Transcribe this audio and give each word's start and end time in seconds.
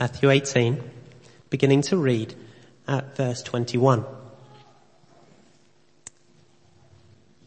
Matthew 0.00 0.30
18, 0.30 0.80
beginning 1.50 1.82
to 1.82 1.96
read 1.96 2.34
at 2.86 3.16
verse 3.16 3.42
21. 3.42 4.04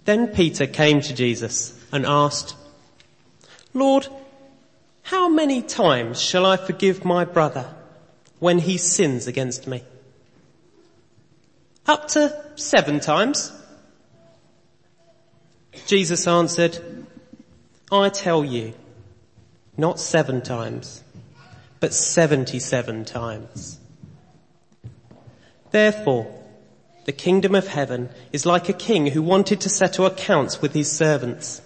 Then 0.03 0.27
Peter 0.27 0.67
came 0.67 0.99
to 1.01 1.13
Jesus 1.13 1.79
and 1.93 2.05
asked, 2.05 2.55
Lord, 3.73 4.07
how 5.03 5.29
many 5.29 5.61
times 5.61 6.21
shall 6.21 6.45
I 6.45 6.57
forgive 6.57 7.05
my 7.05 7.23
brother 7.23 7.73
when 8.39 8.59
he 8.59 8.77
sins 8.77 9.27
against 9.27 9.67
me? 9.67 9.83
Up 11.85 12.07
to 12.09 12.37
seven 12.55 12.99
times. 12.99 13.51
Jesus 15.87 16.27
answered, 16.27 17.05
I 17.91 18.09
tell 18.09 18.43
you, 18.43 18.73
not 19.77 19.99
seven 19.99 20.41
times, 20.41 21.03
but 21.81 21.93
77 21.93 23.03
times. 23.05 23.79
Therefore, 25.71 26.33
the 27.05 27.11
kingdom 27.11 27.55
of 27.55 27.67
heaven 27.67 28.09
is 28.31 28.45
like 28.45 28.69
a 28.69 28.73
king 28.73 29.07
who 29.07 29.23
wanted 29.23 29.59
to 29.61 29.69
settle 29.69 30.05
accounts 30.05 30.61
with 30.61 30.73
his 30.73 30.91
servants. 30.91 31.61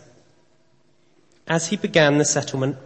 As 1.47 1.67
he 1.67 1.75
began 1.75 2.17
the 2.17 2.25
settlement, 2.25 2.77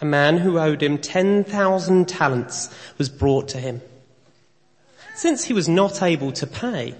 a 0.00 0.04
man 0.04 0.38
who 0.38 0.58
owed 0.58 0.82
him 0.82 0.98
10,000 0.98 2.08
talents 2.08 2.70
was 2.96 3.08
brought 3.08 3.48
to 3.48 3.58
him. 3.58 3.82
Since 5.16 5.44
he 5.44 5.52
was 5.52 5.68
not 5.68 6.00
able 6.00 6.32
to 6.32 6.46
pay, 6.46 6.94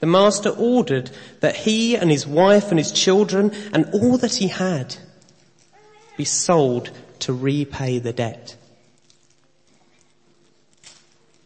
the 0.00 0.06
master 0.06 0.50
ordered 0.50 1.10
that 1.40 1.56
he 1.56 1.96
and 1.96 2.10
his 2.10 2.26
wife 2.26 2.68
and 2.68 2.78
his 2.78 2.92
children 2.92 3.50
and 3.72 3.88
all 3.94 4.18
that 4.18 4.34
he 4.34 4.48
had 4.48 4.96
be 6.16 6.24
sold 6.24 6.90
to 7.22 7.32
repay 7.32 7.98
the 7.98 8.12
debt. 8.12 8.56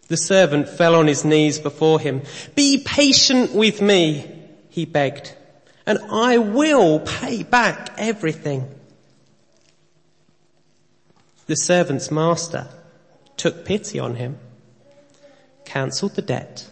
The 0.09 0.17
servant 0.17 0.69
fell 0.69 0.95
on 0.95 1.07
his 1.07 1.25
knees 1.25 1.59
before 1.59 2.00
him. 2.00 2.23
Be 2.55 2.83
patient 2.84 3.53
with 3.53 3.83
me, 3.83 4.25
he 4.70 4.84
begged, 4.84 5.34
and 5.84 5.98
I 6.11 6.39
will 6.39 7.00
pay 7.00 7.42
back 7.42 7.92
everything. 7.98 8.73
The 11.47 11.56
servant's 11.56 12.11
master 12.11 12.69
took 13.37 13.65
pity 13.65 13.98
on 13.98 14.15
him, 14.15 14.39
cancelled 15.65 16.15
the 16.15 16.22
debt, 16.22 16.69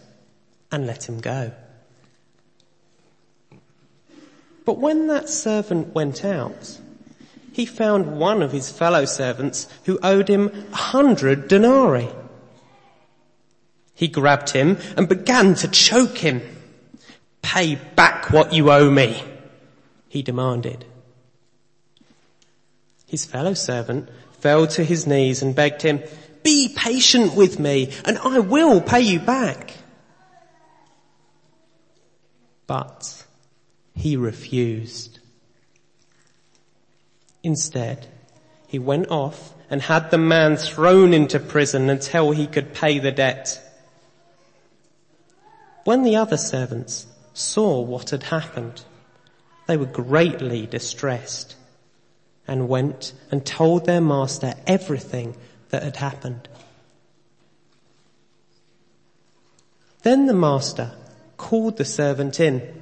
and 0.71 0.87
let 0.87 1.07
him 1.07 1.19
go. 1.19 1.51
But 4.65 4.79
when 4.79 5.07
that 5.07 5.29
servant 5.29 5.93
went 5.93 6.25
out, 6.25 6.79
he 7.55 7.65
found 7.65 8.19
one 8.19 8.41
of 8.41 8.51
his 8.51 8.69
fellow 8.69 9.05
servants 9.05 9.65
who 9.85 9.97
owed 10.03 10.27
him 10.27 10.51
a 10.73 10.75
hundred 10.75 11.47
denarii. 11.47 12.09
He 13.93 14.09
grabbed 14.09 14.49
him 14.49 14.77
and 14.97 15.07
began 15.07 15.55
to 15.55 15.69
choke 15.69 16.17
him. 16.17 16.41
Pay 17.41 17.75
back 17.95 18.29
what 18.29 18.51
you 18.51 18.69
owe 18.71 18.91
me, 18.91 19.23
he 20.09 20.21
demanded. 20.21 20.83
His 23.07 23.23
fellow 23.23 23.53
servant 23.53 24.09
fell 24.41 24.67
to 24.67 24.83
his 24.83 25.07
knees 25.07 25.41
and 25.41 25.55
begged 25.55 25.81
him, 25.81 26.03
be 26.43 26.73
patient 26.75 27.37
with 27.37 27.57
me 27.57 27.93
and 28.03 28.17
I 28.17 28.39
will 28.39 28.81
pay 28.81 28.99
you 28.99 29.21
back. 29.21 29.75
But 32.67 33.23
he 33.95 34.17
refused. 34.17 35.19
Instead, 37.45 38.07
he 38.65 38.79
went 38.79 39.07
off 39.11 39.53
and 39.69 39.83
had 39.83 40.09
the 40.09 40.17
man 40.17 40.57
thrown 40.57 41.13
into 41.13 41.39
prison 41.39 41.91
until 41.91 42.31
he 42.31 42.47
could 42.47 42.73
pay 42.73 42.97
the 42.97 43.11
debt. 43.11 43.61
When 45.83 46.01
the 46.01 46.15
other 46.15 46.37
servants 46.37 47.05
saw 47.35 47.81
what 47.81 48.09
had 48.09 48.23
happened, 48.23 48.83
they 49.67 49.77
were 49.77 49.85
greatly 49.85 50.65
distressed 50.65 51.55
and 52.47 52.67
went 52.67 53.13
and 53.29 53.45
told 53.45 53.85
their 53.85 54.01
master 54.01 54.55
everything 54.65 55.37
that 55.69 55.83
had 55.83 55.97
happened. 55.97 56.49
Then 60.01 60.25
the 60.25 60.33
master 60.33 60.93
called 61.37 61.77
the 61.77 61.85
servant 61.85 62.39
in. 62.39 62.81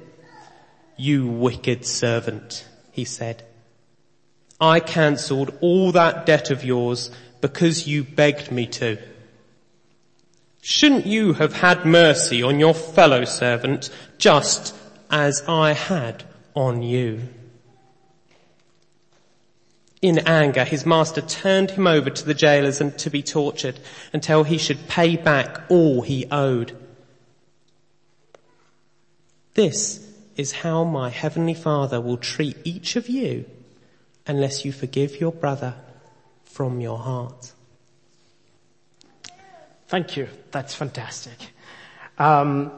You 0.96 1.26
wicked 1.26 1.84
servant, 1.84 2.66
he 2.92 3.04
said. 3.04 3.44
I 4.60 4.80
cancelled 4.80 5.56
all 5.60 5.92
that 5.92 6.26
debt 6.26 6.50
of 6.50 6.64
yours 6.64 7.10
because 7.40 7.86
you 7.86 8.04
begged 8.04 8.50
me 8.50 8.66
to. 8.66 8.98
Shouldn't 10.62 11.06
you 11.06 11.34
have 11.34 11.52
had 11.52 11.84
mercy 11.84 12.42
on 12.42 12.58
your 12.58 12.72
fellow 12.72 13.24
servant 13.24 13.90
just 14.16 14.74
as 15.10 15.42
I 15.46 15.72
had 15.72 16.24
on 16.54 16.82
you? 16.82 17.28
In 20.00 20.18
anger, 20.20 20.64
his 20.64 20.86
master 20.86 21.20
turned 21.20 21.72
him 21.72 21.86
over 21.86 22.10
to 22.10 22.24
the 22.24 22.34
jailers 22.34 22.80
and 22.80 22.96
to 22.98 23.10
be 23.10 23.22
tortured 23.22 23.78
until 24.12 24.44
he 24.44 24.58
should 24.58 24.88
pay 24.88 25.16
back 25.16 25.62
all 25.68 26.02
he 26.02 26.26
owed. 26.30 26.76
This 29.54 30.06
is 30.36 30.52
how 30.52 30.84
my 30.84 31.10
heavenly 31.10 31.54
father 31.54 32.00
will 32.00 32.16
treat 32.16 32.56
each 32.64 32.96
of 32.96 33.08
you 33.08 33.44
unless 34.26 34.64
you 34.64 34.72
forgive 34.72 35.20
your 35.20 35.32
brother 35.32 35.74
from 36.44 36.80
your 36.80 36.98
heart. 36.98 37.52
Thank 39.88 40.16
you. 40.16 40.28
That's 40.50 40.74
fantastic. 40.74 41.36
Um, 42.18 42.72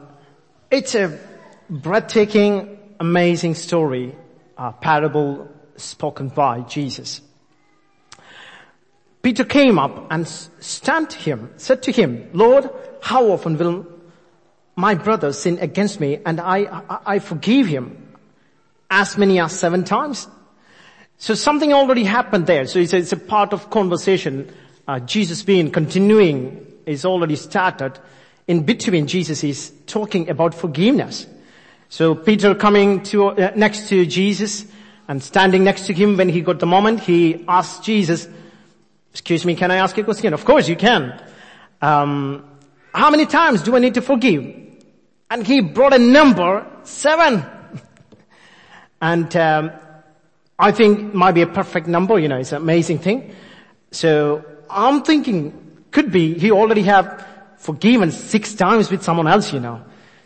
it's 0.69 0.95
a 0.95 1.19
breathtaking, 1.69 2.77
amazing 2.99 3.55
story, 3.55 4.15
a 4.57 4.71
parable 4.73 5.47
spoken 5.77 6.29
by 6.29 6.61
Jesus. 6.61 7.21
Peter 9.21 9.43
came 9.43 9.77
up 9.79 10.07
and 10.09 10.27
stand 10.27 11.11
him, 11.13 11.51
said 11.57 11.83
to 11.83 11.91
him, 11.91 12.29
Lord, 12.33 12.69
how 13.01 13.31
often 13.31 13.57
will 13.57 13.85
my 14.75 14.95
brother 14.95 15.33
sin 15.33 15.59
against 15.59 15.99
me 15.99 16.19
and 16.25 16.39
I, 16.39 16.59
I, 16.59 16.99
I 17.05 17.19
forgive 17.19 17.67
him? 17.67 18.03
As 18.89 19.17
many 19.17 19.39
as 19.39 19.51
seven 19.51 19.83
times? 19.83 20.27
So 21.17 21.33
something 21.33 21.73
already 21.73 22.03
happened 22.03 22.45
there. 22.45 22.65
So 22.67 22.79
it's 22.79 22.93
a, 22.93 22.97
it's 22.97 23.11
a 23.11 23.17
part 23.17 23.53
of 23.53 23.69
conversation. 23.69 24.53
Uh, 24.87 24.99
Jesus 24.99 25.41
being 25.41 25.71
continuing 25.71 26.65
is 26.85 27.05
already 27.05 27.35
started. 27.35 27.99
In 28.47 28.63
between, 28.63 29.07
Jesus 29.07 29.43
is 29.43 29.71
talking 29.87 30.29
about 30.29 30.53
forgiveness. 30.53 31.25
So 31.89 32.15
Peter 32.15 32.53
coming 32.53 33.03
to 33.03 33.29
uh, 33.29 33.51
next 33.55 33.89
to 33.89 34.05
Jesus 34.05 34.65
and 35.07 35.21
standing 35.23 35.63
next 35.63 35.87
to 35.87 35.93
him 35.93 36.17
when 36.17 36.29
he 36.29 36.41
got 36.41 36.59
the 36.59 36.65
moment, 36.65 36.99
he 36.99 37.45
asked 37.47 37.83
Jesus, 37.83 38.27
"Excuse 39.11 39.45
me, 39.45 39.55
can 39.55 39.71
I 39.71 39.77
ask 39.77 39.97
a 39.97 40.03
question?" 40.03 40.33
Of 40.33 40.45
course, 40.45 40.67
you 40.67 40.75
can. 40.75 41.21
Um, 41.81 42.43
how 42.93 43.09
many 43.09 43.25
times 43.25 43.61
do 43.63 43.75
I 43.75 43.79
need 43.79 43.95
to 43.95 44.01
forgive? 44.01 44.55
And 45.29 45.45
he 45.45 45.61
brought 45.61 45.93
a 45.93 45.99
number 45.99 46.65
seven. 46.83 47.45
and 49.01 49.35
um, 49.35 49.71
I 50.59 50.71
think 50.71 51.13
might 51.13 51.33
be 51.33 51.43
a 51.43 51.47
perfect 51.47 51.87
number, 51.87 52.17
you 52.17 52.27
know, 52.27 52.37
it's 52.37 52.51
an 52.51 52.61
amazing 52.61 52.99
thing. 52.99 53.35
So 53.91 54.43
I'm 54.69 55.03
thinking 55.03 55.85
could 55.91 56.11
be 56.11 56.37
he 56.37 56.51
already 56.51 56.83
have 56.83 57.25
forgiven 57.57 58.11
six 58.11 58.53
times 58.53 58.89
with 58.91 59.03
someone 59.03 59.27
else, 59.27 59.53
you 59.53 59.59
know. 59.59 59.83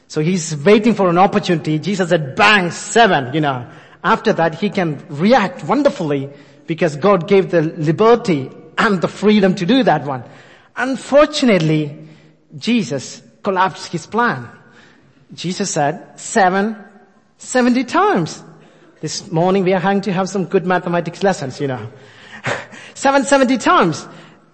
So 0.07 0.21
he's 0.21 0.55
waiting 0.57 0.93
for 0.93 1.09
an 1.09 1.17
opportunity. 1.17 1.79
Jesus 1.79 2.09
said 2.09 2.35
bang, 2.35 2.71
seven, 2.71 3.33
you 3.33 3.41
know. 3.41 3.69
After 4.03 4.33
that 4.33 4.55
he 4.55 4.69
can 4.69 5.03
react 5.09 5.63
wonderfully 5.63 6.29
because 6.65 6.95
God 6.95 7.27
gave 7.27 7.51
the 7.51 7.61
liberty 7.61 8.49
and 8.77 9.01
the 9.01 9.07
freedom 9.07 9.55
to 9.55 9.65
do 9.65 9.83
that 9.83 10.05
one. 10.05 10.23
Unfortunately, 10.75 12.07
Jesus 12.57 13.21
collapsed 13.43 13.91
his 13.91 14.07
plan. 14.07 14.49
Jesus 15.33 15.71
said 15.71 16.19
seven, 16.19 16.75
seventy 17.37 17.83
times. 17.83 18.43
This 19.01 19.31
morning 19.31 19.63
we 19.63 19.73
are 19.73 19.81
going 19.81 20.01
to 20.01 20.13
have 20.13 20.29
some 20.29 20.45
good 20.45 20.63
mathematics 20.63 21.23
lessons, 21.23 21.59
you 21.59 21.67
know. 21.67 21.89
770 22.93 23.57
times. 23.57 24.07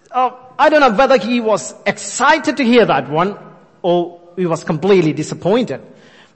Uh, 0.10 0.32
I 0.58 0.70
don't 0.70 0.80
know 0.80 0.98
whether 0.98 1.18
he 1.18 1.42
was 1.42 1.76
excited 1.86 2.56
to 2.56 2.64
hear 2.64 2.86
that 2.86 3.10
one 3.10 3.38
or 3.82 4.22
he 4.38 4.46
was 4.46 4.64
completely 4.64 5.12
disappointed. 5.12 5.82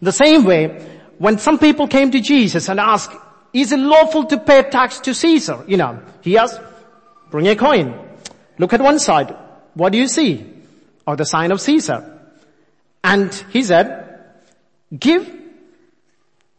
The 0.01 0.11
same 0.11 0.43
way, 0.43 0.85
when 1.19 1.37
some 1.37 1.57
people 1.57 1.87
came 1.87 2.11
to 2.11 2.19
Jesus 2.19 2.67
and 2.67 2.81
asked, 2.81 3.15
is 3.53 3.71
it 3.71 3.79
lawful 3.79 4.25
to 4.25 4.37
pay 4.37 4.63
tax 4.63 4.99
to 5.01 5.13
Caesar? 5.13 5.63
You 5.65 5.77
know, 5.77 6.03
he 6.19 6.37
asked, 6.37 6.59
bring 7.29 7.47
a 7.47 7.55
coin. 7.55 7.97
Look 8.57 8.73
at 8.73 8.81
one 8.81 8.99
side. 8.99 9.33
What 9.73 9.93
do 9.93 9.97
you 9.97 10.09
see? 10.09 10.45
Or 11.07 11.15
the 11.15 11.25
sign 11.25 11.53
of 11.53 11.61
Caesar. 11.61 12.19
And 13.05 13.33
he 13.51 13.63
said, 13.63 14.19
give 14.97 15.40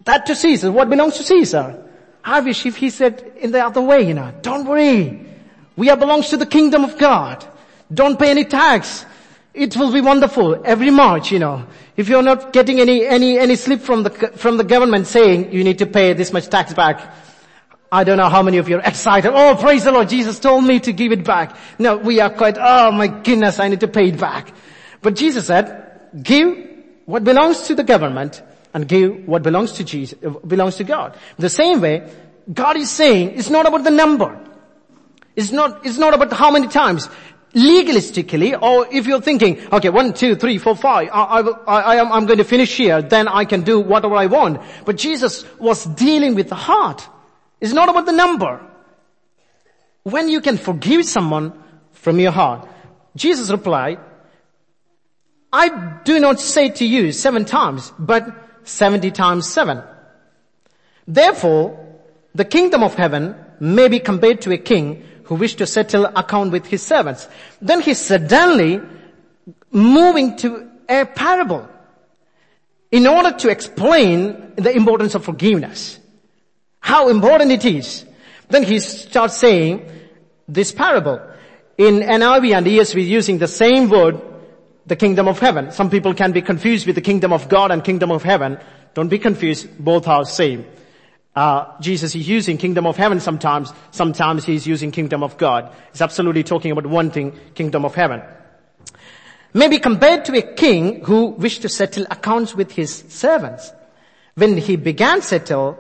that 0.04 0.26
to 0.26 0.34
Caesar. 0.34 0.72
What 0.72 0.90
belongs 0.90 1.16
to 1.18 1.22
Caesar? 1.22 1.82
I 2.24 2.40
wish 2.40 2.66
if 2.66 2.76
he 2.76 2.90
said 2.90 3.32
in 3.36 3.52
the 3.52 3.64
other 3.64 3.80
way, 3.80 4.06
you 4.06 4.14
know, 4.14 4.32
don't 4.42 4.66
worry. 4.66 5.26
We 5.76 5.90
are 5.90 5.96
belongs 5.96 6.28
to 6.30 6.36
the 6.36 6.46
kingdom 6.46 6.84
of 6.84 6.98
God. 6.98 7.44
Don't 7.92 8.18
pay 8.18 8.30
any 8.30 8.44
tax. 8.44 9.04
It 9.54 9.76
will 9.76 9.92
be 9.92 10.00
wonderful 10.00 10.62
every 10.64 10.90
March, 10.90 11.30
you 11.30 11.38
know. 11.38 11.66
If 11.96 12.08
you're 12.08 12.22
not 12.22 12.52
getting 12.52 12.80
any, 12.80 13.06
any, 13.06 13.38
any 13.38 13.56
slip 13.56 13.80
from 13.80 14.02
the, 14.02 14.10
from 14.10 14.56
the 14.56 14.64
government 14.64 15.06
saying 15.06 15.52
you 15.52 15.62
need 15.62 15.78
to 15.78 15.86
pay 15.86 16.14
this 16.14 16.32
much 16.32 16.48
tax 16.48 16.72
back, 16.72 17.14
I 17.90 18.04
don't 18.04 18.16
know 18.16 18.30
how 18.30 18.42
many 18.42 18.56
of 18.56 18.68
you 18.68 18.76
are 18.76 18.82
excited. 18.82 19.30
Oh, 19.34 19.54
praise 19.60 19.84
the 19.84 19.92
Lord. 19.92 20.08
Jesus 20.08 20.38
told 20.38 20.64
me 20.64 20.80
to 20.80 20.92
give 20.94 21.12
it 21.12 21.24
back. 21.24 21.54
No, 21.78 21.98
we 21.98 22.20
are 22.20 22.30
quite, 22.30 22.56
oh 22.58 22.90
my 22.92 23.08
goodness, 23.08 23.58
I 23.58 23.68
need 23.68 23.80
to 23.80 23.88
pay 23.88 24.08
it 24.08 24.18
back. 24.18 24.54
But 25.02 25.16
Jesus 25.16 25.48
said, 25.48 26.00
give 26.22 26.56
what 27.04 27.24
belongs 27.24 27.66
to 27.66 27.74
the 27.74 27.84
government 27.84 28.42
and 28.74 28.88
give 28.88 29.26
what 29.26 29.42
belongs 29.42 29.72
to 29.72 29.84
Jesus, 29.84 30.18
uh, 30.24 30.30
belongs 30.30 30.76
to 30.76 30.84
God. 30.84 31.16
The 31.38 31.50
same 31.50 31.80
way, 31.80 32.10
God 32.52 32.76
is 32.76 32.90
saying 32.90 33.38
it's 33.38 33.50
not 33.50 33.66
about 33.66 33.84
the 33.84 33.90
number. 33.90 34.38
It's 35.36 35.52
not, 35.52 35.86
it's 35.86 35.98
not 35.98 36.14
about 36.14 36.32
how 36.32 36.50
many 36.50 36.68
times. 36.68 37.08
Legalistically, 37.54 38.60
or 38.62 38.86
if 38.90 39.06
you're 39.06 39.20
thinking, 39.20 39.60
okay, 39.70 39.90
one, 39.90 40.14
two, 40.14 40.34
three, 40.36 40.56
four, 40.56 40.74
five, 40.74 41.10
I, 41.12 41.22
I, 41.22 41.40
I, 41.40 41.80
I 41.80 41.96
am, 41.96 42.10
I'm 42.10 42.24
going 42.24 42.38
to 42.38 42.44
finish 42.44 42.74
here, 42.74 43.02
then 43.02 43.28
I 43.28 43.44
can 43.44 43.60
do 43.60 43.78
whatever 43.78 44.16
I 44.16 44.24
want. 44.24 44.62
But 44.86 44.96
Jesus 44.96 45.44
was 45.58 45.84
dealing 45.84 46.34
with 46.34 46.48
the 46.48 46.54
heart. 46.54 47.06
It's 47.60 47.74
not 47.74 47.90
about 47.90 48.06
the 48.06 48.12
number. 48.12 48.58
When 50.02 50.30
you 50.30 50.40
can 50.40 50.56
forgive 50.56 51.04
someone 51.04 51.52
from 51.92 52.18
your 52.18 52.32
heart, 52.32 52.66
Jesus 53.16 53.50
replied, 53.50 54.00
I 55.52 55.98
do 56.04 56.18
not 56.18 56.40
say 56.40 56.70
to 56.70 56.86
you 56.86 57.12
seven 57.12 57.44
times, 57.44 57.92
but 57.98 58.41
seventy 58.64 59.10
times 59.10 59.48
seven. 59.48 59.82
Therefore, 61.06 61.78
the 62.34 62.44
kingdom 62.44 62.82
of 62.82 62.94
heaven 62.94 63.34
may 63.60 63.88
be 63.88 63.98
compared 63.98 64.40
to 64.42 64.52
a 64.52 64.58
king 64.58 65.04
who 65.24 65.34
wished 65.34 65.58
to 65.58 65.66
settle 65.66 66.06
account 66.06 66.52
with 66.52 66.66
his 66.66 66.82
servants. 66.82 67.28
Then 67.60 67.80
he 67.80 67.94
suddenly 67.94 68.80
moving 69.70 70.36
to 70.38 70.68
a 70.88 71.06
parable 71.06 71.68
in 72.90 73.06
order 73.06 73.32
to 73.38 73.48
explain 73.48 74.52
the 74.56 74.74
importance 74.74 75.14
of 75.14 75.24
forgiveness 75.24 75.98
how 76.82 77.08
important 77.08 77.52
it 77.52 77.64
is. 77.64 78.04
Then 78.50 78.64
he 78.64 78.80
starts 78.80 79.38
saying 79.38 79.88
this 80.48 80.72
parable. 80.72 81.20
In 81.78 82.00
NIV 82.00 82.56
and 82.58 82.66
ESV 82.66 83.06
using 83.06 83.38
the 83.38 83.48
same 83.48 83.88
word, 83.88 84.20
the 84.86 84.96
kingdom 84.96 85.28
of 85.28 85.38
heaven. 85.38 85.70
Some 85.70 85.90
people 85.90 86.14
can 86.14 86.32
be 86.32 86.42
confused 86.42 86.86
with 86.86 86.96
the 86.96 87.00
kingdom 87.00 87.32
of 87.32 87.48
God 87.48 87.70
and 87.70 87.84
kingdom 87.84 88.10
of 88.10 88.22
heaven. 88.22 88.58
Don't 88.94 89.08
be 89.08 89.18
confused. 89.18 89.68
Both 89.78 90.08
are 90.08 90.24
same. 90.24 90.66
Uh, 91.34 91.80
Jesus 91.80 92.14
is 92.14 92.28
using 92.28 92.58
kingdom 92.58 92.86
of 92.86 92.96
heaven 92.96 93.18
sometimes. 93.18 93.72
Sometimes 93.90 94.44
he's 94.44 94.66
using 94.66 94.90
kingdom 94.90 95.22
of 95.22 95.38
God. 95.38 95.74
He's 95.92 96.02
absolutely 96.02 96.42
talking 96.42 96.72
about 96.72 96.86
one 96.86 97.10
thing, 97.10 97.38
kingdom 97.54 97.84
of 97.84 97.94
heaven. 97.94 98.22
Maybe 99.54 99.78
compared 99.78 100.24
to 100.26 100.36
a 100.36 100.42
king 100.54 101.04
who 101.04 101.28
wished 101.28 101.62
to 101.62 101.68
settle 101.68 102.06
accounts 102.10 102.54
with 102.54 102.72
his 102.72 103.04
servants. 103.08 103.72
When 104.34 104.56
he 104.56 104.76
began 104.76 105.22
settle, 105.22 105.78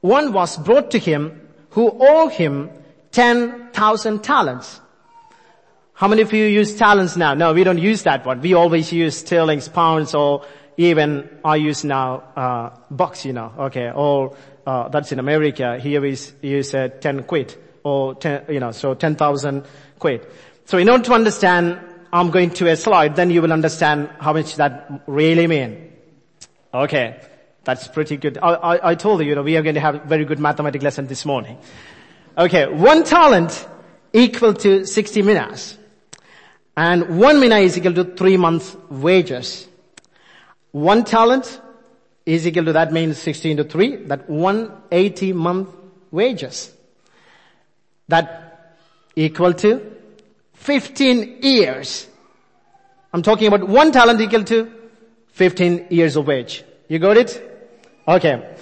one 0.00 0.32
was 0.32 0.58
brought 0.58 0.90
to 0.90 0.98
him 0.98 1.48
who 1.70 1.90
owed 1.98 2.32
him 2.32 2.70
10,000 3.12 4.22
talents. 4.22 4.80
How 5.94 6.08
many 6.08 6.22
of 6.22 6.32
you 6.32 6.44
use 6.44 6.74
talents 6.76 7.16
now? 7.16 7.34
No, 7.34 7.52
we 7.52 7.64
don't 7.64 7.78
use 7.78 8.02
that 8.04 8.24
one. 8.26 8.40
We 8.40 8.54
always 8.54 8.92
use 8.92 9.18
sterlings, 9.18 9.68
pounds, 9.68 10.14
or 10.14 10.44
even 10.76 11.28
I 11.44 11.56
use 11.56 11.84
now 11.84 12.22
uh, 12.36 12.70
bucks, 12.90 13.24
you 13.24 13.32
know. 13.32 13.52
Okay, 13.58 13.90
or 13.94 14.36
uh, 14.66 14.88
that's 14.88 15.12
in 15.12 15.18
America. 15.18 15.78
Here 15.78 16.00
we 16.00 16.16
use 16.40 16.74
uh, 16.74 16.88
10 17.00 17.24
quid, 17.24 17.56
or 17.84 18.14
10, 18.14 18.46
you 18.48 18.60
know, 18.60 18.72
so 18.72 18.94
10,000 18.94 19.64
quid. 19.98 20.26
So 20.64 20.78
in 20.78 20.88
order 20.88 21.04
to 21.04 21.12
understand, 21.12 21.80
I'm 22.12 22.30
going 22.30 22.50
to 22.50 22.68
a 22.68 22.76
slide, 22.76 23.16
then 23.16 23.30
you 23.30 23.42
will 23.42 23.52
understand 23.52 24.10
how 24.18 24.32
much 24.32 24.56
that 24.56 25.02
really 25.06 25.46
mean. 25.46 25.92
Okay. 26.72 27.20
That's 27.64 27.86
pretty 27.86 28.16
good. 28.16 28.38
I, 28.38 28.54
I, 28.54 28.90
I, 28.90 28.94
told 28.96 29.20
you, 29.20 29.28
you 29.28 29.34
know, 29.34 29.42
we 29.42 29.56
are 29.56 29.62
going 29.62 29.76
to 29.76 29.80
have 29.80 30.02
very 30.04 30.24
good 30.24 30.40
mathematics 30.40 30.82
lesson 30.82 31.06
this 31.06 31.24
morning. 31.24 31.58
Okay, 32.36 32.66
one 32.66 33.04
talent 33.04 33.68
equal 34.12 34.54
to 34.54 34.84
60 34.84 35.22
minas. 35.22 35.78
And 36.76 37.18
one 37.18 37.38
mina 37.40 37.58
is 37.58 37.76
equal 37.76 37.94
to 37.94 38.04
three 38.04 38.36
months 38.36 38.76
wages. 38.88 39.68
One 40.70 41.04
talent 41.04 41.60
is 42.24 42.46
equal 42.46 42.64
to, 42.64 42.72
that 42.72 42.92
means 42.92 43.18
16 43.18 43.58
to 43.58 43.64
3, 43.64 43.96
that 44.06 44.28
180 44.28 45.32
month 45.34 45.68
wages. 46.10 46.72
That 48.08 48.78
equal 49.16 49.52
to 49.54 49.94
15 50.54 51.42
years. 51.42 52.06
I'm 53.12 53.22
talking 53.22 53.48
about 53.48 53.68
one 53.68 53.92
talent 53.92 54.20
equal 54.20 54.44
to 54.44 54.72
15 55.32 55.88
years 55.90 56.16
of 56.16 56.26
wage. 56.26 56.64
You 56.88 56.98
got 56.98 57.16
it? 57.16 57.48
Okay. 58.08 58.56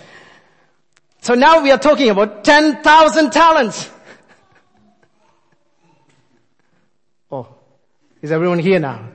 So 1.20 1.34
now 1.34 1.62
we 1.62 1.70
are 1.70 1.78
talking 1.78 2.10
about 2.10 2.44
10,000 2.44 3.30
talents. 3.30 3.90
Is 8.22 8.32
everyone 8.32 8.58
here 8.58 8.78
now? 8.78 9.06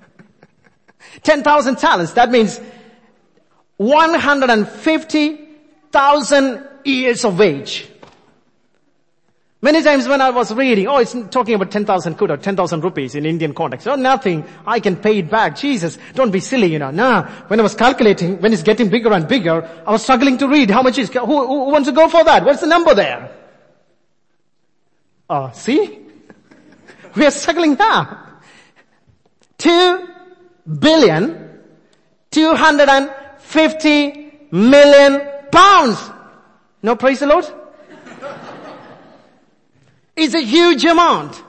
10,000 1.22 1.76
talents. 1.76 2.12
That 2.12 2.30
means 2.30 2.60
150,000 3.76 6.68
years 6.84 7.24
of 7.24 7.40
age. 7.40 7.88
Many 9.62 9.82
times 9.82 10.06
when 10.06 10.20
I 10.20 10.28
was 10.30 10.52
reading, 10.54 10.86
oh, 10.86 10.98
it's 10.98 11.16
talking 11.30 11.54
about 11.54 11.70
10,000 11.70 12.16
quid 12.16 12.30
or 12.30 12.36
10,000 12.36 12.84
rupees 12.84 13.14
in 13.14 13.24
Indian 13.26 13.54
context. 13.54 13.88
Oh, 13.88 13.94
nothing. 13.94 14.44
I 14.66 14.80
can 14.80 14.96
pay 14.96 15.18
it 15.18 15.30
back. 15.30 15.56
Jesus, 15.56 15.96
don't 16.14 16.30
be 16.30 16.40
silly, 16.40 16.70
you 16.70 16.78
know. 16.78 16.90
No. 16.90 17.22
When 17.48 17.58
I 17.58 17.62
was 17.62 17.74
calculating, 17.74 18.38
when 18.40 18.52
it's 18.52 18.62
getting 18.62 18.90
bigger 18.90 19.10
and 19.12 19.26
bigger, 19.26 19.66
I 19.86 19.90
was 19.90 20.02
struggling 20.02 20.36
to 20.38 20.46
read 20.46 20.70
how 20.70 20.82
much 20.82 20.98
is, 20.98 21.08
who, 21.08 21.24
who 21.24 21.70
wants 21.70 21.88
to 21.88 21.92
go 21.92 22.08
for 22.08 22.22
that? 22.22 22.44
What's 22.44 22.60
the 22.60 22.66
number 22.66 22.94
there? 22.94 23.34
Oh, 25.28 25.50
see? 25.52 26.05
We 27.16 27.24
are 27.24 27.30
struggling 27.30 27.74
now. 27.74 28.18
Two 29.56 30.06
billion, 30.78 31.62
two 32.30 32.54
hundred 32.54 32.90
and 32.90 33.10
fifty 33.38 34.32
million 34.50 35.22
pounds. 35.50 35.98
No, 36.82 36.94
praise 36.94 37.20
the 37.20 37.26
Lord? 37.26 37.46
It's 40.14 40.34
a 40.34 40.42
huge 40.42 40.84
amount. 40.84 41.42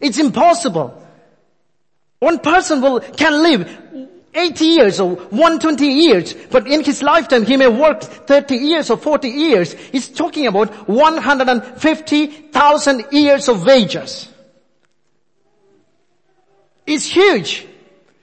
It's 0.00 0.18
impossible. 0.18 1.00
One 2.18 2.40
person 2.40 2.80
will, 2.80 2.98
can 3.00 3.42
live 3.42 3.68
80 4.34 4.64
years 4.64 4.98
or 5.00 5.16
120 5.16 5.86
years, 5.86 6.34
but 6.50 6.66
in 6.66 6.82
his 6.84 7.02
lifetime 7.02 7.46
he 7.46 7.56
may 7.56 7.68
work 7.68 8.02
30 8.02 8.56
years 8.56 8.90
or 8.90 8.98
40 8.98 9.28
years. 9.28 9.72
He's 9.72 10.08
talking 10.08 10.46
about 10.46 10.88
150,000 10.88 13.04
years 13.12 13.48
of 13.48 13.64
wages. 13.64 14.28
It's 16.86 17.06
huge. 17.06 17.66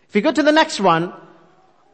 If 0.08 0.16
you 0.16 0.22
go 0.22 0.32
to 0.32 0.44
the 0.44 0.52
next 0.52 0.80
one, 0.80 1.14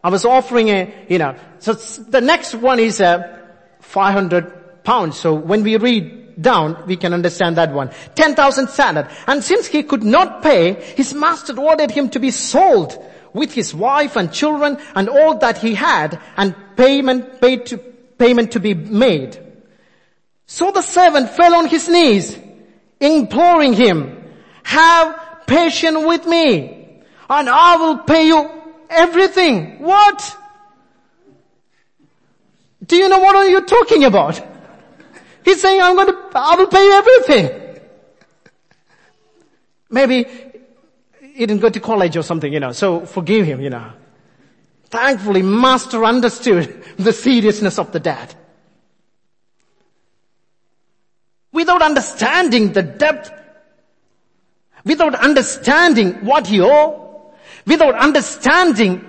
I 0.03 0.09
was 0.09 0.23
offering 0.23 0.69
a, 0.69 1.05
you 1.09 1.17
know, 1.17 1.35
so 1.59 1.73
the 1.73 2.21
next 2.21 2.53
one 2.53 2.79
is 2.79 2.99
a 3.01 3.39
500 3.81 4.83
pounds. 4.83 5.19
So 5.19 5.33
when 5.33 5.63
we 5.63 5.77
read 5.77 6.41
down, 6.41 6.85
we 6.87 6.95
can 6.95 7.13
understand 7.13 7.57
that 7.57 7.73
one. 7.73 7.91
10,000 8.15 8.69
standard. 8.69 9.09
And 9.27 9.43
since 9.43 9.67
he 9.67 9.83
could 9.83 10.03
not 10.03 10.41
pay, 10.41 10.73
his 10.95 11.13
master 11.13 11.59
ordered 11.59 11.91
him 11.91 12.09
to 12.09 12.19
be 12.19 12.31
sold 12.31 12.97
with 13.33 13.53
his 13.53 13.73
wife 13.73 14.15
and 14.15 14.31
children 14.31 14.77
and 14.95 15.09
all 15.09 15.37
that 15.39 15.57
he 15.57 15.75
had 15.75 16.19
and 16.37 16.55
payment 16.75 17.41
paid 17.41 17.65
to, 17.67 17.77
payment 17.77 18.51
to 18.53 18.59
be 18.59 18.73
made. 18.73 19.39
So 20.45 20.71
the 20.71 20.81
servant 20.81 21.29
fell 21.29 21.55
on 21.55 21.67
his 21.67 21.87
knees, 21.87 22.37
imploring 22.99 23.73
him, 23.73 24.23
have 24.63 25.28
patience 25.49 26.05
with 26.05 26.25
me 26.27 27.01
and 27.29 27.49
I 27.49 27.75
will 27.77 27.97
pay 27.99 28.27
you 28.27 28.49
everything. 28.89 29.79
What? 29.79 30.37
Do 32.85 32.95
you 32.95 33.09
know 33.09 33.19
what 33.19 33.35
are 33.35 33.47
you 33.47 33.61
talking 33.61 34.03
about? 34.05 34.41
He's 35.43 35.61
saying, 35.61 35.81
I'm 35.81 35.95
going 35.95 36.07
to, 36.07 36.17
I 36.35 36.55
will 36.55 36.67
pay 36.67 36.83
you 36.83 36.91
everything. 36.91 37.79
Maybe 39.89 40.25
he 41.33 41.45
didn't 41.45 41.61
go 41.61 41.69
to 41.69 41.79
college 41.79 42.15
or 42.17 42.23
something, 42.23 42.51
you 42.51 42.59
know, 42.59 42.71
so 42.71 43.05
forgive 43.05 43.45
him, 43.45 43.61
you 43.61 43.69
know. 43.69 43.91
Thankfully, 44.85 45.41
master 45.41 46.03
understood 46.03 46.83
the 46.97 47.13
seriousness 47.13 47.79
of 47.79 47.91
the 47.91 47.99
debt. 47.99 48.35
Without 51.51 51.81
understanding 51.81 52.73
the 52.73 52.83
depth, 52.83 53.31
without 54.85 55.15
understanding 55.15 56.13
what 56.25 56.47
he 56.47 56.61
owed, 56.61 57.33
without 57.65 57.95
understanding 57.95 59.05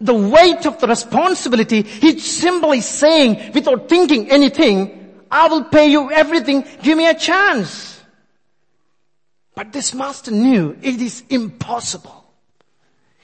the 0.00 0.14
weight 0.14 0.66
of 0.66 0.80
the 0.80 0.86
responsibility, 0.86 1.82
he's 1.82 2.24
simply 2.24 2.80
saying, 2.80 3.52
without 3.52 3.88
thinking 3.88 4.30
anything, 4.30 5.22
I 5.30 5.48
will 5.48 5.64
pay 5.64 5.90
you 5.90 6.10
everything. 6.10 6.64
Give 6.82 6.98
me 6.98 7.08
a 7.08 7.14
chance. 7.14 8.00
But 9.54 9.72
this 9.72 9.94
master 9.94 10.30
knew 10.30 10.76
it 10.82 11.00
is 11.00 11.22
impossible. 11.30 12.21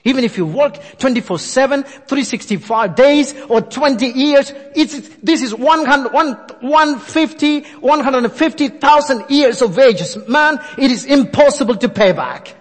Even 0.08 0.24
if 0.24 0.38
you 0.38 0.46
work 0.46 0.72
24-7, 0.96 1.84
365 1.84 2.94
days 2.94 3.34
or 3.50 3.60
20 3.60 4.06
years, 4.06 4.54
it's, 4.74 5.06
this 5.22 5.42
is 5.42 5.54
100, 5.54 6.12
150, 6.62 7.60
150,000 7.60 9.24
years 9.28 9.60
of 9.60 9.76
wages. 9.76 10.16
Man, 10.26 10.58
it 10.78 10.90
is 10.90 11.04
impossible 11.04 11.76
to 11.76 11.90
pay 11.90 12.12
back. 12.12 12.54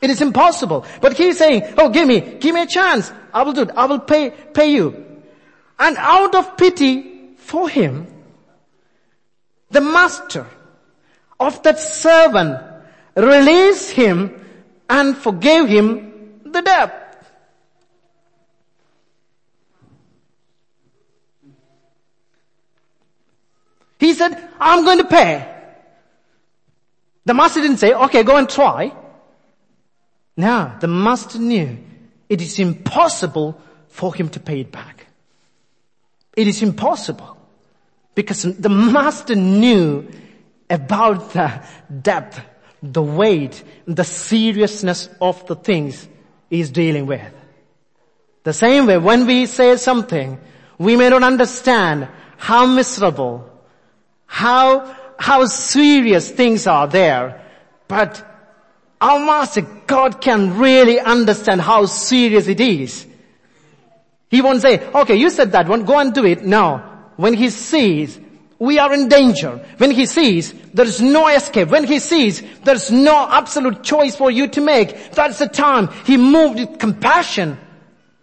It 0.00 0.10
is 0.10 0.20
impossible. 0.20 0.86
But 1.00 1.14
he's 1.14 1.38
saying, 1.38 1.74
oh, 1.76 1.88
give 1.88 2.06
me, 2.06 2.20
give 2.20 2.54
me 2.54 2.62
a 2.62 2.66
chance. 2.66 3.12
I 3.34 3.42
will 3.42 3.52
do 3.52 3.62
it. 3.62 3.70
I 3.74 3.86
will 3.86 3.98
pay, 3.98 4.30
pay 4.30 4.70
you. 4.70 5.04
And 5.80 5.96
out 5.96 6.36
of 6.36 6.56
pity 6.56 7.34
for 7.38 7.68
him, 7.68 8.06
the 9.72 9.80
master 9.80 10.46
of 11.40 11.60
that 11.64 11.80
servant 11.80 12.62
released 13.16 13.90
him 13.90 14.38
and 14.92 15.16
forgave 15.16 15.68
him 15.68 16.42
the 16.44 16.60
debt. 16.60 16.98
He 23.98 24.12
said, 24.12 24.36
I'm 24.60 24.84
going 24.84 24.98
to 24.98 25.04
pay. 25.04 25.48
The 27.24 27.32
master 27.32 27.62
didn't 27.62 27.78
say, 27.78 27.94
okay, 27.94 28.22
go 28.22 28.36
and 28.36 28.46
try. 28.48 28.92
Now, 30.36 30.76
the 30.78 30.88
master 30.88 31.38
knew 31.38 31.78
it 32.28 32.42
is 32.42 32.58
impossible 32.58 33.58
for 33.88 34.14
him 34.14 34.28
to 34.30 34.40
pay 34.40 34.60
it 34.60 34.72
back. 34.72 35.06
It 36.36 36.48
is 36.48 36.62
impossible 36.62 37.38
because 38.14 38.42
the 38.42 38.68
master 38.68 39.36
knew 39.36 40.06
about 40.68 41.32
the 41.32 41.62
depth, 42.02 42.40
the 42.82 43.02
weight, 43.02 43.62
the 43.86 44.04
seriousness 44.04 45.08
of 45.20 45.46
the 45.46 45.54
things 45.54 46.08
he's 46.50 46.70
dealing 46.70 47.06
with. 47.06 47.32
The 48.42 48.52
same 48.52 48.86
way 48.86 48.98
when 48.98 49.26
we 49.26 49.46
say 49.46 49.76
something, 49.76 50.38
we 50.78 50.96
may 50.96 51.08
not 51.08 51.22
understand 51.22 52.08
how 52.36 52.66
miserable, 52.66 53.48
how, 54.26 54.96
how 55.18 55.46
serious 55.46 56.30
things 56.30 56.66
are 56.66 56.88
there, 56.88 57.40
but 57.86 58.28
our 59.00 59.18
master, 59.18 59.62
God 59.86 60.20
can 60.20 60.58
really 60.58 60.98
understand 60.98 61.60
how 61.60 61.86
serious 61.86 62.48
it 62.48 62.60
is. 62.60 63.06
He 64.28 64.40
won't 64.40 64.62
say, 64.62 64.80
okay, 64.88 65.16
you 65.16 65.28
said 65.28 65.52
that 65.52 65.68
one, 65.68 65.84
go 65.84 65.98
and 65.98 66.14
do 66.14 66.24
it. 66.24 66.42
No. 66.42 66.78
When 67.16 67.34
he 67.34 67.50
sees 67.50 68.18
we 68.62 68.78
are 68.78 68.94
in 68.94 69.08
danger, 69.08 69.56
when 69.78 69.90
he 69.90 70.06
sees 70.06 70.54
there 70.72 70.86
is 70.86 71.00
no 71.00 71.26
escape, 71.26 71.68
when 71.68 71.82
he 71.82 71.98
sees 71.98 72.42
there 72.62 72.76
is 72.76 72.92
no 72.92 73.28
absolute 73.28 73.82
choice 73.82 74.14
for 74.14 74.30
you 74.30 74.46
to 74.46 74.60
make, 74.60 75.10
that's 75.10 75.40
the 75.40 75.48
time 75.48 75.88
he 76.06 76.16
moved 76.16 76.60
with 76.60 76.78
compassion. 76.78 77.58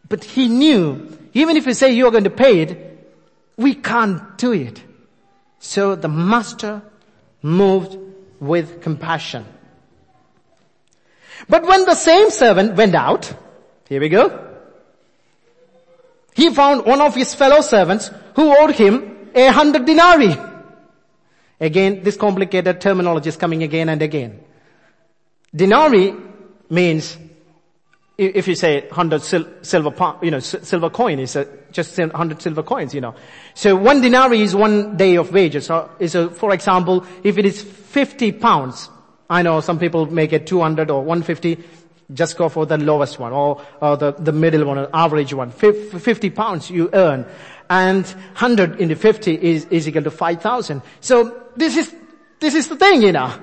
But 0.08 0.24
he 0.24 0.48
knew, 0.48 1.17
even 1.34 1.58
if 1.58 1.67
you 1.67 1.74
say 1.74 1.91
you're 1.91 2.12
going 2.12 2.24
to 2.24 2.29
pay 2.29 2.62
it, 2.62 2.72
we 3.58 3.75
can't 3.75 4.38
do 4.38 4.53
it. 4.53 4.81
So 5.60 5.96
the 5.96 6.08
master 6.08 6.84
moved 7.41 7.98
with 8.39 8.81
compassion. 8.81 9.46
But 11.50 11.65
when 11.65 11.84
the 11.84 11.96
same 11.96 12.29
servant 12.29 12.75
went 12.75 12.96
out, 12.96 13.34
here 13.89 14.00
we 14.00 14.08
go, 14.08 14.55
he 16.34 16.50
found 16.53 16.86
one 16.86 17.01
of 17.01 17.13
his 17.13 17.36
fellow 17.36 17.60
servants 17.60 18.10
who 18.36 18.58
owed 18.58 18.72
him 18.72 19.08
a 19.36 19.48
hundred 19.51 19.86
denarii. 19.86 20.36
Again, 21.59 22.03
this 22.03 22.15
complicated 22.15 22.79
terminology 22.79 23.29
is 23.29 23.36
coming 23.36 23.63
again 23.63 23.89
and 23.89 24.01
again. 24.01 24.39
Denarii 25.53 26.15
means, 26.69 27.17
if 28.17 28.48
you 28.48 28.55
say 28.55 28.88
hundred 28.89 29.21
sil- 29.24 29.50
silver, 29.62 30.15
you 30.21 30.31
know, 30.31 30.39
silver 30.39 30.89
coin 30.89 31.19
is 31.19 31.38
just 31.71 31.98
hundred 31.98 32.41
silver 32.41 32.63
coins, 32.63 32.93
you 32.93 33.01
know. 33.01 33.15
So 33.55 33.75
one 33.75 34.01
denarii 34.01 34.41
is 34.41 34.55
one 34.55 34.95
day 34.95 35.15
of 35.15 35.31
wages. 35.31 35.65
So, 35.65 35.89
a, 36.00 36.29
for 36.29 36.53
example, 36.53 37.05
if 37.24 37.38
it 37.38 37.45
is 37.45 37.62
50 37.62 38.33
pounds, 38.33 38.89
I 39.29 39.41
know 39.41 39.59
some 39.62 39.79
people 39.79 40.05
make 40.05 40.33
it 40.33 40.48
200 40.48 40.89
or 40.89 41.03
150. 41.03 41.63
Just 42.12 42.38
go 42.38 42.50
for 42.50 42.65
the 42.65 42.77
lowest 42.77 43.19
one 43.19 43.33
or, 43.33 43.62
or 43.81 43.95
the, 43.95 44.13
the 44.13 44.31
middle 44.31 44.65
one, 44.65 44.79
or 44.79 44.89
average 44.91 45.31
one. 45.33 45.51
50 45.51 46.29
pounds 46.31 46.71
you 46.71 46.89
earn 46.91 47.25
and 47.69 48.05
100 48.05 48.79
into 48.81 48.95
50 48.95 49.33
is, 49.35 49.65
is 49.65 49.88
equal 49.88 50.03
to 50.03 50.11
5,000. 50.11 50.81
So 51.01 51.43
this 51.55 51.77
is, 51.77 51.93
this 52.39 52.55
is 52.55 52.67
the 52.67 52.75
thing, 52.75 53.01
you 53.01 53.11
know. 53.11 53.33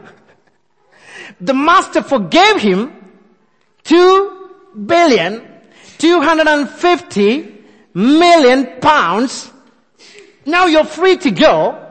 The 1.41 1.55
master 1.55 2.03
forgave 2.03 2.61
him 2.61 2.93
2 3.85 4.51
billion 4.87 5.57
250 5.99 7.65
million 7.95 8.81
pounds. 8.81 9.51
Now 10.45 10.67
you're 10.67 10.85
free 10.85 11.17
to 11.19 11.31
go 11.31 11.83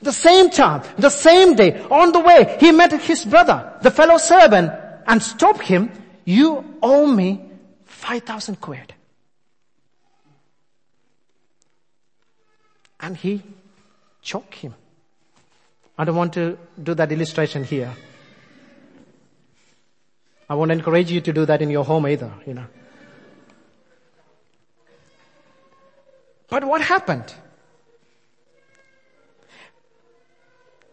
the 0.00 0.12
same 0.12 0.50
time, 0.50 0.82
the 0.98 1.10
same 1.10 1.54
day, 1.54 1.80
on 1.90 2.10
the 2.10 2.18
way, 2.18 2.56
he 2.58 2.72
met 2.72 2.92
his 2.92 3.24
brother, 3.24 3.78
the 3.82 3.90
fellow 3.90 4.18
servant, 4.18 4.72
and 5.06 5.22
stopped 5.22 5.62
him. 5.62 5.90
You 6.24 6.78
owe 6.82 7.06
me 7.06 7.40
5,000 7.84 8.60
quid. 8.60 8.91
And 13.02 13.16
he 13.16 13.42
choked 14.22 14.54
him. 14.54 14.74
I 15.98 16.04
don't 16.04 16.16
want 16.16 16.32
to 16.34 16.56
do 16.82 16.94
that 16.94 17.10
illustration 17.12 17.64
here. 17.64 17.92
I 20.48 20.54
won't 20.54 20.70
encourage 20.70 21.10
you 21.10 21.20
to 21.20 21.32
do 21.32 21.44
that 21.46 21.60
in 21.60 21.70
your 21.70 21.84
home 21.84 22.06
either, 22.06 22.32
you 22.46 22.54
know. 22.54 22.66
But 26.48 26.64
what 26.64 26.80
happened? 26.80 27.34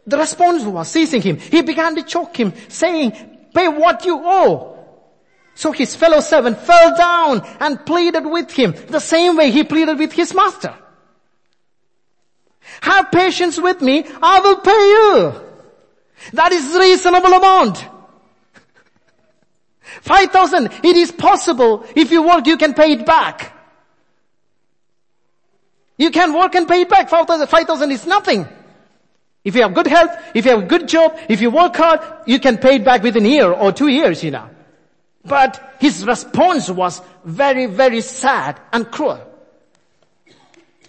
The 0.08 0.18
response 0.18 0.64
was 0.64 0.88
seizing 0.90 1.22
him. 1.22 1.38
He 1.38 1.62
began 1.62 1.96
to 1.96 2.04
choke 2.04 2.36
him, 2.36 2.54
saying, 2.70 3.12
pay 3.54 3.68
what 3.68 4.06
you 4.06 4.20
owe. 4.24 4.78
So 5.54 5.72
his 5.72 5.96
fellow 5.96 6.22
servant 6.22 6.58
fell 6.60 6.98
down 6.98 7.46
and 7.60 7.86
pleaded 7.86 8.26
with 8.26 8.50
him 8.50 8.74
the 8.88 9.00
same 9.00 9.36
way 9.36 9.52
he 9.52 9.64
pleaded 9.64 10.00
with 10.00 10.14
his 10.14 10.34
master. 10.34 10.74
Have 12.82 13.12
patience 13.12 13.60
with 13.60 13.82
me, 13.82 14.06
I 14.22 14.40
will 14.40 14.58
pay 14.58 14.72
you. 14.72 15.34
That 16.34 16.52
is 16.52 16.76
reasonable 16.76 17.34
amount. 17.34 17.86
5,000, 20.02 20.70
it 20.84 20.96
is 20.96 21.12
possible. 21.12 21.86
If 21.96 22.12
you 22.12 22.24
work, 22.24 22.48
you 22.48 22.58
can 22.58 22.74
pay 22.74 22.94
it 22.94 23.06
back. 23.06 23.54
You 25.98 26.12
can 26.12 26.34
work 26.34 26.56
and 26.56 26.68
pay 26.68 26.82
it 26.82 26.90
back. 26.90 27.10
5,000 27.10 27.92
is 27.92 28.06
nothing. 28.08 28.48
If 29.44 29.56
you 29.56 29.64
have 29.64 29.74
good 29.74 29.88
health, 29.88 30.12
if 30.34 30.46
you 30.46 30.52
have 30.52 30.64
a 30.64 30.68
good 30.68 30.88
job, 30.88 31.18
if 31.28 31.42
you 31.42 31.50
work 31.50 31.76
hard, 31.76 32.02
you 32.26 32.40
can 32.40 32.58
pay 32.58 32.76
it 32.76 32.86
back 32.86 33.04
within 33.04 33.26
a 33.26 33.30
year 33.30 33.52
or 33.52 33.72
two 33.72 33.88
years, 33.88 34.24
you 34.24 34.32
know. 34.32 34.50
But 35.26 35.76
his 35.80 36.06
response 36.06 36.70
was 36.70 37.02
very, 37.24 37.66
very 37.66 38.02
sad 38.02 38.60
and 38.72 38.90
cruel. 38.90 39.20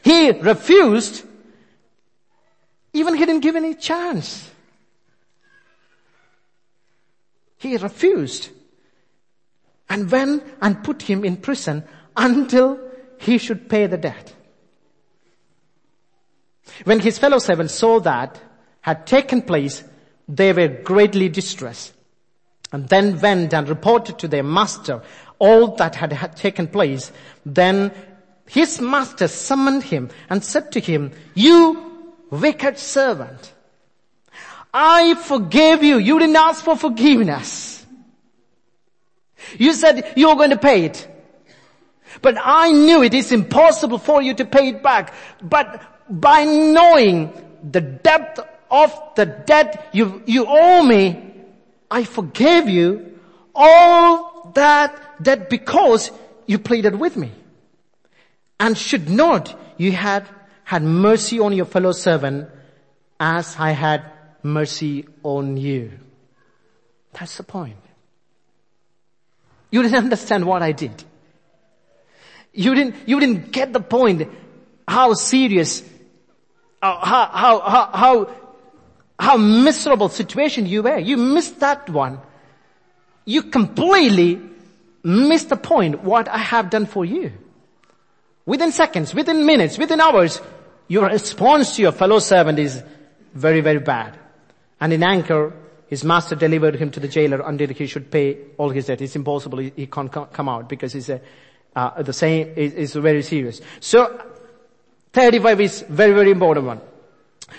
He 0.02 0.30
refused, 0.30 1.24
even 2.92 3.14
he 3.14 3.24
didn't 3.24 3.42
give 3.42 3.56
any 3.56 3.74
chance. 3.74 4.50
He 7.58 7.76
refused 7.76 8.48
and 9.88 10.10
went 10.10 10.44
and 10.62 10.82
put 10.82 11.02
him 11.02 11.24
in 11.24 11.36
prison 11.36 11.84
until 12.16 12.80
he 13.18 13.38
should 13.38 13.68
pay 13.68 13.86
the 13.86 13.98
debt. 13.98 14.34
When 16.84 17.00
his 17.00 17.18
fellow 17.18 17.38
servants 17.38 17.74
saw 17.74 18.00
that 18.00 18.40
had 18.80 19.06
taken 19.06 19.42
place, 19.42 19.84
they 20.28 20.52
were 20.52 20.68
greatly 20.68 21.28
distressed 21.28 21.92
and 22.72 22.88
then 22.88 23.20
went 23.20 23.52
and 23.52 23.68
reported 23.68 24.18
to 24.20 24.28
their 24.28 24.42
master 24.42 25.02
all 25.38 25.76
that 25.76 25.96
had, 25.96 26.12
had 26.12 26.36
taken 26.36 26.68
place. 26.68 27.12
Then 27.44 27.92
his 28.46 28.80
master 28.80 29.28
summoned 29.28 29.82
him 29.82 30.10
and 30.28 30.44
said 30.44 30.72
to 30.72 30.80
him, 30.80 31.12
you 31.34 31.89
wicked 32.30 32.78
servant, 32.78 33.52
I 34.72 35.14
forgave 35.14 35.82
you. 35.82 35.98
You 35.98 36.18
didn't 36.18 36.36
ask 36.36 36.64
for 36.64 36.76
forgiveness. 36.76 37.84
You 39.58 39.72
said 39.72 40.12
you're 40.16 40.36
going 40.36 40.50
to 40.50 40.58
pay 40.58 40.84
it. 40.84 41.06
But 42.22 42.36
I 42.40 42.70
knew 42.70 43.02
it 43.02 43.14
is 43.14 43.32
impossible 43.32 43.98
for 43.98 44.22
you 44.22 44.34
to 44.34 44.44
pay 44.44 44.68
it 44.68 44.82
back. 44.82 45.14
But 45.42 45.82
by 46.08 46.44
knowing 46.44 47.32
the 47.62 47.80
depth 47.80 48.40
of 48.70 48.96
the 49.16 49.26
debt 49.26 49.90
you, 49.92 50.22
you 50.26 50.46
owe 50.48 50.82
me, 50.82 51.34
I 51.90 52.04
forgave 52.04 52.68
you 52.68 53.18
all 53.54 54.52
that 54.54 55.22
debt 55.22 55.50
because 55.50 56.10
you 56.46 56.58
pleaded 56.58 56.94
with 56.94 57.16
me. 57.16 57.32
And 58.58 58.76
should 58.76 59.08
not 59.08 59.58
you 59.78 59.92
had 59.92 60.28
had 60.70 60.84
mercy 60.84 61.40
on 61.40 61.52
your 61.52 61.64
fellow 61.64 61.90
servant 61.90 62.48
as 63.18 63.56
I 63.58 63.72
had 63.72 64.04
mercy 64.44 65.04
on 65.24 65.56
you. 65.56 65.90
That's 67.12 67.36
the 67.38 67.42
point. 67.42 67.82
You 69.72 69.82
didn't 69.82 69.98
understand 69.98 70.44
what 70.44 70.62
I 70.62 70.70
did. 70.70 71.02
You 72.52 72.76
didn't, 72.76 72.94
you 73.08 73.18
didn't 73.18 73.50
get 73.50 73.72
the 73.72 73.80
point 73.80 74.28
how 74.86 75.14
serious, 75.14 75.82
uh, 76.80 77.04
how, 77.04 77.26
how, 77.26 77.58
how, 77.58 77.90
how, 77.92 78.36
how 79.18 79.36
miserable 79.38 80.08
situation 80.08 80.66
you 80.66 80.84
were. 80.84 80.98
You 80.98 81.16
missed 81.16 81.58
that 81.58 81.90
one. 81.90 82.20
You 83.24 83.42
completely 83.42 84.40
missed 85.02 85.48
the 85.48 85.56
point 85.56 86.04
what 86.04 86.28
I 86.28 86.38
have 86.38 86.70
done 86.70 86.86
for 86.86 87.04
you. 87.04 87.32
Within 88.46 88.70
seconds, 88.70 89.12
within 89.12 89.44
minutes, 89.46 89.76
within 89.76 90.00
hours, 90.00 90.40
your 90.90 91.06
response 91.06 91.76
to 91.76 91.82
your 91.82 91.92
fellow 91.92 92.18
servant 92.18 92.58
is 92.58 92.82
very, 93.32 93.60
very 93.60 93.78
bad. 93.78 94.18
And 94.80 94.92
in 94.92 95.04
anger, 95.04 95.52
his 95.86 96.02
master 96.02 96.34
delivered 96.34 96.74
him 96.74 96.90
to 96.90 96.98
the 96.98 97.06
jailer 97.06 97.40
until 97.46 97.68
he 97.68 97.86
should 97.86 98.10
pay 98.10 98.38
all 98.58 98.70
his 98.70 98.86
debt. 98.86 99.00
It's 99.00 99.14
impossible. 99.14 99.58
He, 99.58 99.72
he 99.76 99.86
can't 99.86 100.10
come 100.10 100.48
out 100.48 100.68
because 100.68 100.92
he's 100.92 101.08
a, 101.08 101.20
uh, 101.76 102.02
the 102.02 102.12
same 102.12 102.52
is, 102.56 102.74
is 102.74 102.94
very 102.94 103.22
serious. 103.22 103.60
So 103.78 104.20
35 105.12 105.60
is 105.60 105.80
very, 105.82 106.12
very 106.12 106.32
important 106.32 106.66
one. 106.66 106.80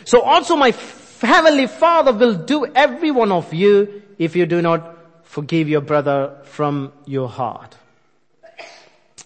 So 0.03 0.19
also 0.19 0.57
my 0.57 0.73
heavenly 1.21 1.67
father 1.67 2.11
will 2.11 2.35
do 2.35 2.65
every 2.65 3.11
one 3.11 3.31
of 3.31 3.53
you 3.53 4.01
if 4.17 4.35
you 4.35 4.45
do 4.45 4.61
not 4.61 5.23
forgive 5.23 5.69
your 5.69 5.81
brother 5.81 6.35
from 6.43 6.91
your 7.05 7.29
heart. 7.29 7.77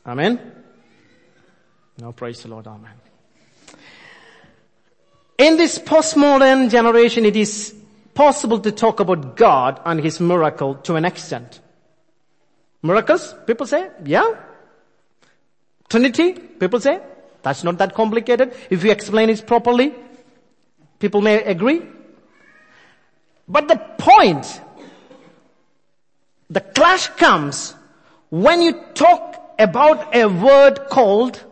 Amen. 0.05 0.39
Now 1.97 2.11
praise 2.11 2.43
the 2.43 2.49
Lord. 2.49 2.67
Amen. 2.67 3.04
In 5.37 5.57
this 5.57 5.77
postmodern 5.77 6.69
generation, 6.69 7.25
it 7.25 7.35
is 7.35 7.75
possible 8.13 8.59
to 8.59 8.71
talk 8.71 8.99
about 8.99 9.35
God 9.35 9.81
and 9.85 9.99
His 9.99 10.19
miracle 10.19 10.75
to 10.75 10.95
an 10.95 11.03
extent. 11.03 11.59
Miracles, 12.81 13.35
people 13.45 13.67
say, 13.67 13.89
yeah. 14.05 14.35
Trinity, 15.89 16.33
people 16.33 16.79
say, 16.79 17.01
that's 17.41 17.63
not 17.63 17.77
that 17.79 17.93
complicated. 17.93 18.53
If 18.69 18.83
you 18.83 18.91
explain 18.91 19.29
it 19.29 19.45
properly, 19.45 19.93
people 20.99 21.21
may 21.21 21.43
agree. 21.43 21.81
But 23.47 23.67
the 23.67 23.77
point, 23.97 24.61
the 26.49 26.61
clash 26.61 27.07
comes 27.07 27.75
when 28.29 28.61
you 28.61 28.73
talk 28.93 29.55
about 29.59 30.15
a 30.15 30.27
word 30.27 30.87
called 30.89 31.43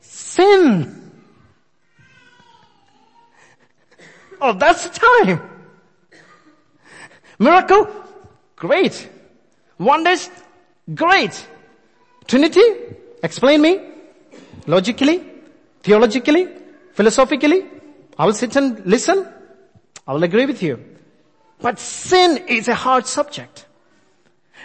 sin. 0.00 1.01
Oh, 4.44 4.52
that's 4.52 4.88
the 4.88 4.98
time. 4.98 5.40
Miracle? 7.38 7.86
Great. 8.56 9.08
Wonders? 9.78 10.28
Great. 10.92 11.46
Trinity? 12.26 12.60
Explain 13.22 13.62
me. 13.62 13.80
Logically? 14.66 15.22
Theologically? 15.84 16.48
Philosophically? 16.92 17.64
I 18.18 18.26
will 18.26 18.32
sit 18.32 18.56
and 18.56 18.84
listen. 18.84 19.28
I 20.08 20.12
will 20.12 20.24
agree 20.24 20.46
with 20.46 20.60
you. 20.60 20.84
But 21.60 21.78
sin 21.78 22.38
is 22.48 22.66
a 22.66 22.74
hard 22.74 23.06
subject. 23.06 23.66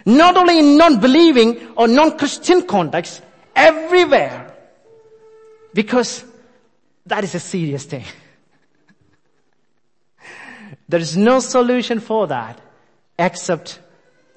Not 0.08 0.38
only 0.38 0.58
in 0.58 0.76
non-believing 0.78 1.74
or 1.76 1.88
non-Christian 1.88 2.64
context, 2.64 3.22
everywhere. 3.56 4.56
Because 5.72 6.24
that 7.06 7.24
is 7.24 7.36
a 7.36 7.40
serious 7.40 7.86
thing. 7.86 8.06
There 10.90 11.00
is 11.00 11.18
no 11.18 11.40
solution 11.40 12.00
for 12.00 12.28
that 12.28 12.60
except 13.20 13.80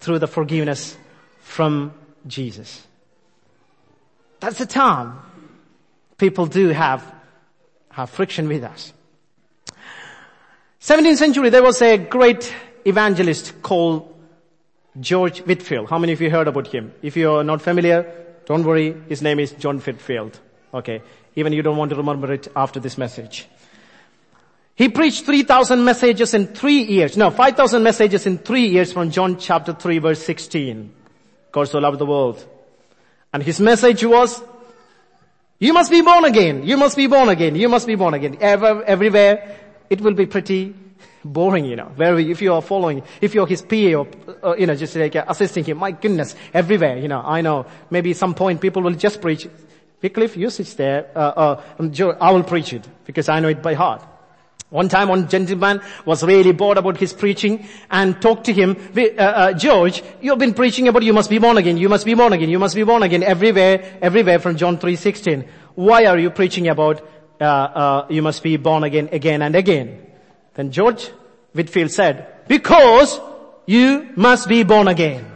through 0.01 0.19
the 0.19 0.27
forgiveness 0.27 0.97
from 1.43 1.93
Jesus. 2.27 2.87
That's 4.41 4.59
the 4.59 4.67
time 4.67 5.19
people 6.17 6.47
do 6.47 6.69
have, 6.69 7.05
have 7.91 8.11
friction 8.11 8.49
with 8.49 8.65
us. 8.65 8.93
17th 10.81 11.17
century, 11.19 11.51
there 11.51 11.63
was 11.63 11.83
a 11.83 11.99
great 11.99 12.55
evangelist 12.87 13.63
called 13.63 14.15
George 14.99 15.41
Whitefield. 15.41 15.91
How 15.91 15.99
many 15.99 16.13
of 16.13 16.21
you 16.21 16.31
heard 16.31 16.49
about 16.49 16.69
him? 16.69 16.93
If 17.03 17.17
you're 17.17 17.45
not 17.45 17.61
familiar, 17.63 18.11
don't 18.47 18.65
worry. 18.65 18.97
His 19.09 19.23
name 19.23 19.39
is 19.39 19.53
John 19.53 19.79
Whitefield. 19.79 20.41
Okay. 20.73 21.03
Even 21.37 21.53
you 21.53 21.63
don't 21.63 21.77
want 21.77 21.91
to 21.91 21.97
remember 21.97 22.33
it 22.33 22.49
after 22.57 22.81
this 22.81 22.99
message. 22.99 23.47
He 24.81 24.89
preached 24.89 25.27
3,000 25.27 25.85
messages 25.85 26.33
in 26.33 26.47
three 26.47 26.85
years. 26.85 27.15
No, 27.15 27.31
5,000 27.31 27.83
messages 27.83 28.25
in 28.25 28.39
three 28.39 28.69
years 28.69 28.95
from 28.95 29.11
John 29.11 29.37
chapter 29.37 29.75
3 29.75 29.99
verse 29.99 30.23
16. 30.25 30.91
God 31.53 31.65
so 31.65 31.81
loved 31.81 31.99
the 31.99 32.07
world. 32.07 32.43
And 33.31 33.43
his 33.43 33.61
message 33.61 34.03
was, 34.07 34.41
you 35.59 35.75
must 35.75 35.91
be 35.91 36.01
born 36.01 36.25
again. 36.25 36.67
You 36.67 36.79
must 36.79 36.97
be 36.97 37.09
born 37.09 37.29
again. 37.29 37.57
You 37.57 37.69
must 37.69 37.87
be 37.87 37.95
born 37.95 38.15
again. 38.15 38.39
Ever, 38.41 38.83
everywhere, 38.85 39.55
it 39.91 40.01
will 40.01 40.15
be 40.15 40.25
pretty 40.25 40.75
boring, 41.23 41.67
you 41.67 41.77
know. 41.77 41.93
Very, 41.95 42.31
if 42.31 42.41
you 42.41 42.55
are 42.55 42.63
following, 42.63 43.03
if 43.21 43.35
you're 43.35 43.47
his 43.47 43.61
PA 43.61 43.99
or, 43.99 44.09
uh, 44.43 44.57
you 44.57 44.67
know, 44.67 44.77
just 44.77 44.97
like 44.97 45.15
uh, 45.15 45.27
assisting 45.29 45.63
him, 45.63 45.77
my 45.77 45.91
goodness, 45.91 46.35
everywhere, 46.55 46.97
you 46.97 47.09
know, 47.09 47.21
I 47.21 47.43
know. 47.43 47.67
Maybe 47.91 48.15
some 48.15 48.33
point 48.33 48.63
people 48.63 48.81
will 48.81 48.95
just 48.95 49.21
preach. 49.21 49.47
Wycliffe, 50.01 50.39
you 50.39 50.49
sit 50.49 50.69
there, 50.79 51.11
uh, 51.15 51.59
uh, 51.79 52.17
I 52.19 52.33
will 52.33 52.45
preach 52.45 52.73
it 52.73 52.89
because 53.05 53.29
I 53.29 53.41
know 53.41 53.49
it 53.49 53.61
by 53.61 53.75
heart. 53.75 54.07
One 54.71 54.89
time 54.89 55.09
one 55.09 55.29
gentleman 55.29 55.81
was 56.05 56.23
really 56.23 56.53
bored 56.53 56.79
about 56.79 56.97
his 56.97 57.13
preaching 57.13 57.67
and 57.91 58.23
talked 58.23 58.45
to 58.45 58.53
him, 58.53 58.77
uh, 58.97 59.21
uh, 59.21 59.53
George, 59.53 60.01
you've 60.21 60.39
been 60.39 60.55
preaching 60.55 60.87
about 60.87 61.03
you 61.03 61.13
must 61.13 61.29
be 61.29 61.39
born 61.39 61.59
again, 61.59 61.77
you 61.77 61.89
must 61.89 62.07
be 62.07 62.15
born 62.15 62.33
again, 62.33 62.49
you 62.49 62.59
must 62.61 62.77
be 62.77 62.85
born 62.85 63.03
again 63.03 63.25
everywhere, 63.25 63.99
everywhere 64.01 64.39
from 64.39 64.57
John 64.57 64.79
3.16. 64.79 65.49
Why 65.75 66.05
are 66.05 66.19
you 66.19 66.31
preaching 66.31 66.69
about 66.69 67.05
uh, 67.41 67.45
uh, 67.45 68.07
you 68.11 68.23
must 68.23 68.45
be 68.45 68.57
born 68.59 68.85
again, 68.85 69.09
again 69.11 69.43
and 69.43 69.57
again? 69.57 70.07
Then 70.55 70.71
George 70.71 71.11
Whitefield 71.53 71.91
said, 71.91 72.47
because 72.47 73.21
you 73.67 74.11
must 74.15 74.49
be 74.49 74.63
born 74.63 74.87
again. 74.87 75.27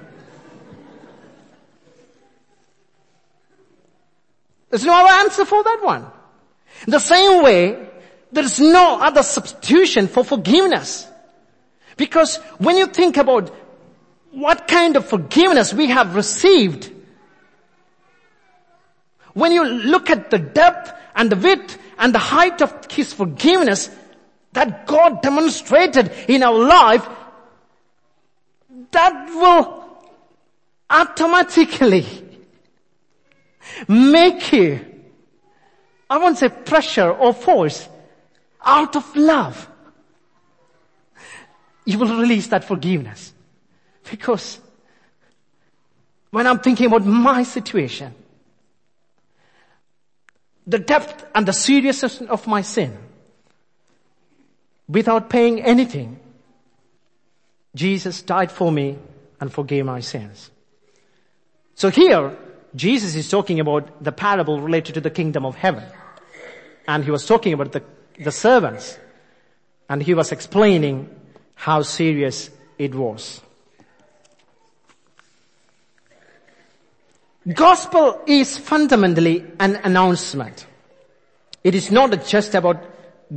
There's 4.70 4.85
no 4.85 4.94
other 4.94 5.25
answer 5.25 5.44
for 5.44 5.62
that 5.62 5.81
one. 5.83 6.07
The 6.87 7.01
same 7.01 7.42
way, 7.42 7.90
there 8.35 8.44
is 8.44 8.59
no 8.59 8.99
other 9.01 9.23
substitution 9.23 10.09
for 10.09 10.25
forgiveness. 10.25 11.07
Because 11.97 12.37
when 12.59 12.77
you 12.77 12.87
think 12.87 13.16
about 13.16 13.55
what 14.33 14.66
kind 14.66 14.97
of 14.97 15.07
forgiveness 15.07 15.73
we 15.73 15.87
have 15.87 16.16
received, 16.16 16.90
when 19.35 19.53
you 19.53 19.64
look 19.64 20.11
at 20.11 20.31
the 20.31 20.38
depth 20.38 20.92
and 21.14 21.31
the 21.31 21.37
width 21.37 21.79
and 21.97 22.12
the 22.12 22.18
height 22.18 22.61
of 22.61 22.90
His 22.90 23.12
forgiveness 23.12 23.88
that 24.53 24.87
God 24.87 25.23
demonstrated 25.23 26.11
in 26.27 26.42
our 26.42 26.59
life, 26.59 27.07
that 28.90 29.27
will 29.29 29.85
automatically 30.90 32.07
make 33.88 34.53
you, 34.53 34.85
I 36.11 36.18
won't 36.18 36.38
say 36.38 36.49
pressure 36.49 37.11
or 37.12 37.33
force, 37.33 37.88
out 38.64 38.96
of 38.96 39.16
love, 39.16 39.68
you 41.85 41.98
will 41.98 42.18
release 42.18 42.46
that 42.48 42.64
forgiveness. 42.64 43.33
Because 44.11 44.59
when 46.31 46.46
I'm 46.46 46.59
thinking 46.59 46.87
about 46.87 47.05
my 47.05 47.42
situation, 47.42 48.14
the 50.66 50.79
depth 50.79 51.27
and 51.35 51.46
the 51.46 51.53
seriousness 51.53 52.20
of 52.22 52.46
my 52.46 52.62
sin, 52.62 52.96
without 54.88 55.31
paying 55.31 55.62
anything, 55.62 56.18
Jesus 57.74 58.22
died 58.22 58.50
for 58.50 58.72
me 58.72 58.98
and 59.40 59.53
forgave 59.53 59.85
my 59.85 60.00
sins. 60.00 60.50
So 61.74 61.90
here, 61.90 62.37
Jesus 62.74 63.14
is 63.14 63.29
talking 63.29 63.61
about 63.61 64.03
the 64.03 64.12
parable 64.12 64.61
related 64.61 64.94
to 64.94 65.00
the 65.00 65.11
kingdom 65.11 65.44
of 65.44 65.55
heaven. 65.55 65.85
And 66.87 67.05
he 67.05 67.11
was 67.11 67.27
talking 67.27 67.53
about 67.53 67.72
the 67.72 67.83
the 68.18 68.31
servants 68.31 68.98
and 69.88 70.03
he 70.03 70.14
was 70.14 70.33
explaining 70.33 71.09
how 71.55 71.83
serious 71.83 72.50
it 72.79 72.94
was. 72.94 73.40
Gospel 77.53 78.22
is 78.27 78.57
fundamentally 78.57 79.44
an 79.61 79.77
announcement. 79.85 80.66
It 81.62 81.74
is 81.74 81.90
not 81.90 82.27
just 82.27 82.55
about 82.55 82.83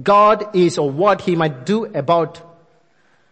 God 0.02 0.56
is 0.56 0.78
or 0.78 0.90
what 0.90 1.22
he 1.22 1.36
might 1.36 1.66
do 1.66 1.86
about 1.86 2.42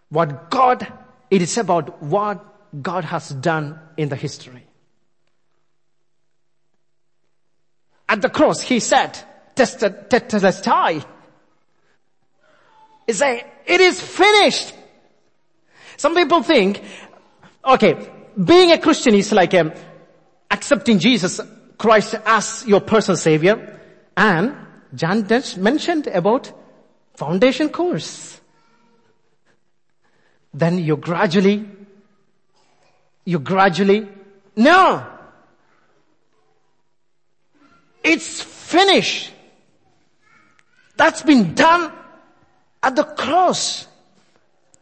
what 0.09 0.49
God, 0.49 0.85
it 1.29 1.41
is 1.41 1.57
about 1.57 2.01
what 2.01 2.43
God 2.81 3.05
has 3.05 3.29
done 3.29 3.79
in 3.97 4.09
the 4.09 4.15
history. 4.15 4.65
At 8.07 8.21
the 8.21 8.29
cross, 8.29 8.61
he 8.61 8.79
said, 8.79 9.17
tested, 9.55 10.09
tested, 10.09 10.43
Is 13.07 13.19
saying, 13.19 13.43
it 13.65 13.81
is 13.81 14.01
finished. 14.01 14.73
Some 15.97 16.15
people 16.15 16.41
think, 16.43 16.81
okay, 17.63 18.09
being 18.43 18.71
a 18.71 18.77
Christian 18.77 19.15
is 19.15 19.31
like 19.31 19.53
um, 19.53 19.71
accepting 20.51 20.99
Jesus 20.99 21.39
Christ 21.77 22.15
as 22.25 22.65
your 22.67 22.81
personal 22.81 23.17
savior. 23.17 23.79
And 24.17 24.55
just 24.95 25.57
mentioned 25.57 26.07
about 26.07 26.51
foundation 27.15 27.69
course. 27.69 28.39
Then 30.53 30.79
you 30.79 30.97
gradually, 30.97 31.65
you 33.25 33.39
gradually, 33.39 34.07
no. 34.55 35.05
It's 38.03 38.41
finished. 38.41 39.31
That's 40.95 41.23
been 41.23 41.55
done 41.55 41.91
at 42.85 42.95
the 42.95 43.03
cross. 43.03 43.87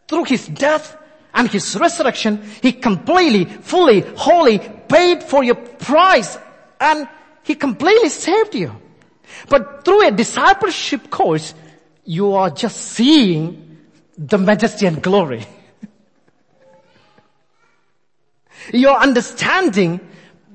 Through 0.08 0.26
his 0.26 0.48
death 0.48 0.98
and 1.34 1.50
his 1.50 1.76
resurrection, 1.80 2.44
he 2.62 2.74
completely, 2.74 3.46
fully, 3.46 4.02
wholly 4.02 4.60
paid 4.60 5.24
for 5.24 5.44
your 5.44 5.56
price 5.56 6.38
and 6.80 7.08
he 7.44 7.56
completely 7.56 8.10
saved 8.10 8.54
you. 8.54 8.76
But 9.50 9.86
through 9.86 10.08
a 10.08 10.12
discipleship 10.12 11.10
course, 11.10 11.56
you 12.04 12.34
are 12.34 12.50
just 12.50 12.78
seeing 12.78 13.80
the 14.18 14.38
majesty 14.38 14.86
and 14.86 15.02
glory. 15.02 15.46
You're 18.74 18.98
understanding 18.98 20.02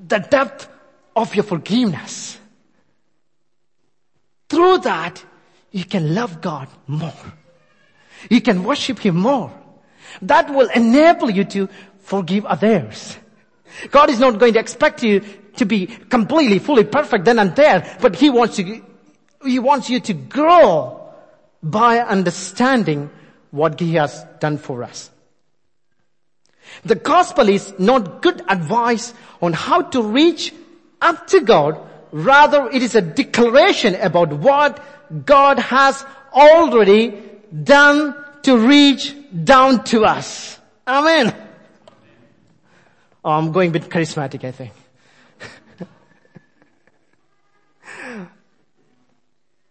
the 0.07 0.19
depth 0.19 0.69
of 1.15 1.35
your 1.35 1.43
forgiveness. 1.43 2.37
Through 4.47 4.79
that, 4.79 5.23
you 5.71 5.85
can 5.85 6.15
love 6.15 6.41
God 6.41 6.67
more. 6.87 7.13
You 8.29 8.41
can 8.41 8.63
worship 8.63 8.99
Him 8.99 9.17
more. 9.17 9.51
That 10.21 10.49
will 10.53 10.69
enable 10.69 11.29
you 11.29 11.45
to 11.45 11.69
forgive 11.99 12.45
others. 12.45 13.17
God 13.91 14.09
is 14.09 14.19
not 14.19 14.39
going 14.39 14.53
to 14.53 14.59
expect 14.59 15.03
you 15.03 15.21
to 15.57 15.65
be 15.65 15.85
completely, 15.85 16.59
fully 16.59 16.83
perfect 16.83 17.25
then 17.25 17.39
and 17.39 17.55
there, 17.55 17.97
but 18.01 18.15
He 18.15 18.29
wants 18.29 18.59
you, 18.59 18.83
He 19.45 19.59
wants 19.59 19.89
you 19.89 19.99
to 20.01 20.13
grow 20.13 21.01
by 21.61 21.99
understanding 21.99 23.09
what 23.51 23.79
He 23.79 23.93
has 23.93 24.25
done 24.39 24.57
for 24.57 24.83
us. 24.83 25.11
The 26.83 26.95
gospel 26.95 27.49
is 27.49 27.73
not 27.79 28.21
good 28.21 28.41
advice 28.47 29.13
on 29.41 29.53
how 29.53 29.81
to 29.81 30.01
reach 30.03 30.53
up 31.01 31.27
to 31.27 31.41
God. 31.41 31.79
Rather, 32.11 32.69
it 32.69 32.81
is 32.81 32.95
a 32.95 33.01
declaration 33.01 33.95
about 33.95 34.33
what 34.33 35.25
God 35.25 35.59
has 35.59 36.03
already 36.33 37.21
done 37.63 38.15
to 38.43 38.57
reach 38.57 39.15
down 39.43 39.83
to 39.85 40.05
us. 40.05 40.59
Amen. 40.87 41.35
Oh, 43.23 43.31
I'm 43.31 43.51
going 43.51 43.69
a 43.69 43.73
bit 43.73 43.83
charismatic, 43.83 44.43
I 44.43 44.51
think. 44.51 44.71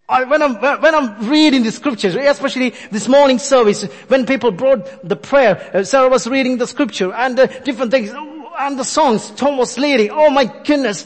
When 0.08 0.42
I'm, 0.42 0.54
when 0.80 0.94
I'm 0.94 1.28
reading 1.28 1.64
the 1.64 1.70
scriptures, 1.70 2.14
especially 2.14 2.70
this 2.90 3.08
morning 3.08 3.38
service, 3.38 3.82
when 4.08 4.24
people 4.24 4.50
brought 4.50 5.06
the 5.06 5.16
prayer, 5.16 5.70
uh, 5.74 5.84
Sarah 5.84 6.08
was 6.08 6.26
reading 6.26 6.56
the 6.56 6.66
scripture 6.66 7.12
and 7.12 7.38
uh, 7.38 7.46
different 7.46 7.90
things, 7.90 8.10
and 8.58 8.78
the 8.78 8.84
songs 8.84 9.30
Tom 9.32 9.58
was 9.58 9.76
leading. 9.76 10.10
Oh 10.10 10.30
my 10.30 10.44
goodness, 10.44 11.04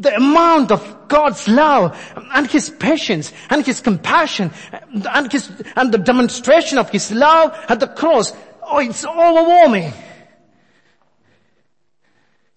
the 0.00 0.16
amount 0.16 0.72
of 0.72 1.08
God's 1.08 1.46
love 1.46 1.96
and 2.34 2.50
His 2.50 2.70
patience 2.70 3.32
and 3.50 3.64
His 3.64 3.80
compassion 3.80 4.50
and 4.72 5.30
His, 5.30 5.50
and 5.76 5.92
the 5.92 5.98
demonstration 5.98 6.78
of 6.78 6.88
His 6.90 7.12
love 7.12 7.54
at 7.68 7.78
the 7.80 7.86
cross. 7.86 8.32
Oh, 8.62 8.78
it's 8.78 9.04
overwhelming. 9.04 9.92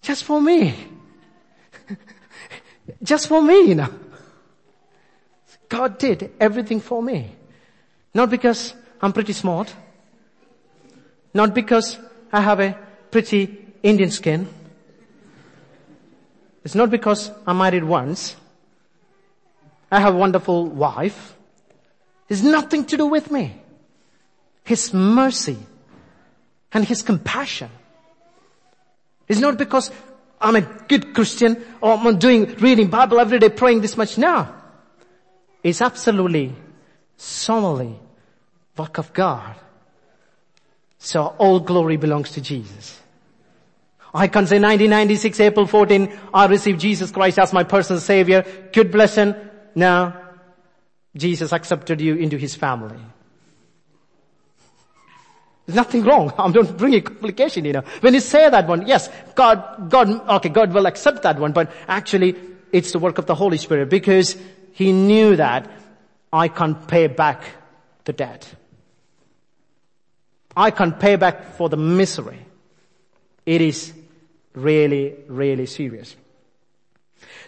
Just 0.00 0.24
for 0.24 0.40
me. 0.40 0.74
Just 3.02 3.28
for 3.28 3.42
me, 3.42 3.68
you 3.68 3.74
know. 3.74 3.92
God 5.68 5.98
did 5.98 6.32
everything 6.40 6.80
for 6.80 7.02
me. 7.02 7.32
Not 8.14 8.30
because 8.30 8.74
I'm 9.00 9.12
pretty 9.12 9.32
smart. 9.32 9.74
Not 11.34 11.52
because 11.52 11.98
I 12.32 12.40
have 12.40 12.60
a 12.60 12.78
pretty 13.10 13.66
Indian 13.82 14.10
skin. 14.10 14.48
It's 16.64 16.74
not 16.74 16.90
because 16.90 17.30
I'm 17.46 17.58
married 17.58 17.84
once. 17.84 18.36
I 19.92 20.00
have 20.00 20.14
a 20.14 20.18
wonderful 20.18 20.66
wife. 20.66 21.36
It's 22.28 22.42
nothing 22.42 22.86
to 22.86 22.96
do 22.96 23.06
with 23.06 23.30
me. 23.30 23.54
His 24.64 24.94
mercy 24.94 25.58
and 26.72 26.84
His 26.84 27.02
compassion. 27.02 27.70
It's 29.28 29.40
not 29.40 29.58
because 29.58 29.90
I'm 30.40 30.56
a 30.56 30.62
good 30.62 31.14
Christian 31.14 31.62
or 31.80 31.96
I'm 31.96 32.18
doing 32.18 32.54
reading 32.56 32.88
Bible 32.88 33.20
every 33.20 33.38
day 33.38 33.50
praying 33.50 33.82
this 33.82 33.96
much. 33.96 34.18
No 34.18 34.48
It's 35.62 35.80
absolutely, 35.80 36.54
solely 37.16 37.98
work 38.76 38.98
of 38.98 39.12
God. 39.12 39.54
So 40.98 41.34
all 41.38 41.60
glory 41.60 41.98
belongs 41.98 42.32
to 42.32 42.40
Jesus. 42.40 43.00
I 44.14 44.28
can 44.28 44.46
say 44.46 44.60
1996 44.60 45.40
April 45.40 45.66
14, 45.66 46.18
I 46.32 46.46
received 46.46 46.78
Jesus 46.78 47.10
Christ 47.10 47.36
as 47.40 47.52
my 47.52 47.64
personal 47.64 48.00
savior. 48.00 48.46
Good 48.72 48.92
blessing. 48.92 49.34
Now, 49.74 50.16
Jesus 51.16 51.52
accepted 51.52 52.00
you 52.00 52.14
into 52.14 52.38
his 52.38 52.54
family. 52.54 52.96
There's 55.66 55.74
nothing 55.74 56.04
wrong. 56.04 56.32
I'm 56.38 56.52
not 56.52 56.76
bringing 56.76 57.02
complication, 57.02 57.64
you 57.64 57.72
know. 57.72 57.82
When 58.00 58.14
you 58.14 58.20
say 58.20 58.48
that 58.48 58.68
one, 58.68 58.86
yes, 58.86 59.10
God, 59.34 59.90
God, 59.90 60.08
okay, 60.36 60.48
God 60.48 60.72
will 60.72 60.86
accept 60.86 61.22
that 61.22 61.40
one, 61.40 61.50
but 61.50 61.72
actually 61.88 62.36
it's 62.70 62.92
the 62.92 63.00
work 63.00 63.18
of 63.18 63.26
the 63.26 63.34
Holy 63.34 63.58
Spirit 63.58 63.88
because 63.88 64.36
he 64.72 64.92
knew 64.92 65.34
that 65.36 65.68
I 66.32 66.46
can't 66.46 66.86
pay 66.86 67.08
back 67.08 67.42
the 68.04 68.12
debt. 68.12 68.48
I 70.56 70.70
can't 70.70 71.00
pay 71.00 71.16
back 71.16 71.56
for 71.56 71.68
the 71.68 71.76
misery. 71.76 72.38
It 73.44 73.60
is 73.60 73.92
really, 74.54 75.14
really 75.28 75.66
serious. 75.66 76.16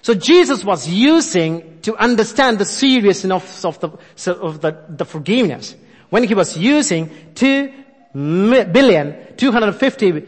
So 0.02 0.14
Jesus 0.14 0.64
was 0.64 0.88
using 0.88 1.80
to 1.82 1.96
understand 1.96 2.58
the 2.58 2.64
seriousness 2.64 3.64
of 3.64 3.80
the, 3.80 3.88
of 4.32 4.60
the, 4.60 4.84
the 4.88 5.04
forgiveness. 5.04 5.74
When 6.10 6.24
he 6.24 6.34
was 6.34 6.56
using 6.56 7.10
two 7.34 7.72
billion, 8.14 9.36
250 9.36 10.26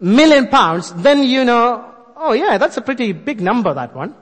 million 0.00 0.48
pounds, 0.48 0.92
then 0.94 1.22
you 1.24 1.44
know, 1.44 1.94
oh 2.16 2.32
yeah, 2.32 2.58
that's 2.58 2.76
a 2.76 2.80
pretty 2.80 3.12
big 3.12 3.40
number, 3.40 3.74
that 3.74 3.94
one. 3.94 4.14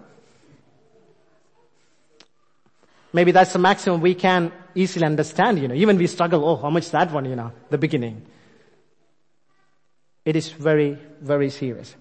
Maybe 3.12 3.30
that's 3.30 3.52
the 3.52 3.58
maximum 3.58 4.00
we 4.00 4.14
can 4.14 4.52
easily 4.74 5.06
understand, 5.06 5.58
you 5.58 5.68
know. 5.68 5.74
Even 5.74 5.96
we 5.96 6.06
struggle, 6.06 6.46
oh, 6.46 6.56
how 6.56 6.68
much 6.68 6.90
that 6.90 7.10
one, 7.12 7.24
you 7.24 7.36
know, 7.36 7.52
the 7.70 7.78
beginning. 7.78 8.26
It 10.26 10.34
is 10.34 10.50
very, 10.50 10.98
very 11.20 11.50
serious. 11.50 11.94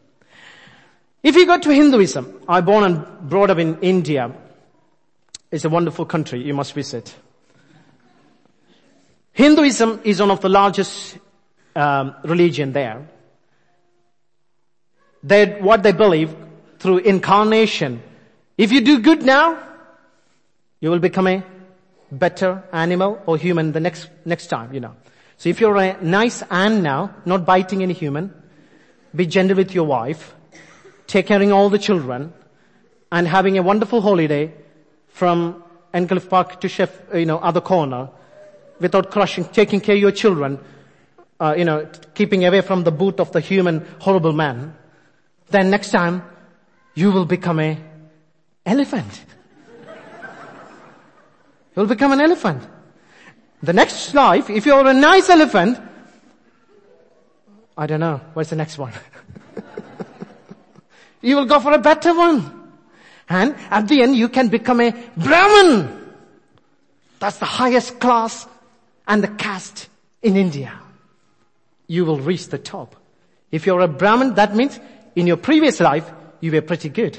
If 1.22 1.36
you 1.36 1.46
go 1.46 1.60
to 1.60 1.70
Hinduism, 1.70 2.42
I 2.50 2.62
born 2.62 2.84
and 2.84 3.30
brought 3.30 3.52
up 3.52 3.60
in 3.60 3.80
India. 3.82 4.32
It's 5.52 5.64
a 5.64 5.70
wonderful 5.70 6.06
country. 6.06 6.42
You 6.42 6.56
must 6.56 6.74
visit. 6.74 7.16
Hinduism 9.32 10.02
is 10.04 10.20
one 10.20 10.32
of 10.32 10.42
the 10.42 10.50
largest 10.50 11.20
um, 11.76 12.16
religion 12.24 12.74
there. 12.74 13.08
They, 15.24 15.62
what 15.62 15.84
they 15.84 15.92
believe 15.92 16.36
through 16.80 17.00
incarnation. 17.00 18.02
If 18.58 18.72
you 18.72 18.82
do 18.82 19.00
good 19.00 19.22
now, 19.24 19.62
you 20.80 20.90
will 20.90 21.00
become 21.00 21.28
a 21.28 21.44
better 22.12 22.64
animal 22.72 23.22
or 23.28 23.38
human 23.38 23.72
the 23.72 23.80
next, 23.80 24.10
next 24.26 24.48
time, 24.48 24.74
you 24.74 24.80
know. 24.80 24.96
So 25.38 25.50
if 25.50 25.60
you're 25.60 25.78
a 25.78 26.02
nice 26.02 26.42
ant 26.50 26.82
now, 26.82 27.16
not 27.26 27.46
biting 27.46 27.84
any 27.84 27.94
human, 27.94 28.34
be 29.14 29.26
gentle 29.26 29.58
with 29.58 29.74
your 29.74 29.86
wife, 29.86 30.34
take 31.08 31.28
caring 31.28 31.52
all 31.52 31.70
the 31.70 31.80
children, 31.80 32.34
and 33.12 33.28
having 33.28 33.58
a 33.58 33.64
wonderful 33.64 34.02
holiday 34.02 34.54
from 35.08 35.64
Enclave 35.94 36.30
Park 36.30 36.62
to 36.62 36.68
Chef, 36.68 36.92
you 37.14 37.26
know, 37.26 37.38
other 37.38 37.62
corner, 37.62 38.10
without 38.80 39.12
crushing, 39.12 39.46
taking 39.46 39.80
care 39.80 39.96
of 39.96 40.02
your 40.02 40.12
children, 40.12 40.60
uh, 41.40 41.56
you 41.58 41.66
know, 41.66 41.88
keeping 42.14 42.46
away 42.46 42.62
from 42.62 42.84
the 42.84 42.92
boot 42.92 43.20
of 43.20 43.32
the 43.32 43.40
human 43.40 43.86
horrible 44.00 44.34
man, 44.34 44.76
then 45.50 45.70
next 45.70 45.92
time 45.92 46.24
you 46.94 47.12
will 47.12 47.26
become 47.26 47.60
a 47.60 47.78
elephant. 48.66 49.26
You'll 51.76 51.88
become 51.88 52.14
an 52.14 52.22
elephant. 52.22 52.64
The 53.66 53.74
next 53.74 54.14
life, 54.14 54.52
if 54.52 54.68
you're 54.68 54.86
a 54.86 54.94
nice 54.94 55.28
elephant, 55.28 55.80
I 57.76 57.88
don't 57.88 58.00
know, 58.00 58.22
what's 58.34 58.52
the 58.52 58.56
next 58.56 58.78
one? 58.78 58.94
you 61.22 61.36
will 61.36 61.46
go 61.46 61.60
for 61.60 61.74
a 61.74 61.80
better 61.80 62.14
one. 62.16 62.70
And 63.28 63.56
at 63.72 63.88
the 63.88 64.04
end 64.04 64.16
you 64.16 64.30
can 64.30 64.50
become 64.50 64.82
a 64.82 64.92
Brahmin. 65.18 66.14
That's 67.18 67.40
the 67.40 67.46
highest 67.46 68.00
class 68.00 68.48
and 69.08 69.24
the 69.24 69.30
caste 69.30 69.90
in 70.22 70.38
India, 70.38 70.72
you 71.88 72.06
will 72.06 72.20
reach 72.20 72.50
the 72.50 72.60
top. 72.60 72.96
If 73.52 73.66
you're 73.66 73.82
a 73.82 73.88
Brahmin, 73.88 74.36
that 74.36 74.56
means 74.56 74.80
in 75.16 75.26
your 75.26 75.38
previous 75.38 75.80
life, 75.80 76.12
you 76.40 76.52
were 76.52 76.62
pretty 76.62 76.90
good. 76.90 77.18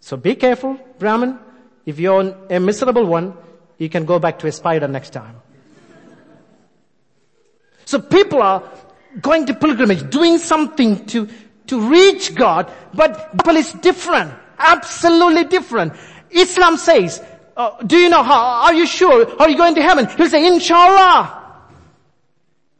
So 0.00 0.18
be 0.18 0.34
careful, 0.34 0.78
Brahmin. 0.98 1.38
If 1.86 1.98
you're 1.98 2.36
a 2.50 2.60
miserable 2.60 3.06
one, 3.06 3.34
you 3.78 3.88
can 3.88 4.04
go 4.04 4.18
back 4.18 4.38
to 4.40 4.46
a 4.46 4.52
spider 4.52 4.86
next 4.86 5.10
time. 5.10 5.36
So 7.90 7.98
people 7.98 8.40
are 8.40 8.62
going 9.20 9.46
to 9.46 9.54
pilgrimage, 9.54 10.08
doing 10.10 10.38
something 10.38 11.06
to, 11.06 11.28
to 11.66 11.90
reach 11.90 12.36
God, 12.36 12.72
but 12.94 13.32
people 13.36 13.56
is 13.56 13.72
different. 13.72 14.32
Absolutely 14.60 15.42
different. 15.46 15.94
Islam 16.30 16.76
says, 16.76 17.20
uh, 17.56 17.82
do 17.82 17.96
you 17.96 18.08
know 18.08 18.22
how, 18.22 18.62
are 18.62 18.74
you 18.74 18.86
sure? 18.86 19.26
Are 19.40 19.50
you 19.50 19.56
going 19.56 19.74
to 19.74 19.82
heaven? 19.82 20.06
He'll 20.06 20.28
say, 20.28 20.46
inshallah. 20.46 21.66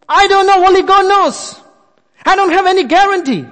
I 0.08 0.28
don't 0.28 0.46
know, 0.46 0.64
only 0.64 0.82
God 0.82 1.08
knows. 1.08 1.60
I 2.24 2.36
don't 2.36 2.52
have 2.52 2.68
any 2.68 2.84
guarantee. 2.84 3.44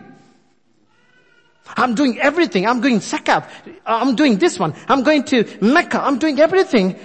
I'm 1.77 1.97
doing 1.97 2.21
everything. 2.21 2.69
I'm 2.69 2.81
doing 2.81 3.01
zakat. 3.01 3.49
I'm 3.85 4.15
doing 4.15 4.39
this 4.39 4.61
one. 4.61 4.75
I'm 4.87 5.03
going 5.03 5.25
to 5.25 5.45
Mecca. 5.61 6.01
I'm 6.01 6.21
doing 6.21 6.39
everything. 6.39 6.97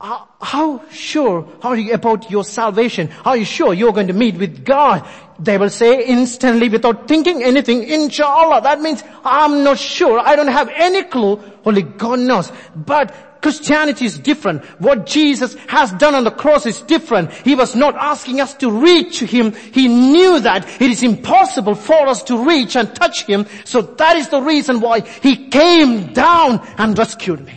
Uh, 0.00 0.24
how 0.40 0.88
sure 0.90 1.48
are 1.60 1.76
you 1.76 1.92
about 1.92 2.30
your 2.30 2.44
salvation? 2.44 3.08
How 3.08 3.30
Are 3.30 3.36
you 3.36 3.44
sure 3.44 3.74
you're 3.74 3.92
going 3.92 4.06
to 4.06 4.12
meet 4.12 4.36
with 4.36 4.64
God? 4.64 5.04
They 5.40 5.58
will 5.58 5.70
say 5.70 6.04
instantly 6.06 6.68
without 6.68 7.08
thinking 7.08 7.42
anything, 7.42 7.82
inshallah. 7.82 8.60
That 8.62 8.80
means 8.80 9.02
I'm 9.24 9.64
not 9.64 9.76
sure. 9.78 10.20
I 10.20 10.36
don't 10.36 10.46
have 10.46 10.68
any 10.68 11.02
clue. 11.02 11.40
Only 11.64 11.82
God 11.82 12.20
knows. 12.20 12.52
But 12.76 13.40
Christianity 13.42 14.04
is 14.04 14.20
different. 14.20 14.64
What 14.80 15.04
Jesus 15.04 15.54
has 15.66 15.90
done 15.92 16.14
on 16.14 16.22
the 16.22 16.30
cross 16.30 16.64
is 16.64 16.80
different. 16.82 17.32
He 17.32 17.56
was 17.56 17.74
not 17.74 17.96
asking 17.96 18.40
us 18.40 18.54
to 18.54 18.70
reach 18.70 19.18
Him. 19.18 19.52
He 19.52 19.88
knew 19.88 20.38
that 20.40 20.80
it 20.80 20.90
is 20.92 21.02
impossible 21.02 21.74
for 21.74 22.06
us 22.06 22.22
to 22.24 22.46
reach 22.46 22.76
and 22.76 22.94
touch 22.94 23.24
Him. 23.24 23.46
So 23.64 23.82
that 23.82 24.16
is 24.16 24.28
the 24.28 24.42
reason 24.42 24.80
why 24.80 25.00
He 25.00 25.48
came 25.48 26.12
down 26.12 26.64
and 26.78 26.96
rescued 26.96 27.44
me. 27.44 27.54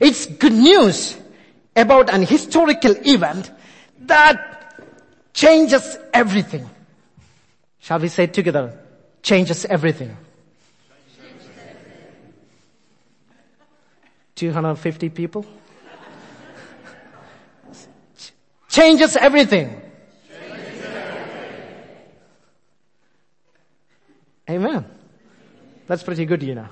It's 0.00 0.26
good 0.26 0.52
news 0.52 1.16
about 1.74 2.12
an 2.12 2.22
historical 2.22 2.94
event 3.06 3.50
that 4.00 4.74
changes 5.32 5.96
everything. 6.12 6.68
Shall 7.80 7.98
we 7.98 8.08
say 8.08 8.24
it 8.24 8.34
together? 8.34 8.78
Changes 9.22 9.64
everything. 9.64 10.16
250 14.34 15.08
people? 15.08 15.44
Changes 18.68 19.16
everything. 19.16 19.82
Changes 20.30 20.82
everything. 20.84 21.42
Amen. 24.48 24.84
That's 25.88 26.02
pretty 26.04 26.24
good, 26.24 26.42
you 26.42 26.54
know. 26.54 26.68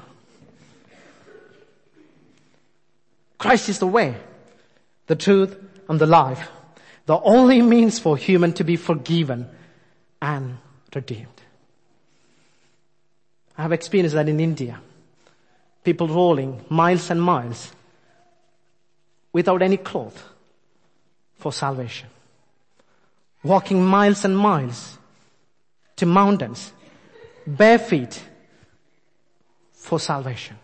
Christ 3.38 3.68
is 3.68 3.78
the 3.78 3.86
way, 3.86 4.16
the 5.06 5.16
truth, 5.16 5.56
and 5.88 6.00
the 6.00 6.06
life. 6.06 6.48
The 7.06 7.18
only 7.20 7.62
means 7.62 7.98
for 7.98 8.16
human 8.16 8.52
to 8.54 8.64
be 8.64 8.76
forgiven 8.76 9.48
and 10.20 10.58
redeemed. 10.94 11.28
I 13.56 13.62
have 13.62 13.72
experienced 13.72 14.14
that 14.14 14.28
in 14.28 14.40
India. 14.40 14.80
People 15.84 16.08
rolling 16.08 16.64
miles 16.68 17.10
and 17.10 17.22
miles 17.22 17.72
without 19.32 19.62
any 19.62 19.76
cloth 19.76 20.24
for 21.38 21.52
salvation. 21.52 22.08
Walking 23.42 23.84
miles 23.84 24.24
and 24.24 24.36
miles 24.36 24.98
to 25.96 26.06
mountains, 26.06 26.72
bare 27.46 27.78
feet 27.78 28.22
for 29.72 30.00
salvation. 30.00 30.56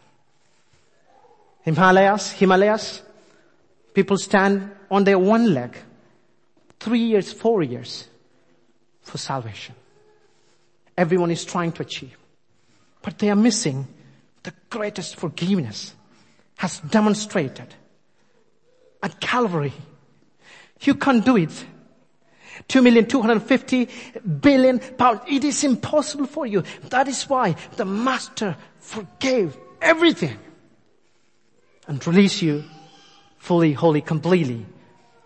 Himalayas, 1.63 2.33
Himalayas, 2.33 3.03
people 3.95 4.19
stand 4.19 4.71
on 4.91 5.05
their 5.05 5.19
one 5.19 5.55
leg, 5.55 5.77
three 6.81 7.01
years, 7.01 7.33
four 7.33 7.63
years 7.63 8.09
for 9.03 9.19
salvation. 9.19 9.75
Everyone 10.97 11.31
is 11.31 11.45
trying 11.45 11.73
to 11.73 11.83
achieve. 11.83 12.17
But 13.01 13.19
they 13.19 13.31
are 13.31 13.37
missing 13.37 13.87
the 14.43 14.53
greatest 14.71 15.17
forgiveness 15.17 15.95
has 16.57 16.81
demonstrated 16.81 17.75
at 19.03 19.21
Calvary. 19.21 19.73
You 20.81 20.95
can't 20.95 21.25
do 21.25 21.37
it. 21.37 21.65
Two 22.69 22.83
million, 22.83 23.07
two 23.07 23.23
hundred 23.23 23.43
fifty 23.45 23.89
billion 24.41 24.79
pounds. 24.79 25.21
It 25.29 25.43
is 25.43 25.65
impossible 25.65 26.27
for 26.27 26.47
you. 26.47 26.63
That 26.91 27.09
is 27.09 27.29
why 27.29 27.57
the 27.77 27.85
master 27.85 28.57
forgave 28.79 29.57
everything 29.81 30.39
and 31.87 32.05
release 32.07 32.43
you 32.43 32.65
fully, 33.39 33.73
wholly, 33.73 34.01
completely. 34.01 34.67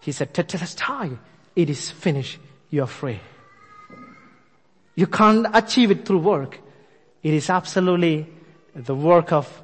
He 0.00 0.12
said, 0.12 0.32
Tetelestai, 0.32 1.18
it 1.54 1.70
is 1.70 1.90
finished. 1.90 2.38
You 2.70 2.84
are 2.84 2.86
free. 2.86 3.20
You 4.94 5.06
can't 5.06 5.46
achieve 5.52 5.90
it 5.90 6.06
through 6.06 6.20
work. 6.20 6.60
It 7.22 7.34
is 7.34 7.50
absolutely 7.50 8.26
the 8.74 8.94
work 8.94 9.32
of 9.32 9.62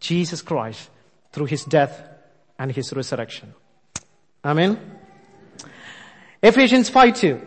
Jesus 0.00 0.40
Christ 0.42 0.88
through 1.32 1.46
his 1.46 1.64
death 1.64 2.02
and 2.58 2.72
his 2.72 2.92
resurrection. 2.92 3.54
Amen. 4.44 4.78
Ephesians 6.42 6.88
5 6.88 7.14
2. 7.14 7.40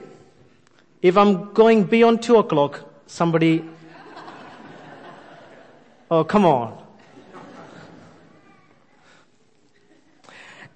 If 1.01 1.17
I'm 1.17 1.53
going 1.53 1.83
beyond 1.83 2.23
two 2.23 2.37
o'clock, 2.37 2.81
somebody, 3.07 3.63
oh 6.11 6.23
come 6.23 6.45
on. 6.45 6.84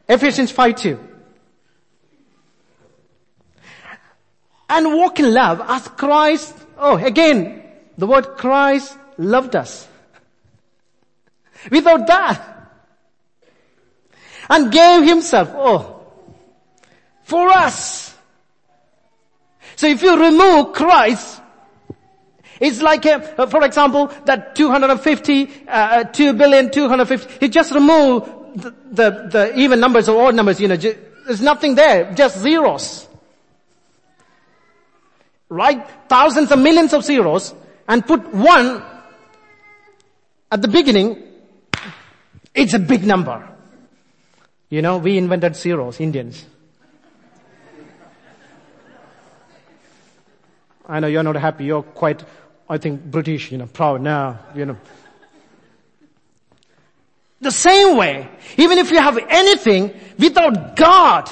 Ephesians 0.09 0.51
5 0.51 0.75
2. 0.75 0.99
And 4.69 4.93
walk 4.93 5.19
in 5.19 5.33
love 5.33 5.61
as 5.65 5.87
Christ, 5.89 6.55
oh 6.77 6.97
again, 6.97 7.63
the 7.97 8.07
word 8.07 8.37
Christ 8.37 8.97
loved 9.17 9.55
us. 9.55 9.87
Without 11.69 12.07
that. 12.07 12.55
And 14.49 14.71
gave 14.71 15.03
himself, 15.03 15.49
oh, 15.53 16.01
for 17.23 17.49
us. 17.49 18.15
So 19.75 19.85
if 19.87 20.01
you 20.01 20.19
remove 20.19 20.73
Christ, 20.73 21.39
it's 22.59 22.81
like, 22.81 23.05
a, 23.05 23.47
for 23.47 23.63
example, 23.63 24.11
that 24.25 24.55
250, 24.55 25.67
uh, 25.67 26.03
2 26.05 26.33
billion, 26.33 26.71
250, 26.71 27.45
you 27.45 27.49
just 27.49 27.71
remove 27.73 28.38
the, 28.55 28.73
the, 28.91 29.27
the 29.31 29.59
even 29.59 29.79
numbers 29.79 30.09
or 30.09 30.27
odd 30.27 30.35
numbers, 30.35 30.59
you 30.59 30.67
know, 30.67 30.75
there's 30.75 31.41
nothing 31.41 31.75
there, 31.75 32.13
just 32.13 32.39
zeros. 32.39 33.07
Right? 35.49 35.87
Thousands 36.07 36.51
of 36.51 36.59
millions 36.59 36.93
of 36.93 37.03
zeros 37.03 37.53
and 37.87 38.05
put 38.05 38.33
one 38.33 38.83
at 40.51 40.61
the 40.61 40.67
beginning, 40.67 41.23
it's 42.53 42.73
a 42.73 42.79
big 42.79 43.05
number. 43.05 43.47
You 44.69 44.81
know, 44.81 44.97
we 44.97 45.17
invented 45.17 45.55
zeros, 45.55 45.99
Indians. 45.99 46.45
I 50.87 50.99
know 50.99 51.07
you're 51.07 51.23
not 51.23 51.35
happy. 51.35 51.65
You're 51.65 51.83
quite, 51.83 52.23
I 52.67 52.79
think, 52.79 53.03
British, 53.03 53.51
you 53.51 53.59
know, 53.59 53.67
proud 53.67 54.01
now, 54.01 54.39
you 54.55 54.65
know. 54.65 54.77
The 57.41 57.51
same 57.51 57.95
way, 57.95 58.29
even 58.57 58.77
if 58.77 58.91
you 58.91 58.99
have 58.99 59.17
anything 59.29 59.93
without 60.17 60.75
God, 60.75 61.29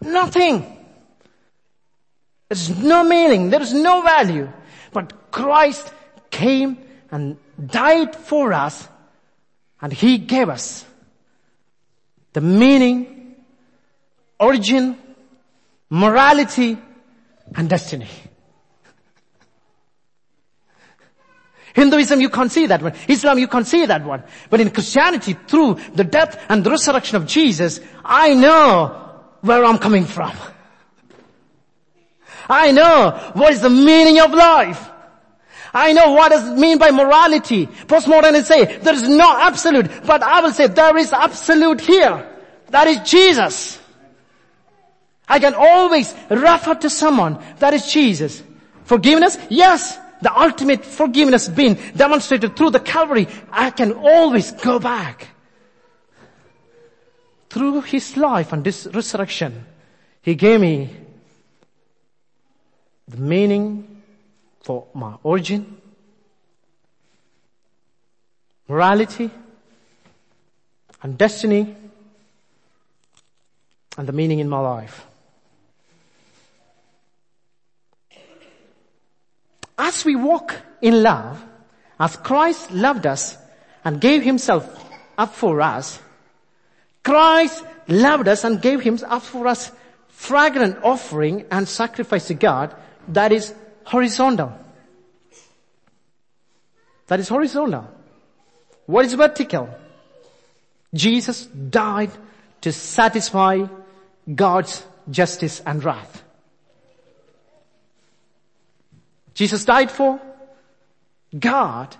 nothing. 0.00 0.64
There's 2.48 2.70
no 2.78 3.04
meaning, 3.04 3.50
there 3.50 3.62
is 3.62 3.72
no 3.72 4.02
value. 4.02 4.52
But 4.92 5.30
Christ 5.30 5.92
came 6.30 6.78
and 7.10 7.36
died 7.64 8.14
for 8.14 8.52
us 8.52 8.88
and 9.80 9.92
He 9.92 10.18
gave 10.18 10.48
us 10.48 10.84
the 12.32 12.40
meaning, 12.40 13.34
origin, 14.38 14.96
morality, 15.88 16.78
and 17.54 17.68
destiny. 17.68 18.08
Hinduism, 21.74 22.20
you 22.20 22.30
can't 22.30 22.50
see 22.50 22.66
that 22.66 22.82
one. 22.82 22.94
Islam, 23.08 23.38
you 23.38 23.48
can't 23.48 23.66
see 23.66 23.86
that 23.86 24.04
one. 24.04 24.22
But 24.48 24.60
in 24.60 24.70
Christianity, 24.70 25.34
through 25.46 25.78
the 25.94 26.04
death 26.04 26.44
and 26.48 26.64
the 26.64 26.70
resurrection 26.70 27.16
of 27.16 27.26
Jesus, 27.26 27.80
I 28.04 28.34
know 28.34 29.20
where 29.40 29.64
I'm 29.64 29.78
coming 29.78 30.04
from. 30.04 30.32
I 32.48 32.72
know 32.72 33.32
what 33.34 33.52
is 33.52 33.60
the 33.60 33.70
meaning 33.70 34.20
of 34.20 34.32
life. 34.32 34.90
I 35.72 35.92
know 35.92 36.12
what 36.12 36.30
does 36.30 36.48
it 36.48 36.58
mean 36.58 36.78
by 36.78 36.90
morality. 36.90 37.66
Postmodernists 37.66 38.46
say 38.46 38.78
there 38.78 38.94
is 38.94 39.08
no 39.08 39.38
absolute, 39.38 39.88
but 40.04 40.22
I 40.22 40.40
will 40.40 40.52
say 40.52 40.66
there 40.66 40.96
is 40.96 41.12
absolute 41.12 41.80
here. 41.80 42.26
That 42.70 42.88
is 42.88 43.08
Jesus. 43.08 43.78
I 45.28 45.38
can 45.38 45.54
always 45.54 46.12
refer 46.28 46.74
to 46.74 46.90
someone. 46.90 47.38
That 47.58 47.72
is 47.72 47.86
Jesus. 47.86 48.42
Forgiveness? 48.84 49.38
Yes. 49.48 49.96
The 50.22 50.38
ultimate 50.38 50.84
forgiveness 50.84 51.48
being 51.48 51.78
demonstrated 51.96 52.56
through 52.56 52.70
the 52.70 52.80
Calvary. 52.80 53.26
I 53.50 53.70
can 53.70 53.92
always 53.92 54.52
go 54.52 54.78
back. 54.78 55.28
Through 57.48 57.80
His 57.82 58.16
life 58.16 58.52
and 58.52 58.62
this 58.62 58.86
resurrection, 58.92 59.66
He 60.22 60.34
gave 60.34 60.60
me 60.60 60.90
the 63.08 63.16
meaning 63.16 64.02
for 64.62 64.86
my 64.94 65.16
origin, 65.22 65.78
morality, 68.68 69.30
and 71.02 71.18
destiny, 71.18 71.74
and 73.96 74.06
the 74.06 74.12
meaning 74.12 74.38
in 74.38 74.48
my 74.48 74.60
life. 74.60 75.06
As 79.90 80.04
we 80.04 80.14
walk 80.14 80.54
in 80.80 81.02
love, 81.02 81.44
as 81.98 82.14
Christ 82.14 82.70
loved 82.70 83.06
us 83.06 83.36
and 83.84 84.00
gave 84.00 84.22
himself 84.22 84.64
up 85.18 85.34
for 85.34 85.60
us, 85.60 85.98
Christ 87.02 87.64
loved 87.88 88.28
us 88.28 88.44
and 88.44 88.62
gave 88.62 88.82
himself 88.82 89.10
up 89.10 89.22
for 89.22 89.48
us 89.48 89.72
fragrant 90.06 90.78
offering 90.84 91.44
and 91.50 91.66
sacrifice 91.66 92.28
to 92.28 92.34
God 92.34 92.72
that 93.08 93.32
is 93.32 93.52
horizontal. 93.82 94.52
That 97.08 97.18
is 97.18 97.28
horizontal. 97.28 97.90
What 98.86 99.06
is 99.06 99.14
vertical? 99.14 99.68
Jesus 100.94 101.46
died 101.46 102.12
to 102.60 102.70
satisfy 102.70 103.66
God's 104.32 104.86
justice 105.10 105.60
and 105.66 105.82
wrath. 105.82 106.22
Jesus 109.40 109.64
died 109.64 109.90
for 109.90 110.20
God 111.38 111.96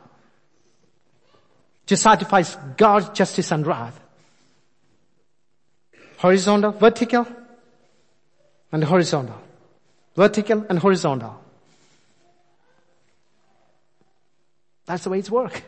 to 1.87 1.97
satisfy 1.97 2.43
God's 2.77 3.09
justice 3.17 3.51
and 3.51 3.67
wrath. 3.67 3.99
Horizontal, 6.19 6.73
vertical, 6.73 7.27
and 8.71 8.85
horizontal. 8.85 9.41
Vertical 10.15 10.67
and 10.69 10.79
horizontal. 10.79 11.43
That's 14.85 15.05
the 15.05 15.09
way 15.09 15.21
it's 15.21 15.31
work. 15.31 15.63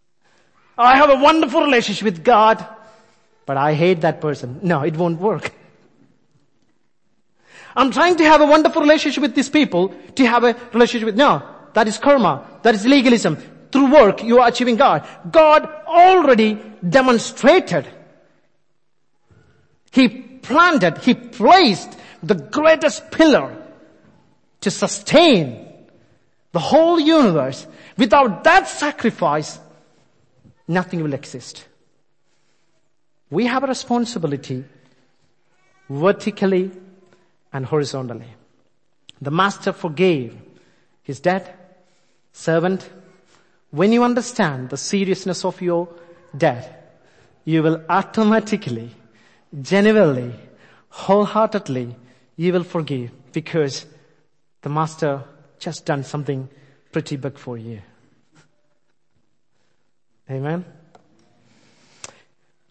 I 0.76 0.96
have 0.96 1.08
a 1.08 1.16
wonderful 1.16 1.62
relationship 1.62 2.04
with 2.04 2.22
God, 2.22 2.62
but 3.46 3.56
I 3.56 3.72
hate 3.72 4.02
that 4.02 4.20
person. 4.20 4.60
No, 4.62 4.82
it 4.82 4.98
won't 4.98 5.18
work. 5.18 5.50
I'm 7.76 7.90
trying 7.90 8.16
to 8.16 8.24
have 8.24 8.40
a 8.40 8.46
wonderful 8.46 8.82
relationship 8.82 9.22
with 9.22 9.34
these 9.34 9.48
people 9.48 9.94
to 10.16 10.26
have 10.26 10.44
a 10.44 10.56
relationship 10.72 11.06
with, 11.06 11.16
no, 11.16 11.42
that 11.74 11.86
is 11.86 11.98
karma. 11.98 12.44
That 12.62 12.74
is 12.74 12.86
legalism. 12.86 13.36
Through 13.70 13.92
work, 13.92 14.22
you 14.22 14.40
are 14.40 14.48
achieving 14.48 14.76
God. 14.76 15.06
God 15.30 15.66
already 15.86 16.54
demonstrated. 16.86 17.86
He 19.92 20.08
planted, 20.08 20.98
He 20.98 21.14
placed 21.14 21.96
the 22.22 22.34
greatest 22.34 23.10
pillar 23.10 23.56
to 24.60 24.70
sustain 24.70 25.68
the 26.52 26.58
whole 26.58 26.98
universe. 26.98 27.66
Without 27.96 28.44
that 28.44 28.68
sacrifice, 28.68 29.58
nothing 30.66 31.02
will 31.02 31.14
exist. 31.14 31.66
We 33.30 33.46
have 33.46 33.62
a 33.62 33.68
responsibility 33.68 34.64
vertically 35.88 36.72
and 37.52 37.66
horizontally. 37.66 38.34
The 39.20 39.30
master 39.30 39.72
forgave 39.72 40.36
his 41.02 41.20
debt, 41.20 41.84
servant. 42.32 42.88
When 43.70 43.92
you 43.92 44.02
understand 44.04 44.70
the 44.70 44.76
seriousness 44.76 45.44
of 45.44 45.60
your 45.60 45.88
debt, 46.36 47.02
you 47.44 47.62
will 47.62 47.82
automatically, 47.88 48.90
genuinely, 49.60 50.32
wholeheartedly, 50.88 51.96
you 52.36 52.52
will 52.52 52.64
forgive 52.64 53.10
because 53.32 53.86
the 54.62 54.68
master 54.68 55.24
just 55.58 55.84
done 55.84 56.04
something 56.04 56.48
pretty 56.92 57.16
big 57.16 57.38
for 57.38 57.58
you. 57.58 57.80
Amen. 60.30 60.64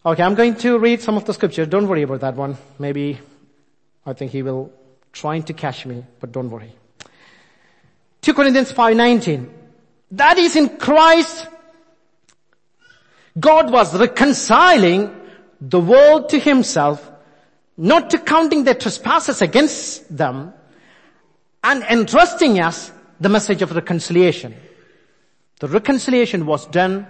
Okay, 0.06 0.24
I'm 0.24 0.36
going 0.36 0.56
to 0.56 0.80
read 0.80 1.02
some 1.02 1.18
of 1.18 1.26
the 1.26 1.34
scriptures. 1.34 1.68
Don't 1.68 1.88
worry 1.88 2.04
about 2.04 2.22
that 2.22 2.36
one. 2.36 2.58
Maybe 2.80 3.20
I 4.06 4.14
think 4.14 4.32
he 4.32 4.42
will 4.42 4.72
trying 5.12 5.44
to 5.44 5.54
catch 5.54 5.86
me, 5.86 6.04
but 6.20 6.32
don't 6.32 6.50
worry. 6.50 6.74
2 8.22 8.34
Corinthians 8.34 8.72
5:19. 8.72 9.50
That 10.12 10.38
is 10.38 10.56
in 10.56 10.78
Christ 10.78 11.48
God 13.40 13.72
was 13.72 13.98
reconciling 13.98 15.16
the 15.62 15.80
world 15.80 16.30
to 16.30 16.40
himself, 16.40 17.12
not 17.78 18.10
to 18.10 18.18
counting 18.18 18.64
their 18.64 18.74
trespasses 18.74 19.42
against 19.42 20.16
them, 20.16 20.54
and 21.64 21.84
entrusting 21.84 22.60
us 22.60 22.92
the 23.20 23.30
message 23.30 23.62
of 23.62 23.76
reconciliation. 23.76 24.56
The 25.60 25.68
reconciliation 25.68 26.46
was 26.46 26.66
done 26.68 27.08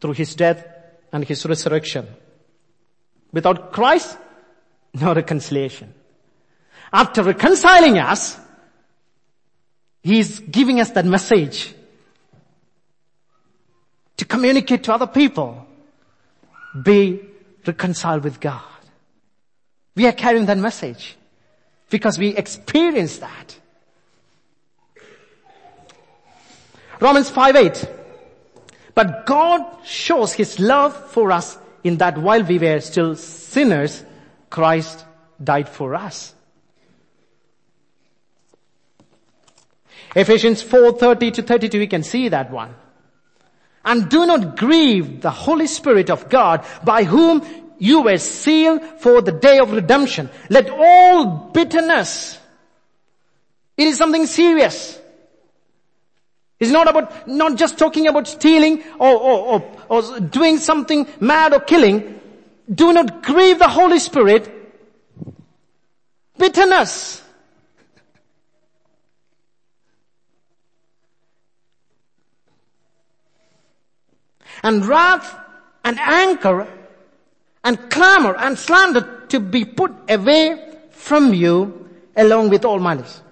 through 0.00 0.12
his 0.12 0.34
death 0.34 0.66
and 1.12 1.24
his 1.24 1.46
resurrection. 1.46 2.06
Without 3.32 3.72
Christ, 3.72 4.18
no 4.94 5.14
reconciliation. 5.14 5.94
After 6.92 7.22
reconciling 7.22 7.98
us, 7.98 8.38
He's 10.02 10.40
giving 10.40 10.80
us 10.80 10.90
that 10.90 11.06
message 11.06 11.72
to 14.16 14.24
communicate 14.24 14.82
to 14.84 14.94
other 14.94 15.06
people. 15.06 15.66
Be 16.82 17.20
reconciled 17.64 18.24
with 18.24 18.40
God. 18.40 18.62
We 19.94 20.06
are 20.06 20.12
carrying 20.12 20.46
that 20.46 20.58
message 20.58 21.16
because 21.88 22.18
we 22.18 22.28
experience 22.28 23.18
that. 23.18 23.58
Romans 27.00 27.30
5 27.30 27.56
8. 27.56 27.90
But 28.94 29.26
God 29.26 29.84
shows 29.84 30.32
His 30.32 30.58
love 30.58 31.10
for 31.10 31.32
us 31.32 31.58
in 31.84 31.98
that 31.98 32.18
while 32.18 32.42
we 32.42 32.58
were 32.58 32.80
still 32.80 33.16
sinners, 33.16 34.04
Christ 34.50 35.04
died 35.42 35.68
for 35.68 35.94
us. 35.94 36.34
Ephesians 40.14 40.62
4:30 40.62 41.34
to 41.34 41.42
32, 41.42 41.78
we 41.78 41.86
can 41.86 42.02
see 42.02 42.28
that 42.28 42.50
one. 42.50 42.74
And 43.84 44.08
do 44.08 44.26
not 44.26 44.56
grieve 44.56 45.22
the 45.22 45.30
Holy 45.30 45.66
Spirit 45.66 46.10
of 46.10 46.28
God 46.28 46.64
by 46.84 47.04
whom 47.04 47.42
you 47.78 48.02
were 48.02 48.18
sealed 48.18 48.82
for 48.98 49.22
the 49.22 49.32
day 49.32 49.58
of 49.58 49.72
redemption. 49.72 50.30
Let 50.48 50.70
all 50.70 51.50
bitterness, 51.52 52.38
it 53.76 53.88
is 53.88 53.98
something 53.98 54.26
serious. 54.26 55.00
It's 56.60 56.70
not 56.70 56.88
about, 56.88 57.26
not 57.26 57.56
just 57.56 57.76
talking 57.76 58.06
about 58.06 58.28
stealing 58.28 58.84
or, 59.00 59.16
or, 59.16 59.38
or, 59.48 59.72
or 59.88 60.20
doing 60.20 60.58
something 60.58 61.08
mad 61.18 61.52
or 61.54 61.58
killing. 61.58 62.20
Do 62.72 62.92
not 62.92 63.24
grieve 63.24 63.58
the 63.58 63.68
Holy 63.68 63.98
Spirit. 63.98 64.48
Bitterness. 66.38 67.20
And 74.62 74.86
wrath 74.86 75.36
and 75.84 75.98
anger 75.98 76.66
and 77.64 77.90
clamor 77.90 78.36
and 78.36 78.58
slander 78.58 79.24
to 79.28 79.40
be 79.40 79.64
put 79.64 79.92
away 80.08 80.76
from 80.90 81.34
you 81.34 81.88
along 82.16 82.50
with 82.50 82.64
all 82.64 82.78
malice. 82.78 83.22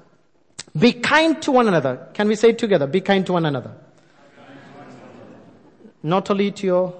Be 0.78 0.92
kind 0.92 1.40
to 1.42 1.52
one 1.52 1.68
another. 1.68 2.08
Can 2.14 2.28
we 2.28 2.36
say 2.36 2.52
together? 2.52 2.86
Be 2.86 3.00
kind 3.00 3.26
to 3.26 3.32
one 3.32 3.44
another. 3.44 3.72
Not 6.02 6.30
only 6.30 6.50
to 6.52 6.66
your 6.66 6.94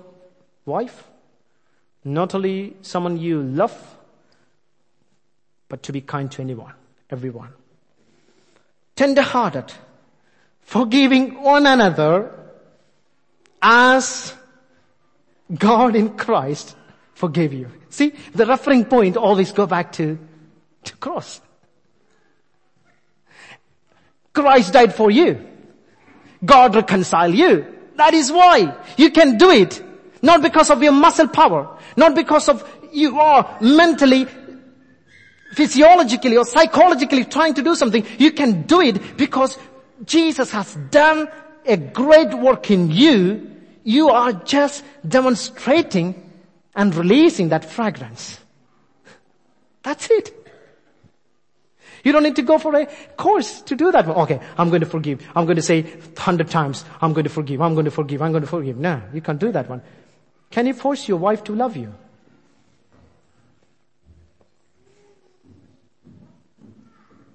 wife, 0.67 1.05
not 2.05 2.35
only 2.35 2.77
someone 2.83 3.17
you 3.17 3.43
love, 3.43 3.97
but 5.69 5.83
to 5.85 5.93
be 5.93 6.01
kind 6.01 6.31
to 6.33 6.43
anyone, 6.43 6.75
everyone. 7.11 7.51
Tender 8.97 9.23
hearted, 9.23 9.73
forgiving 10.61 11.41
one 11.43 11.67
another 11.67 12.40
as 13.63 14.35
God 15.55 15.97
in 15.97 16.17
Christ 16.17 16.77
forgave 17.15 17.53
you. 17.53 17.71
See, 17.89 18.15
the 18.35 18.47
referring 18.47 18.85
point 18.85 19.17
always 19.17 19.53
go 19.53 19.67
back 19.67 19.93
to, 19.93 20.19
to 20.85 20.97
cross. 20.97 21.41
Christ 24.33 24.73
died 24.73 24.95
for 24.95 25.11
you. 25.11 25.47
God 26.45 26.75
reconciled 26.75 27.35
you. 27.35 27.67
That 27.97 28.15
is 28.15 28.33
why 28.33 28.75
you 28.97 29.11
can 29.11 29.37
do 29.37 29.51
it. 29.51 29.83
Not 30.23 30.43
because 30.43 30.71
of 30.71 30.83
your 30.83 30.93
muscle 30.93 31.29
power. 31.29 31.77
Not 31.97 32.15
because 32.15 32.49
of 32.49 32.67
you 32.93 33.19
are 33.19 33.59
mentally, 33.61 34.27
physiologically 35.53 36.37
or 36.37 36.45
psychologically 36.45 37.25
trying 37.25 37.55
to 37.55 37.63
do 37.63 37.75
something. 37.75 38.07
You 38.19 38.33
can 38.33 38.63
do 38.63 38.81
it 38.81 39.17
because 39.17 39.59
Jesus 40.05 40.51
has 40.53 40.77
done 40.91 41.29
a 41.67 41.77
great 41.77 42.35
work 42.35 42.71
in 42.71 42.91
you. 42.91 43.51
You 43.85 44.11
are 44.11 44.33
just 44.33 44.85
demonstrating 45.07 46.31
and 46.75 46.95
releasing 46.95 47.49
that 47.51 47.65
fragrance. 47.65 48.39
That's 49.83 50.11
it. 50.11 50.37
You 52.05 52.13
don't 52.13 52.23
need 52.23 52.37
to 52.37 52.43
go 52.43 52.59
for 52.59 52.75
a 52.75 52.87
course 53.17 53.61
to 53.63 53.77
do 53.77 53.93
that. 53.93 54.07
Okay, 54.07 54.41
I'm 54.57 54.71
going 54.71 54.81
to 54.81 54.87
forgive. 54.87 55.27
I'm 55.35 55.45
going 55.45 55.57
to 55.57 55.63
say 55.63 55.87
hundred 56.17 56.49
times, 56.49 56.85
I'm 57.01 57.13
going 57.13 57.25
to 57.25 57.31
forgive, 57.31 57.61
I'm 57.61 57.75
going 57.75 57.85
to 57.85 57.91
forgive, 57.91 58.23
I'm 58.23 58.33
going 58.33 58.43
to 58.43 58.49
forgive. 58.49 58.79
No, 58.79 59.03
you 59.13 59.21
can't 59.21 59.39
do 59.39 59.53
that 59.53 59.69
one. 59.69 59.83
Can 60.51 60.67
you 60.67 60.75
force 60.75 61.09
your 61.09 61.19
wife 61.19 61.45
to 61.45 61.55
love 61.55 61.77
you? 61.77 61.93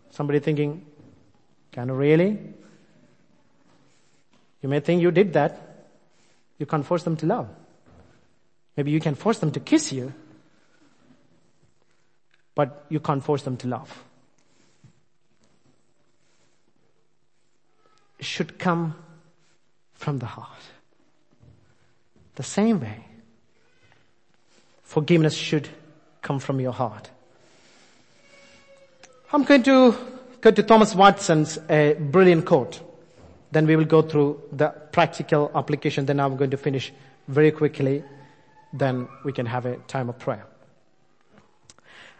Somebody 0.09 0.39
thinking, 0.39 0.85
can 1.71 1.89
you 1.89 1.93
really? 1.93 2.54
You 4.65 4.69
may 4.69 4.79
think 4.79 4.99
you 4.99 5.11
did 5.11 5.33
that. 5.33 5.61
You 6.57 6.65
can't 6.65 6.83
force 6.83 7.03
them 7.03 7.15
to 7.17 7.27
love. 7.27 7.47
Maybe 8.75 8.89
you 8.89 8.99
can 8.99 9.13
force 9.13 9.37
them 9.37 9.51
to 9.51 9.59
kiss 9.59 9.91
you, 9.93 10.11
but 12.55 12.83
you 12.89 12.99
can't 12.99 13.23
force 13.23 13.43
them 13.43 13.57
to 13.57 13.67
love. 13.67 14.03
It 18.17 18.25
should 18.25 18.57
come 18.57 18.95
from 19.93 20.17
the 20.17 20.25
heart. 20.25 20.63
The 22.33 22.41
same 22.41 22.81
way, 22.81 23.05
forgiveness 24.81 25.35
should 25.35 25.69
come 26.23 26.39
from 26.39 26.59
your 26.59 26.73
heart. 26.73 27.11
I'm 29.31 29.43
going 29.43 29.61
to 29.61 29.95
go 30.41 30.49
to 30.49 30.63
Thomas 30.63 30.95
Watson's 30.95 31.59
uh, 31.59 31.93
brilliant 31.99 32.47
quote. 32.47 32.81
Then 33.55 33.67
we 33.67 33.77
will 33.77 33.85
go 33.85 34.01
through 34.01 34.41
the 34.51 34.67
practical 34.91 35.49
application. 35.55 36.05
Then 36.05 36.19
I'm 36.19 36.35
going 36.35 36.49
to 36.49 36.57
finish 36.57 36.91
very 37.29 37.51
quickly. 37.51 38.03
Then 38.73 39.07
we 39.23 39.31
can 39.31 39.45
have 39.45 39.65
a 39.65 39.77
time 39.87 40.09
of 40.09 40.19
prayer. 40.19 40.45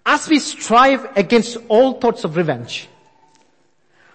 As 0.06 0.30
we 0.30 0.40
strive 0.40 1.06
against 1.18 1.58
all 1.68 2.00
thoughts 2.00 2.24
of 2.24 2.38
revenge, 2.38 2.88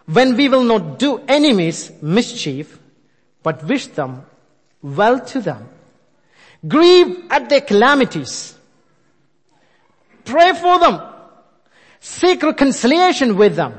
when 0.07 0.35
we 0.35 0.49
will 0.49 0.65
not 0.65 0.99
do 0.99 1.19
enemies 1.29 1.93
mischief, 2.01 2.79
but 3.43 3.65
wish 3.65 3.89
them 3.89 4.25
well 4.81 5.21
to 5.21 5.43
them, 5.43 5.69
grieve 6.67 7.27
at 7.29 7.51
their 7.51 7.61
calamities, 7.61 8.57
pray 10.25 10.55
for 10.55 10.79
them, 10.79 11.03
seek 12.01 12.43
reconciliation 12.43 13.37
with 13.37 13.57
them, 13.57 13.75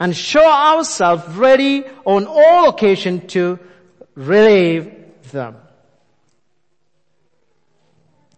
and 0.00 0.16
show 0.16 0.44
ourselves 0.46 1.26
ready 1.36 1.84
on 2.04 2.26
all 2.26 2.68
occasion 2.68 3.26
to 3.28 3.58
relieve 4.14 4.92
them. 5.30 5.56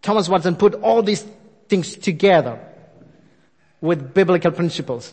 Thomas 0.02 0.28
Watson 0.28 0.56
put 0.56 0.74
all 0.74 1.02
these 1.02 1.26
things 1.68 1.96
together 1.96 2.60
with 3.80 4.14
biblical 4.14 4.52
principles. 4.52 5.12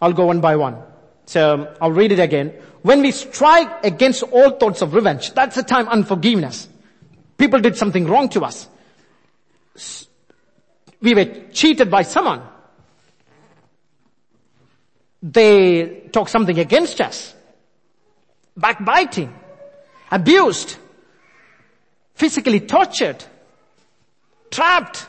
I'll 0.00 0.12
go 0.12 0.26
one 0.26 0.40
by 0.40 0.56
one. 0.56 0.76
So 1.26 1.74
I'll 1.80 1.92
read 1.92 2.12
it 2.12 2.20
again. 2.20 2.54
When 2.82 3.02
we 3.02 3.10
strike 3.10 3.84
against 3.84 4.22
all 4.22 4.50
thoughts 4.52 4.80
of 4.80 4.94
revenge, 4.94 5.34
that's 5.34 5.56
the 5.56 5.62
time 5.62 5.88
unforgiveness. 5.88 6.68
People 7.36 7.60
did 7.60 7.76
something 7.76 8.06
wrong 8.06 8.28
to 8.30 8.44
us. 8.44 8.68
We 11.00 11.14
were 11.14 11.26
cheated 11.52 11.90
by 11.90 12.02
someone. 12.02 12.42
They 15.22 16.08
talk 16.12 16.28
something 16.28 16.58
against 16.58 17.00
us. 17.00 17.34
Backbiting. 18.56 19.34
Abused. 20.10 20.76
Physically 22.14 22.60
tortured. 22.60 23.24
Trapped. 24.50 25.06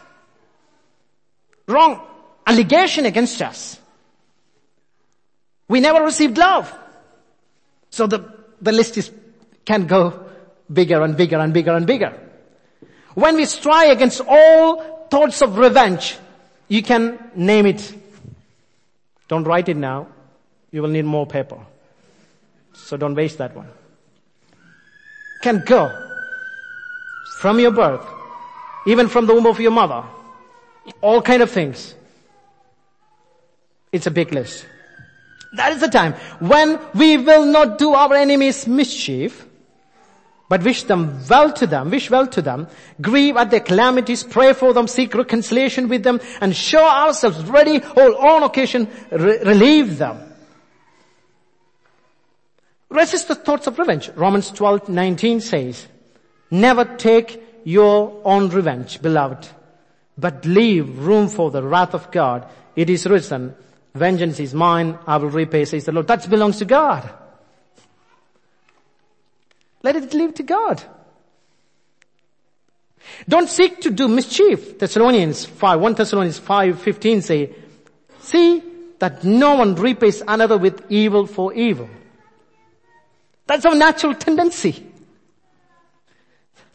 Wrong 1.67 2.05
allegation 2.49 3.05
against 3.05 3.41
us. 3.41 3.79
We 5.67 5.79
never 5.81 6.03
received 6.03 6.37
love. 6.37 6.73
So 7.91 8.07
the, 8.07 8.33
the 8.59 8.71
list 8.71 8.97
is, 8.97 9.11
can 9.65 9.85
go 9.85 10.25
bigger 10.71 11.03
and 11.03 11.15
bigger 11.15 11.37
and 11.37 11.53
bigger 11.53 11.75
and 11.75 11.85
bigger. 11.85 12.19
When 13.13 13.35
we 13.35 13.45
strive 13.45 13.91
against 13.91 14.21
all 14.27 15.07
thoughts 15.11 15.43
of 15.43 15.57
revenge, 15.57 16.17
you 16.67 16.81
can 16.81 17.19
name 17.35 17.67
it. 17.67 17.93
Don't 19.29 19.45
write 19.45 19.69
it 19.69 19.77
now. 19.77 20.07
You 20.71 20.81
will 20.81 20.89
need 20.89 21.05
more 21.05 21.25
paper. 21.25 21.57
So 22.73 22.97
don't 22.97 23.15
waste 23.15 23.37
that 23.37 23.55
one. 23.55 23.69
Can 25.41 25.63
go 25.65 25.89
from 27.39 27.59
your 27.59 27.71
birth, 27.71 28.05
even 28.85 29.07
from 29.07 29.25
the 29.25 29.33
womb 29.33 29.45
of 29.45 29.59
your 29.59 29.71
mother, 29.71 30.03
all 31.01 31.21
kind 31.21 31.41
of 31.41 31.49
things. 31.49 31.95
It's 33.91 34.07
a 34.07 34.11
big 34.11 34.33
list. 34.33 34.65
That 35.53 35.71
is 35.73 35.79
the 35.79 35.87
time 35.87 36.13
when 36.39 36.79
we 36.93 37.17
will 37.17 37.45
not 37.45 37.77
do 37.77 37.93
our 37.93 38.13
enemies 38.13 38.67
mischief, 38.67 39.45
but 40.49 40.63
wish 40.63 40.83
them 40.83 41.19
well 41.29 41.53
to 41.53 41.67
them, 41.67 41.91
wish 41.91 42.09
well 42.09 42.25
to 42.27 42.41
them, 42.41 42.67
grieve 42.99 43.37
at 43.37 43.51
their 43.51 43.59
calamities, 43.59 44.23
pray 44.23 44.51
for 44.53 44.73
them, 44.73 44.87
seek 44.87 45.13
reconciliation 45.13 45.87
with 45.87 46.03
them, 46.03 46.19
and 46.41 46.55
show 46.55 46.83
ourselves 46.83 47.45
ready 47.45 47.81
on 47.81 48.15
all 48.15 48.43
occasion, 48.43 48.87
re- 49.11 49.37
relieve 49.43 49.99
them. 49.99 50.19
Resist 52.89 53.27
the 53.27 53.35
thoughts 53.35 53.67
of 53.67 53.77
revenge. 53.77 54.09
Romans 54.15 54.49
12, 54.49 54.89
19 54.89 55.41
says, 55.41 55.87
never 56.49 56.83
take 56.83 57.43
your 57.63 58.19
own 58.25 58.49
revenge, 58.49 58.99
beloved, 59.03 59.47
but 60.17 60.45
leave 60.45 60.97
room 60.97 61.27
for 61.27 61.51
the 61.51 61.61
wrath 61.61 61.93
of 61.93 62.09
God. 62.09 62.47
It 62.75 62.89
is 62.89 63.05
written, 63.05 63.53
vengeance 63.93 64.39
is 64.39 64.55
mine, 64.55 64.97
I 65.05 65.17
will 65.17 65.29
repay, 65.29 65.65
says 65.65 65.85
the 65.85 65.91
Lord. 65.91 66.07
That 66.07 66.27
belongs 66.27 66.57
to 66.57 66.65
God. 66.65 67.07
Let 69.83 69.95
it 69.95 70.13
leave 70.13 70.33
to 70.35 70.43
God. 70.43 70.83
Don't 73.27 73.49
seek 73.49 73.81
to 73.81 73.89
do 73.89 74.07
mischief. 74.07 74.77
Thessalonians 74.77 75.45
5, 75.45 75.79
1 75.79 75.93
Thessalonians 75.93 76.39
5, 76.39 76.81
15 76.81 77.21
say, 77.21 77.55
see 78.19 78.63
that 78.99 79.23
no 79.23 79.55
one 79.55 79.75
repays 79.75 80.21
another 80.27 80.57
with 80.57 80.83
evil 80.89 81.25
for 81.25 81.53
evil. 81.53 81.89
That's 83.47 83.65
our 83.65 83.75
natural 83.75 84.13
tendency. 84.13 84.85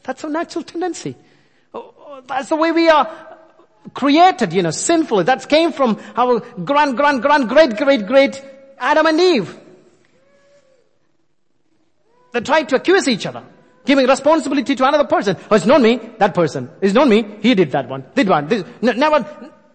That's 0.03 0.25
our 0.25 0.31
natural 0.31 0.65
tendency. 0.65 1.15
Oh, 1.73 1.95
oh, 1.99 2.23
that's 2.27 2.49
the 2.49 2.57
way 2.57 2.73
we 2.73 2.89
are 2.89 3.39
created, 3.93 4.53
you 4.53 4.63
know, 4.63 4.71
sinfully. 4.71 5.25
That 5.25 5.49
came 5.49 5.73
from 5.73 6.01
our 6.17 6.41
grand, 6.41 6.97
grand, 6.97 7.23
grand, 7.23 7.49
great, 7.49 7.77
great, 7.77 8.07
great 8.07 8.43
Adam 8.79 9.07
and 9.07 9.21
Eve. 9.21 9.57
They 12.35 12.41
tried 12.41 12.69
to 12.71 12.77
accuse 12.77 13.07
each 13.07 13.27
other, 13.27 13.45
giving 13.87 14.09
responsibility 14.09 14.75
to 14.75 14.89
another 14.89 15.05
person. 15.05 15.37
Oh, 15.49 15.55
it's 15.55 15.67
not 15.67 15.81
me, 15.81 16.01
that 16.19 16.35
person. 16.35 16.69
It's 16.81 16.93
not 16.93 17.07
me, 17.07 17.25
he 17.41 17.55
did 17.55 17.71
that 17.71 17.89
one, 17.89 18.05
did 18.17 18.29
one. 18.29 18.49
This, 18.49 18.65
never, 18.83 19.25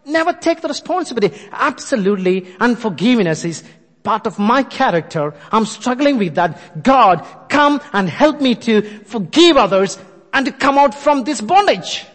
never 0.03 0.33
take 0.33 0.59
the 0.59 0.67
responsibility. 0.67 1.39
Absolutely, 1.53 2.53
unforgiveness 2.59 3.45
is 3.45 3.63
part 4.03 4.27
of 4.27 4.37
my 4.39 4.63
character. 4.63 5.33
I'm 5.53 5.65
struggling 5.65 6.17
with 6.17 6.35
that. 6.35 6.83
God, 6.83 7.25
come 7.47 7.79
and 7.93 8.09
help 8.09 8.41
me 8.41 8.55
to 8.55 8.81
forgive 9.05 9.55
others 9.55 9.97
and 10.33 10.45
to 10.45 10.51
come 10.51 10.77
out 10.77 10.93
from 10.93 11.23
this 11.23 11.39
bondage. 11.39 12.05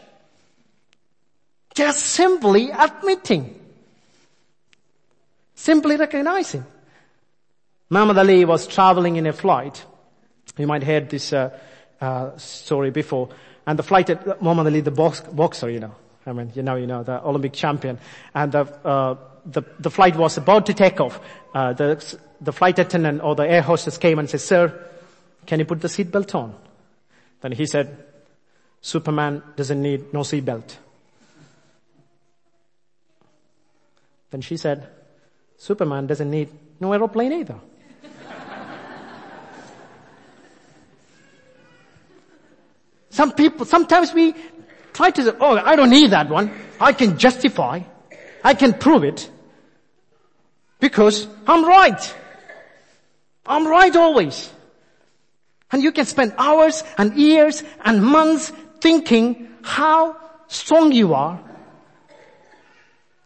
Just 1.74 2.00
simply 2.04 2.70
admitting. 2.70 3.58
Simply 5.54 5.96
recognizing. 5.96 6.66
Muhammad 7.88 8.18
Ali 8.18 8.44
was 8.44 8.66
traveling 8.66 9.16
in 9.16 9.26
a 9.26 9.32
flight 9.32 9.82
you 10.56 10.66
might 10.66 10.82
have 10.82 10.92
heard 10.92 11.10
this 11.10 11.32
uh, 11.32 11.50
uh, 12.00 12.36
story 12.36 12.90
before. 12.90 13.28
And 13.66 13.78
the 13.78 13.82
flight 13.82 14.10
at 14.10 14.42
Muhammad 14.42 14.66
Ali, 14.66 14.80
the 14.80 14.90
box, 14.90 15.20
boxer, 15.20 15.70
you 15.70 15.80
know, 15.80 15.94
I 16.26 16.32
mean, 16.32 16.52
you 16.54 16.62
know, 16.62 16.76
you 16.76 16.86
know, 16.86 17.02
the 17.02 17.22
Olympic 17.24 17.52
champion, 17.52 17.98
and 18.34 18.52
the 18.52 18.60
uh, 18.84 19.16
the, 19.46 19.62
the 19.78 19.90
flight 19.90 20.16
was 20.16 20.36
about 20.36 20.66
to 20.66 20.74
take 20.74 21.00
off. 21.00 21.20
Uh, 21.54 21.72
the 21.72 22.18
the 22.40 22.52
flight 22.52 22.78
attendant 22.78 23.22
or 23.22 23.34
the 23.34 23.48
air 23.48 23.62
hostess 23.62 23.98
came 23.98 24.18
and 24.18 24.28
said, 24.28 24.40
"Sir, 24.40 24.88
can 25.46 25.58
you 25.58 25.66
put 25.66 25.80
the 25.80 25.88
seatbelt 25.88 26.34
on?" 26.34 26.54
Then 27.40 27.52
he 27.52 27.66
said, 27.66 28.04
"Superman 28.80 29.42
doesn't 29.56 29.80
need 29.80 30.12
no 30.12 30.20
seatbelt." 30.20 30.76
Then 34.30 34.40
she 34.40 34.56
said, 34.56 34.88
"Superman 35.58 36.06
doesn't 36.06 36.30
need 36.30 36.48
no 36.80 36.92
aeroplane 36.92 37.32
either." 37.32 37.60
Some 43.14 43.30
people, 43.30 43.64
sometimes 43.64 44.12
we 44.12 44.34
try 44.92 45.12
to 45.12 45.22
say, 45.22 45.30
oh, 45.40 45.56
I 45.56 45.76
don't 45.76 45.90
need 45.90 46.10
that 46.10 46.28
one. 46.28 46.50
I 46.80 46.92
can 46.92 47.16
justify. 47.16 47.82
I 48.42 48.54
can 48.54 48.74
prove 48.74 49.04
it. 49.04 49.30
Because 50.80 51.28
I'm 51.46 51.64
right. 51.64 52.14
I'm 53.46 53.68
right 53.68 53.94
always. 53.94 54.50
And 55.70 55.80
you 55.80 55.92
can 55.92 56.06
spend 56.06 56.34
hours 56.38 56.82
and 56.98 57.14
years 57.14 57.62
and 57.84 58.02
months 58.02 58.50
thinking 58.80 59.46
how 59.62 60.16
strong 60.48 60.90
you 60.90 61.14
are, 61.14 61.38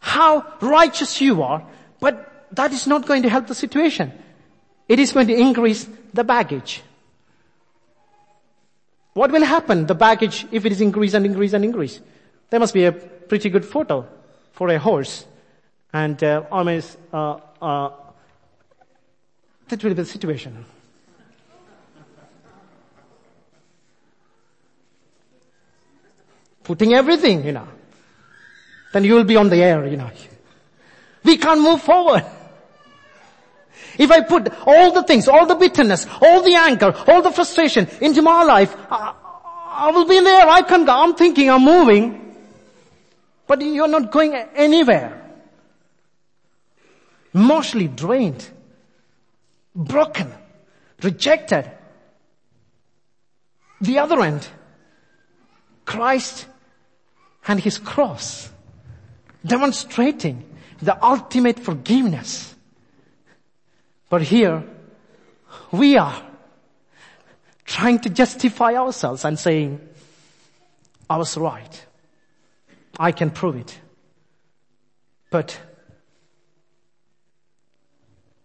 how 0.00 0.44
righteous 0.60 1.18
you 1.22 1.42
are, 1.42 1.64
but 1.98 2.44
that 2.52 2.72
is 2.74 2.86
not 2.86 3.06
going 3.06 3.22
to 3.22 3.30
help 3.30 3.46
the 3.46 3.54
situation. 3.54 4.12
It 4.86 4.98
is 4.98 5.12
going 5.12 5.28
to 5.28 5.34
increase 5.34 5.88
the 6.12 6.24
baggage. 6.24 6.82
What 9.18 9.32
will 9.32 9.42
happen, 9.42 9.84
the 9.84 9.96
baggage, 9.96 10.46
if 10.52 10.64
it 10.64 10.70
is 10.70 10.80
increase 10.80 11.12
and 11.12 11.26
increase 11.26 11.52
and 11.52 11.64
increase? 11.64 12.00
There 12.50 12.60
must 12.60 12.72
be 12.72 12.84
a 12.84 12.92
pretty 12.92 13.50
good 13.50 13.64
photo 13.64 14.06
for 14.52 14.68
a 14.68 14.78
horse. 14.78 15.26
And 15.92 16.22
uh, 16.22 16.44
almost, 16.52 16.96
uh, 17.12 17.40
uh, 17.60 17.90
that 19.66 19.82
will 19.82 19.90
be 19.90 19.94
the 19.94 20.04
situation. 20.04 20.64
Putting 26.62 26.94
everything, 26.94 27.44
you 27.44 27.50
know. 27.50 27.66
Then 28.92 29.02
you 29.02 29.16
will 29.16 29.24
be 29.24 29.34
on 29.34 29.48
the 29.48 29.60
air, 29.60 29.84
you 29.88 29.96
know. 29.96 30.12
We 31.24 31.38
can't 31.38 31.60
move 31.60 31.82
forward. 31.82 32.24
If 33.98 34.12
I 34.12 34.20
put 34.20 34.48
all 34.64 34.92
the 34.92 35.02
things, 35.02 35.26
all 35.26 35.44
the 35.44 35.56
bitterness, 35.56 36.06
all 36.22 36.42
the 36.42 36.54
anger, 36.54 36.94
all 37.08 37.20
the 37.20 37.32
frustration 37.32 37.88
into 38.00 38.22
my 38.22 38.44
life, 38.44 38.74
I, 38.90 39.12
I 39.70 39.90
will 39.90 40.06
be 40.06 40.20
there. 40.20 40.46
I 40.48 40.62
can, 40.62 40.84
go, 40.84 40.92
I'm 40.92 41.14
thinking, 41.14 41.50
I'm 41.50 41.64
moving. 41.64 42.36
But 43.48 43.60
you're 43.60 43.88
not 43.88 44.12
going 44.12 44.34
anywhere. 44.34 45.20
Emotionally 47.34 47.88
drained, 47.88 48.48
broken, 49.74 50.32
rejected. 51.02 51.70
The 53.80 53.98
other 53.98 54.22
end, 54.22 54.46
Christ 55.84 56.46
and 57.48 57.58
His 57.58 57.78
cross, 57.78 58.50
demonstrating 59.44 60.44
the 60.80 61.02
ultimate 61.04 61.58
forgiveness 61.58 62.54
but 64.08 64.22
here, 64.22 64.64
we 65.70 65.96
are 65.96 66.22
trying 67.64 67.98
to 68.00 68.08
justify 68.08 68.74
ourselves 68.74 69.24
and 69.24 69.38
saying, 69.38 69.80
I 71.10 71.18
was 71.18 71.36
right. 71.36 71.86
I 72.98 73.12
can 73.12 73.30
prove 73.30 73.56
it. 73.56 73.78
But 75.30 75.58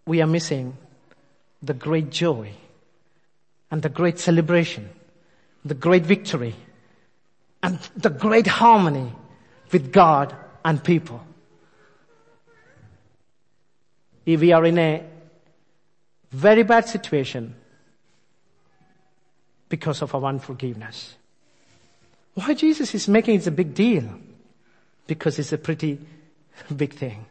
we 0.05 0.22
are 0.22 0.28
missing 0.28 0.78
the 1.61 1.74
great 1.74 2.09
joy 2.09 2.51
and 3.72 3.82
the 3.82 3.89
great 3.89 4.20
celebration, 4.20 4.89
the 5.64 5.74
great 5.74 6.03
victory 6.03 6.55
and 7.61 7.80
the 7.95 8.09
great 8.09 8.47
harmony 8.47 9.14
with 9.72 9.93
God 9.93 10.36
and 10.66 10.84
people. 10.84 11.26
If 14.26 14.41
we 14.41 14.51
are 14.51 14.66
in 14.66 14.78
a 14.78 15.12
very 16.34 16.64
bad 16.64 16.88
situation 16.88 17.56
because 19.70 20.02
of 20.02 20.14
our 20.16 20.26
unforgiveness. 20.26 21.16
Why 22.34 22.54
Jesus 22.56 22.94
is 22.96 23.08
making 23.08 23.36
it 23.36 23.48
a 23.48 23.52
big 23.52 23.74
deal? 23.74 24.04
Because 25.06 25.38
it's 25.38 25.54
a 25.54 25.58
pretty 25.58 26.00
big 26.76 26.94
thing. 26.94 27.26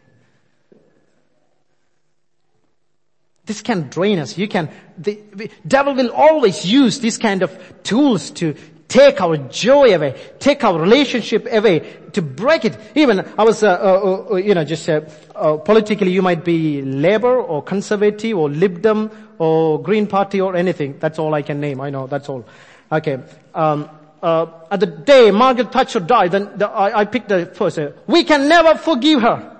This 3.45 3.61
can 3.61 3.89
drain 3.89 4.21
us. 4.21 4.39
You 4.39 4.47
can, 4.47 4.71
the, 4.97 5.19
the 5.35 5.51
devil 5.67 5.95
will 5.95 6.13
always 6.13 6.65
use 6.65 7.01
these 7.01 7.19
kind 7.19 7.43
of 7.43 7.83
tools 7.83 8.31
to 8.33 8.55
take 8.93 9.22
our 9.22 9.38
joy 9.49 9.95
away, 9.95 10.14
take 10.38 10.62
our 10.64 10.78
relationship 10.78 11.49
away, 11.51 11.80
to 12.12 12.20
break 12.20 12.66
it. 12.66 12.76
Even 12.95 13.20
I 13.38 13.45
was, 13.45 13.62
uh, 13.62 13.70
uh, 13.70 14.32
uh, 14.32 14.36
you 14.36 14.55
know, 14.55 14.64
just 14.64 14.86
uh, 14.86 15.01
uh, 15.34 15.57
politically, 15.57 16.11
you 16.12 16.20
might 16.20 16.45
be 16.45 16.82
Labour 16.82 17.40
or 17.40 17.62
Conservative 17.62 18.36
or 18.36 18.51
Lib 18.51 18.82
Dem 18.82 19.11
or 19.38 19.82
Green 19.82 20.07
Party 20.07 20.43
or 20.43 20.55
anything. 20.55 20.99
That's 20.99 21.18
all 21.18 21.32
I 21.32 21.40
can 21.40 21.59
name. 21.59 21.80
I 21.80 21.88
know 21.88 22.07
that's 22.07 22.28
all. 22.28 22.45
Okay. 22.93 23.18
Um, 23.55 23.88
uh, 24.22 24.47
at 24.70 24.78
the 24.80 24.86
day 24.86 25.30
Margaret 25.30 25.72
Thatcher 25.72 26.01
died, 26.01 26.32
then 26.32 26.51
the, 26.59 26.68
I, 26.68 27.01
I, 27.01 27.05
picked 27.07 27.30
the 27.30 27.47
first. 27.47 27.78
we 28.07 28.24
can 28.24 28.47
never 28.47 28.76
forgive 28.76 29.22
her. 29.22 29.57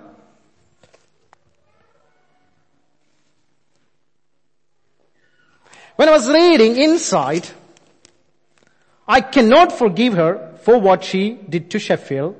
When 5.97 6.09
I 6.09 6.13
was 6.13 6.29
reading 6.29 6.77
inside, 6.77 7.49
I 9.07 9.21
cannot 9.21 9.73
forgive 9.73 10.15
her 10.15 10.57
for 10.63 10.79
what 10.79 11.05
she 11.05 11.33
did 11.49 11.71
to 11.73 11.79
Sheffield, 11.79 12.37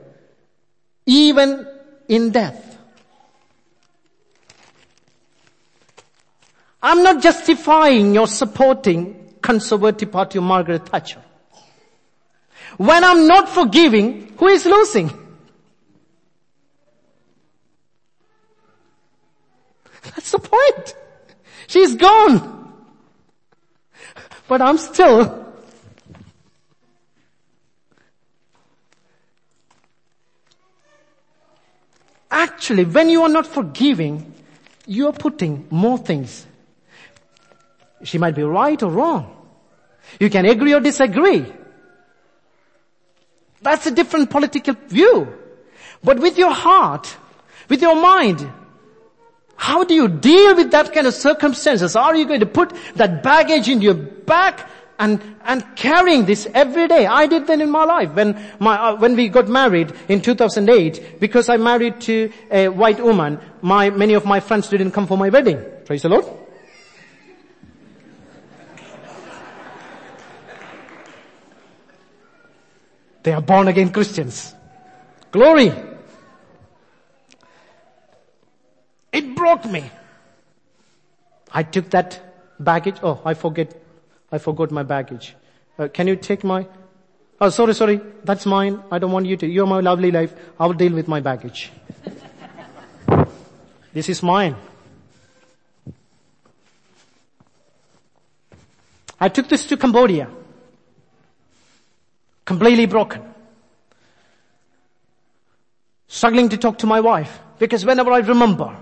even 1.07 1.67
in 2.09 2.31
death. 2.31 2.79
I'm 6.83 7.03
not 7.03 7.23
justifying 7.23 8.15
your 8.15 8.27
supporting 8.27 9.35
Conservative 9.41 10.11
Party 10.11 10.39
of 10.39 10.45
Margaret 10.45 10.89
Thatcher. 10.89 11.23
When 12.77 13.05
I'm 13.05 13.27
not 13.27 13.49
forgiving, 13.49 14.33
who 14.37 14.49
is 14.49 14.65
losing? 14.65 15.11
That's 20.03 20.33
the 20.33 20.39
point. 20.39 20.97
She's 21.67 21.95
gone. 21.95 22.73
But 24.49 24.61
I'm 24.63 24.79
still 24.79 25.42
Actually, 32.63 32.85
when 32.85 33.09
you 33.09 33.23
are 33.25 33.29
not 33.29 33.45
forgiving, 33.45 34.33
you 34.87 35.09
are 35.09 35.13
putting 35.13 35.67
more 35.69 35.99
things. 35.99 36.47
She 38.05 38.19
might 38.19 38.37
be 38.37 38.45
right 38.45 38.81
or 38.81 38.89
wrong. 38.89 39.37
You 40.21 40.31
can 40.31 40.47
agree 40.47 40.73
or 40.73 40.79
disagree. 40.79 41.45
That's 43.63 43.87
a 43.87 43.91
different 43.91 44.31
political 44.31 44.77
view. 44.87 45.37
But 46.05 46.21
with 46.21 46.39
your 46.39 46.53
heart, 46.53 47.17
with 47.69 47.83
your 47.83 47.97
mind, 47.97 48.49
how 49.57 49.83
do 49.83 49.95
you 49.95 50.07
deal 50.07 50.55
with 50.55 50.71
that 50.71 50.95
kind 50.95 51.09
of 51.09 51.15
circumstances? 51.15 51.97
Are 51.97 52.15
you 52.15 52.27
going 52.27 52.47
to 52.47 52.47
put 52.47 52.73
that 52.95 53.25
baggage 53.25 53.69
in 53.69 53.83
your 53.83 53.95
back 53.95 54.71
and, 55.03 55.21
and 55.45 55.65
carrying 55.75 56.25
this 56.27 56.47
every 56.55 56.87
day. 56.87 57.07
I 57.07 57.27
did 57.27 57.49
that 57.49 57.61
in 57.61 57.71
my 57.71 57.83
life 57.85 58.13
when 58.13 58.41
my, 58.61 58.79
uh, 58.79 58.95
when 58.95 59.17
we 59.17 59.29
got 59.29 59.49
married 59.49 59.93
in 60.07 60.21
2008, 60.23 61.19
because 61.19 61.49
I 61.49 61.57
married 61.57 62.01
to 62.03 62.31
a 62.53 62.69
white 62.69 63.03
woman, 63.03 63.41
my, 63.63 63.91
many 63.91 64.15
of 64.15 64.25
my 64.25 64.39
friends 64.39 64.69
didn't 64.69 64.93
come 64.93 65.09
for 65.09 65.19
my 65.19 65.29
wedding. 65.29 65.61
Praise 65.85 66.03
the 66.03 66.09
Lord. 66.09 66.25
They 73.25 73.33
are 73.33 73.43
born 73.43 73.67
again 73.69 73.91
Christians. 73.91 74.55
Glory. 75.33 75.73
It 79.13 79.35
broke 79.35 79.65
me. 79.65 79.91
I 81.53 81.65
took 81.65 81.91
that 81.91 82.21
baggage. 82.59 82.97
Oh, 83.03 83.21
I 83.25 83.35
forget 83.35 83.82
I 84.33 84.39
forgot 84.39 84.71
my 84.71 84.83
baggage. 84.83 85.37
Uh, 85.79 85.89
can 85.89 86.09
you 86.09 86.17
take 86.17 86.43
my, 86.43 86.67
oh 87.41 87.51
sorry, 87.51 87.75
sorry, 87.75 88.01
that's 88.25 88.47
mine. 88.47 88.83
I 88.91 88.99
don't 88.99 89.13
want 89.13 89.27
you 89.27 89.37
to, 89.37 89.47
you're 89.47 89.67
my 89.67 89.81
lovely 89.81 90.11
life. 90.11 90.35
I 90.59 90.67
will 90.67 90.73
deal 90.73 90.93
with 90.95 91.07
my 91.07 91.21
baggage. 91.21 91.71
this 93.93 94.09
is 94.09 94.23
mine. 94.23 94.57
I 99.21 99.29
took 99.29 99.49
this 99.49 99.67
to 99.67 99.77
Cambodia. 99.77 100.29
Completely 102.45 102.87
broken. 102.87 103.23
Struggling 106.09 106.49
to 106.49 106.57
talk 106.57 106.79
to 106.79 106.87
my 106.87 107.01
wife 107.01 107.39
because 107.59 107.85
whenever 107.85 108.11
I 108.13 108.19
remember, 108.19 108.77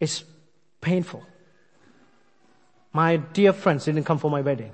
it's 0.00 0.24
painful. 0.80 1.24
My 2.92 3.16
dear 3.16 3.52
friends 3.52 3.84
didn't 3.84 4.04
come 4.04 4.18
for 4.18 4.30
my 4.30 4.40
wedding. 4.40 4.72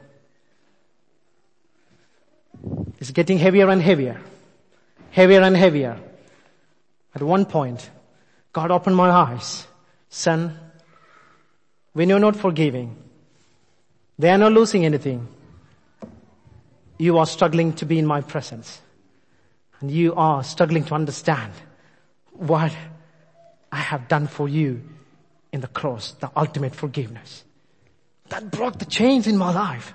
It's 2.98 3.10
getting 3.10 3.38
heavier 3.38 3.68
and 3.68 3.82
heavier. 3.82 4.20
Heavier 5.10 5.42
and 5.42 5.56
heavier. 5.56 5.98
At 7.14 7.22
one 7.22 7.44
point, 7.44 7.90
God 8.52 8.70
opened 8.70 8.96
my 8.96 9.10
eyes. 9.10 9.66
Son, 10.08 10.58
when 11.92 12.08
you're 12.08 12.18
not 12.18 12.36
forgiving, 12.36 12.96
they 14.18 14.30
are 14.30 14.38
not 14.38 14.52
losing 14.52 14.84
anything. 14.84 15.28
you 16.98 17.18
are 17.18 17.26
struggling 17.26 17.72
to 17.74 17.84
be 17.84 17.98
in 17.98 18.06
my 18.06 18.20
presence 18.20 18.80
and 19.80 19.90
you 19.90 20.14
are 20.14 20.42
struggling 20.42 20.84
to 20.84 20.94
understand 20.94 21.52
what 22.32 22.74
I 23.70 23.76
have 23.76 24.08
done 24.08 24.26
for 24.26 24.48
you 24.48 24.82
in 25.52 25.60
the 25.60 25.68
cross, 25.68 26.12
the 26.12 26.30
ultimate 26.36 26.74
forgiveness. 26.74 27.44
That 28.28 28.50
broke 28.50 28.78
the 28.78 28.84
chains 28.84 29.26
in 29.26 29.36
my 29.36 29.52
life. 29.52 29.94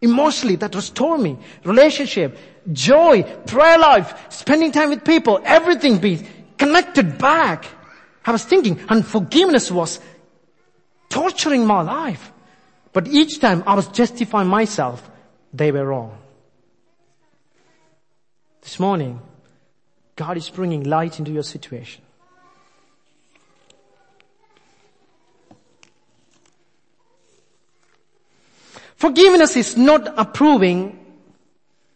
Emotionally, 0.00 0.56
that 0.56 0.74
restored 0.74 1.20
me. 1.20 1.38
Relationship, 1.64 2.38
joy, 2.72 3.22
prayer 3.46 3.78
life, 3.78 4.14
spending 4.30 4.72
time 4.72 4.90
with 4.90 5.04
people, 5.04 5.40
everything 5.44 5.98
be 5.98 6.26
connected 6.56 7.18
back. 7.18 7.66
I 8.24 8.32
was 8.32 8.44
thinking, 8.44 8.80
and 8.88 9.06
forgiveness 9.06 9.70
was 9.70 10.00
torturing 11.08 11.66
my 11.66 11.82
life. 11.82 12.32
But 12.92 13.08
each 13.08 13.40
time 13.40 13.62
I 13.66 13.74
was 13.74 13.88
justifying 13.88 14.48
myself, 14.48 15.08
they 15.52 15.70
were 15.70 15.84
wrong. 15.84 16.16
This 18.62 18.80
morning, 18.80 19.20
God 20.16 20.36
is 20.36 20.50
bringing 20.50 20.84
light 20.84 21.18
into 21.18 21.30
your 21.30 21.42
situation. 21.42 22.02
Forgiveness 29.00 29.56
is 29.56 29.78
not 29.78 30.12
approving 30.18 30.98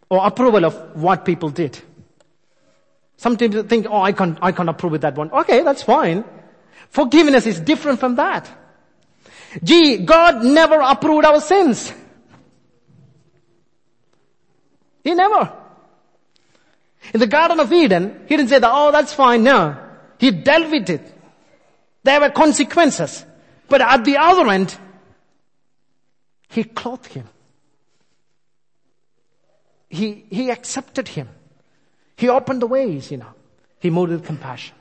or 0.09 0.27
approval 0.27 0.65
of 0.65 0.75
what 0.97 1.27
people 1.27 1.51
did. 1.51 1.79
Sometimes 3.19 3.55
you 3.55 3.63
think, 3.63 3.87
oh, 3.91 4.01
I 4.01 4.13
can't, 4.13 4.39
I 4.41 4.53
can't 4.53 4.71
approve 4.71 4.93
with 4.93 5.03
that 5.03 5.15
one. 5.15 5.31
Okay, 5.31 5.63
that's 5.63 5.83
fine. 5.83 6.25
Forgiveness 6.89 7.45
is 7.45 7.61
different 7.61 8.01
from 8.01 8.15
that. 8.15 8.51
Gee, 9.63 9.99
God 9.99 10.45
never 10.45 10.81
approved 10.81 11.27
our 11.27 11.43
sins. 11.43 11.93
He 15.03 15.15
never. 15.15 15.53
In 17.13 17.21
the 17.21 17.27
Garden 17.27 17.61
of 17.61 17.71
Eden, 17.71 18.25
he 18.27 18.39
didn't 18.39 18.49
say 18.49 18.61
that, 18.61 18.71
oh, 18.73 18.93
that's 18.93 19.13
fine. 19.13 19.45
No. 19.45 19.77
He 20.19 20.31
dealt 20.31 20.71
with 20.71 20.89
it. 20.89 21.03
There 22.03 22.19
were 22.19 22.31
consequences. 22.31 23.27
But 23.69 23.83
at 23.83 24.07
the 24.07 24.17
other 24.17 24.49
end, 24.49 24.79
he 26.55 26.63
clothed 26.63 27.07
him. 27.07 27.29
He, 29.89 30.25
he 30.31 30.51
accepted 30.51 31.09
him. 31.09 31.29
He 32.17 32.29
opened 32.29 32.63
the 32.63 32.69
ways, 32.69 33.11
you 33.11 33.17
know. 33.17 33.35
He 33.81 33.91
moved 33.91 34.13
with 34.13 34.25
compassion. 34.25 34.77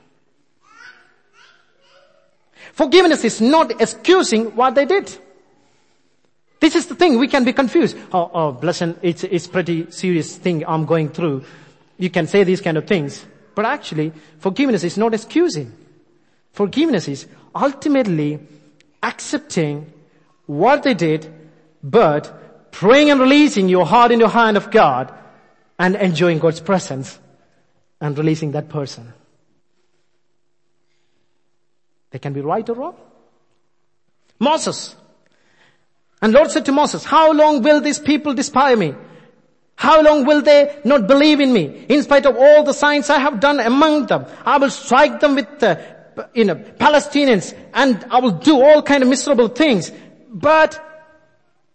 Forgiveness 2.72 3.24
is 3.24 3.40
not 3.40 3.80
excusing 3.80 4.54
what 4.54 4.76
they 4.76 4.84
did. 4.84 5.18
This 6.60 6.76
is 6.76 6.86
the 6.86 6.94
thing, 6.94 7.18
we 7.18 7.26
can 7.26 7.44
be 7.44 7.52
confused. 7.52 7.96
Oh, 8.12 8.30
oh, 8.32 8.52
blessing, 8.52 8.96
it's, 9.02 9.24
it's 9.24 9.48
pretty 9.48 9.90
serious 9.90 10.36
thing 10.36 10.64
I'm 10.66 10.86
going 10.86 11.08
through. 11.08 11.44
You 11.98 12.08
can 12.08 12.28
say 12.28 12.44
these 12.44 12.60
kind 12.60 12.76
of 12.76 12.86
things. 12.86 13.26
But 13.56 13.64
actually, 13.64 14.12
forgiveness 14.38 14.84
is 14.84 14.96
not 14.96 15.12
excusing. 15.12 15.72
Forgiveness 16.52 17.08
is 17.08 17.26
ultimately 17.54 18.38
accepting 19.02 19.92
what 20.46 20.84
they 20.84 20.94
did, 20.94 21.32
but 21.84 22.72
praying 22.72 23.10
and 23.10 23.20
releasing 23.20 23.68
your 23.68 23.84
heart 23.84 24.10
in 24.10 24.18
the 24.18 24.28
hand 24.28 24.56
of 24.56 24.70
God 24.70 25.12
and 25.78 25.94
enjoying 25.94 26.38
God's 26.38 26.60
presence 26.60 27.18
and 28.00 28.16
releasing 28.16 28.52
that 28.52 28.70
person. 28.70 29.12
They 32.10 32.18
can 32.18 32.32
be 32.32 32.40
right 32.40 32.66
or 32.68 32.74
wrong. 32.74 32.96
Moses. 34.38 34.96
And 36.22 36.32
Lord 36.32 36.50
said 36.50 36.64
to 36.64 36.72
Moses, 36.72 37.04
how 37.04 37.32
long 37.32 37.62
will 37.62 37.82
these 37.82 37.98
people 37.98 38.32
despise 38.32 38.78
me? 38.78 38.94
How 39.76 40.00
long 40.00 40.24
will 40.24 40.40
they 40.40 40.80
not 40.84 41.06
believe 41.06 41.40
in 41.40 41.52
me? 41.52 41.84
In 41.88 42.02
spite 42.02 42.24
of 42.24 42.36
all 42.36 42.62
the 42.62 42.72
signs 42.72 43.10
I 43.10 43.18
have 43.18 43.40
done 43.40 43.60
among 43.60 44.06
them, 44.06 44.24
I 44.46 44.56
will 44.56 44.70
strike 44.70 45.20
them 45.20 45.34
with, 45.34 45.62
uh, 45.62 45.76
you 46.32 46.44
know, 46.44 46.54
Palestinians 46.54 47.54
and 47.74 48.02
I 48.10 48.20
will 48.20 48.30
do 48.30 48.62
all 48.62 48.80
kind 48.82 49.02
of 49.02 49.08
miserable 49.08 49.48
things. 49.48 49.92
But 50.30 50.80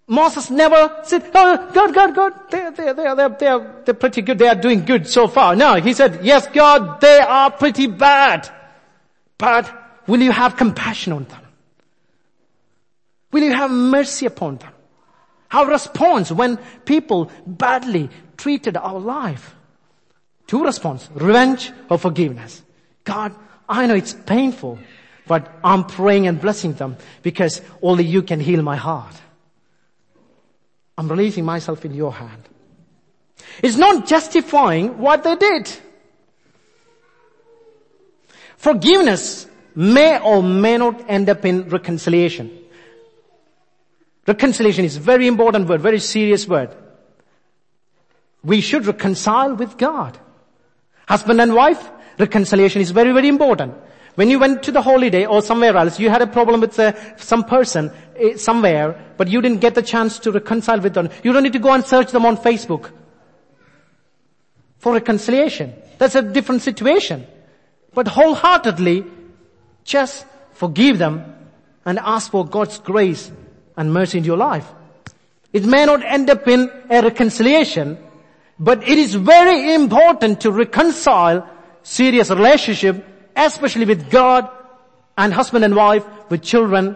Moses 0.09 0.49
never 0.49 0.99
said, 1.03 1.29
oh, 1.33 1.71
God, 1.73 1.93
God, 1.93 2.15
God, 2.15 2.33
they're, 2.49 2.71
they're, 2.71 2.93
they're, 2.93 3.15
they're, 3.15 3.29
they're, 3.29 3.81
they're 3.85 3.93
pretty 3.93 4.21
good. 4.21 4.37
They 4.37 4.49
are 4.49 4.55
doing 4.55 4.83
good 4.83 5.07
so 5.07 5.27
far. 5.27 5.55
No, 5.55 5.75
he 5.75 5.93
said, 5.93 6.19
yes, 6.23 6.47
God, 6.47 6.99
they 6.99 7.19
are 7.19 7.51
pretty 7.51 7.87
bad. 7.87 8.49
But 9.37 9.71
Will 10.09 10.23
you 10.23 10.31
have 10.31 10.57
compassion 10.57 11.13
on 11.13 11.25
them? 11.25 11.41
Will 13.31 13.43
you 13.43 13.53
have 13.53 13.69
mercy 13.69 14.25
upon 14.25 14.57
them? 14.57 14.73
Our 15.51 15.67
response 15.67 16.31
when 16.31 16.57
people 16.83 17.29
badly 17.45 18.09
treated 18.35 18.75
our 18.75 18.99
life. 18.99 19.53
Two 20.47 20.63
response, 20.63 21.07
revenge 21.13 21.71
or 21.91 21.99
forgiveness. 21.99 22.63
God, 23.03 23.35
I 23.69 23.85
know 23.85 23.93
it's 23.93 24.15
painful, 24.15 24.79
but 25.27 25.47
I'm 25.63 25.83
praying 25.83 26.25
and 26.25 26.41
blessing 26.41 26.73
them 26.73 26.97
because 27.21 27.61
only 27.83 28.03
you 28.03 28.23
can 28.23 28.39
heal 28.39 28.63
my 28.63 28.77
heart. 28.77 29.13
I'm 30.99 31.07
releasing 31.07 31.45
myself 31.45 31.85
in 31.85 31.93
your 31.93 32.11
hand. 32.11 32.43
It's 33.63 33.77
not 33.77 34.05
justifying 34.05 34.97
what 34.97 35.23
they 35.23 35.37
did. 35.37 35.69
Forgiveness 38.57 39.47
may 39.73 40.19
or 40.19 40.43
may 40.43 40.77
not 40.77 41.09
end 41.09 41.29
up 41.29 41.45
in 41.45 41.69
reconciliation. 41.69 42.51
Reconciliation 44.27 44.83
is 44.83 44.97
a 44.97 44.99
very 44.99 45.27
important 45.27 45.69
word, 45.69 45.79
very 45.79 45.99
serious 45.99 46.45
word. 46.45 46.75
We 48.43 48.59
should 48.59 48.85
reconcile 48.85 49.55
with 49.55 49.77
God. 49.77 50.17
Husband 51.07 51.39
and 51.39 51.55
wife, 51.55 51.81
reconciliation 52.17 52.81
is 52.81 52.91
very, 52.91 53.13
very 53.13 53.29
important. 53.29 53.73
When 54.19 54.29
you 54.29 54.37
went 54.37 54.63
to 54.63 54.73
the 54.73 54.81
holiday 54.81 55.25
or 55.25 55.41
somewhere 55.41 55.77
else, 55.77 55.97
you 55.97 56.09
had 56.09 56.21
a 56.21 56.27
problem 56.27 56.59
with 56.59 56.77
uh, 56.77 56.91
some 57.15 57.45
person 57.45 57.89
uh, 57.89 58.35
somewhere, 58.35 59.13
but 59.15 59.29
you 59.29 59.41
didn't 59.41 59.61
get 59.61 59.75
the 59.75 59.81
chance 59.81 60.19
to 60.19 60.31
reconcile 60.33 60.81
with 60.81 60.93
them. 60.93 61.07
You 61.23 61.31
don't 61.31 61.43
need 61.43 61.53
to 61.53 61.59
go 61.59 61.71
and 61.71 61.85
search 61.85 62.11
them 62.11 62.25
on 62.25 62.35
Facebook 62.35 62.91
for 64.77 64.91
reconciliation. 64.91 65.73
That's 65.99 66.15
a 66.15 66.21
different 66.21 66.63
situation. 66.63 67.25
But 67.93 68.09
wholeheartedly, 68.09 69.05
just 69.85 70.25
forgive 70.51 70.97
them 70.97 71.23
and 71.85 71.97
ask 71.97 72.29
for 72.29 72.45
God's 72.45 72.77
grace 72.77 73.31
and 73.77 73.93
mercy 73.93 74.17
in 74.17 74.25
your 74.25 74.35
life. 74.35 74.67
It 75.53 75.63
may 75.63 75.85
not 75.85 76.03
end 76.03 76.29
up 76.29 76.45
in 76.45 76.69
a 76.89 77.01
reconciliation, 77.01 77.97
but 78.59 78.85
it 78.85 78.97
is 78.97 79.15
very 79.15 79.73
important 79.73 80.41
to 80.41 80.51
reconcile 80.51 81.49
serious 81.83 82.29
relationship, 82.29 83.05
especially 83.35 83.85
with 83.85 84.09
God 84.09 84.49
and 85.17 85.33
husband 85.33 85.65
and 85.65 85.75
wife, 85.75 86.05
with 86.29 86.41
children, 86.41 86.95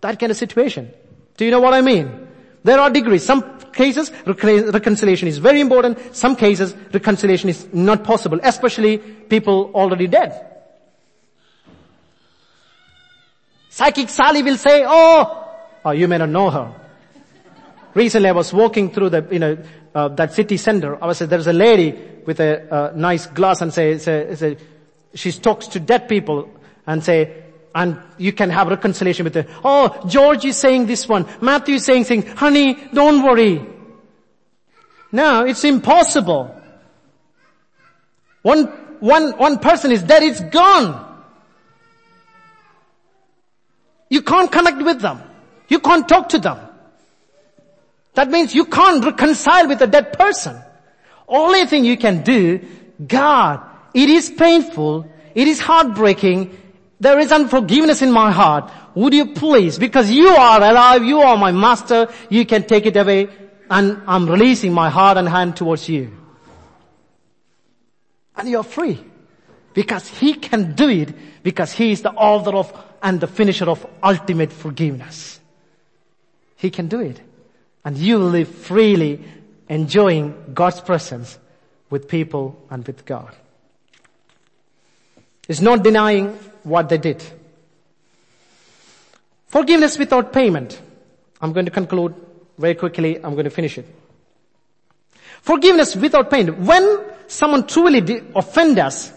that 0.00 0.18
kind 0.18 0.30
of 0.30 0.36
situation. 0.36 0.90
Do 1.36 1.44
you 1.44 1.50
know 1.50 1.60
what 1.60 1.74
I 1.74 1.80
mean? 1.80 2.28
There 2.64 2.78
are 2.80 2.90
degrees. 2.90 3.24
Some 3.24 3.60
cases, 3.72 4.10
reconciliation 4.26 5.28
is 5.28 5.38
very 5.38 5.60
important. 5.60 6.16
Some 6.16 6.34
cases, 6.36 6.74
reconciliation 6.92 7.48
is 7.50 7.72
not 7.72 8.04
possible, 8.04 8.40
especially 8.42 8.98
people 8.98 9.70
already 9.74 10.06
dead. 10.06 10.54
Psychic 13.68 14.08
Sally 14.08 14.42
will 14.42 14.56
say, 14.56 14.84
oh, 14.86 15.54
oh, 15.84 15.90
you 15.90 16.08
may 16.08 16.18
not 16.18 16.30
know 16.30 16.50
her. 16.50 16.72
Recently 17.94 18.28
I 18.28 18.32
was 18.32 18.52
walking 18.52 18.90
through 18.90 19.10
the, 19.10 19.28
you 19.30 19.38
know, 19.38 19.58
uh, 19.94 20.08
that 20.08 20.32
city 20.32 20.56
center. 20.56 21.02
I 21.02 21.06
was, 21.06 21.18
there's 21.18 21.46
a 21.46 21.52
lady 21.52 21.94
with 22.26 22.40
a 22.40 22.74
uh, 22.74 22.92
nice 22.96 23.26
glass 23.26 23.60
and 23.60 23.72
say, 23.72 23.98
say, 23.98 24.34
say, 24.34 24.56
she 25.16 25.32
talks 25.32 25.68
to 25.68 25.80
dead 25.80 26.08
people 26.08 26.48
and 26.86 27.02
say, 27.02 27.42
and 27.74 27.98
you 28.16 28.32
can 28.32 28.50
have 28.50 28.68
reconciliation 28.68 29.24
with 29.24 29.34
her. 29.34 29.46
Oh, 29.64 30.04
George 30.06 30.44
is 30.44 30.56
saying 30.56 30.86
this 30.86 31.08
one. 31.08 31.26
Matthew 31.40 31.74
is 31.74 31.84
saying 31.84 32.04
thing. 32.04 32.22
Honey, 32.26 32.74
don't 32.94 33.22
worry. 33.22 33.64
No, 35.12 35.44
it's 35.44 35.64
impossible. 35.64 36.54
One, 38.42 38.66
one, 39.00 39.32
one 39.36 39.58
person 39.58 39.92
is 39.92 40.02
dead, 40.02 40.22
it's 40.22 40.40
gone. 40.40 41.02
You 44.08 44.22
can't 44.22 44.50
connect 44.50 44.78
with 44.78 45.00
them. 45.00 45.22
You 45.68 45.80
can't 45.80 46.08
talk 46.08 46.28
to 46.30 46.38
them. 46.38 46.58
That 48.14 48.30
means 48.30 48.54
you 48.54 48.64
can't 48.64 49.04
reconcile 49.04 49.68
with 49.68 49.82
a 49.82 49.86
dead 49.86 50.12
person. 50.12 50.62
Only 51.28 51.66
thing 51.66 51.84
you 51.84 51.96
can 51.96 52.22
do, 52.22 52.60
God, 53.06 53.65
it 53.96 54.10
is 54.10 54.28
painful, 54.30 55.10
it 55.34 55.48
is 55.48 55.58
heartbreaking, 55.58 56.54
there 57.00 57.18
is 57.18 57.32
unforgiveness 57.32 58.02
in 58.02 58.12
my 58.12 58.30
heart. 58.30 58.70
Would 58.94 59.14
you 59.14 59.32
please, 59.32 59.78
because 59.78 60.10
you 60.10 60.28
are 60.28 60.62
alive, 60.62 61.02
you 61.02 61.20
are 61.20 61.38
my 61.38 61.50
master, 61.50 62.08
you 62.28 62.44
can 62.44 62.64
take 62.64 62.84
it 62.84 62.94
away, 62.94 63.28
and 63.70 64.02
I'm 64.06 64.28
releasing 64.28 64.74
my 64.74 64.90
heart 64.90 65.16
and 65.16 65.26
hand 65.26 65.56
towards 65.56 65.88
you. 65.88 66.12
And 68.36 68.50
you're 68.50 68.62
free. 68.62 69.02
Because 69.72 70.06
He 70.08 70.34
can 70.34 70.74
do 70.74 70.90
it, 70.90 71.14
because 71.42 71.72
He 71.72 71.90
is 71.92 72.02
the 72.02 72.12
author 72.12 72.54
of 72.54 72.70
and 73.02 73.18
the 73.18 73.26
finisher 73.26 73.70
of 73.70 73.86
ultimate 74.02 74.52
forgiveness. 74.52 75.40
He 76.56 76.68
can 76.68 76.88
do 76.88 77.00
it. 77.00 77.18
And 77.82 77.96
you 77.96 78.18
live 78.18 78.48
freely 78.48 79.24
enjoying 79.70 80.52
God's 80.52 80.82
presence 80.82 81.38
with 81.88 82.08
people 82.08 82.62
and 82.68 82.86
with 82.86 83.06
God. 83.06 83.34
It's 85.48 85.60
not 85.60 85.82
denying 85.82 86.38
what 86.64 86.88
they 86.88 86.98
did. 86.98 87.22
Forgiveness 89.46 89.98
without 89.98 90.32
payment. 90.32 90.80
I'm 91.40 91.52
going 91.52 91.66
to 91.66 91.72
conclude 91.72 92.14
very 92.58 92.74
quickly. 92.74 93.16
I'm 93.16 93.32
going 93.32 93.44
to 93.44 93.50
finish 93.50 93.78
it. 93.78 93.86
Forgiveness 95.42 95.94
without 95.94 96.30
payment. 96.30 96.58
When 96.58 97.04
someone 97.28 97.66
truly 97.66 98.22
offend 98.34 98.78
us, 98.78 99.12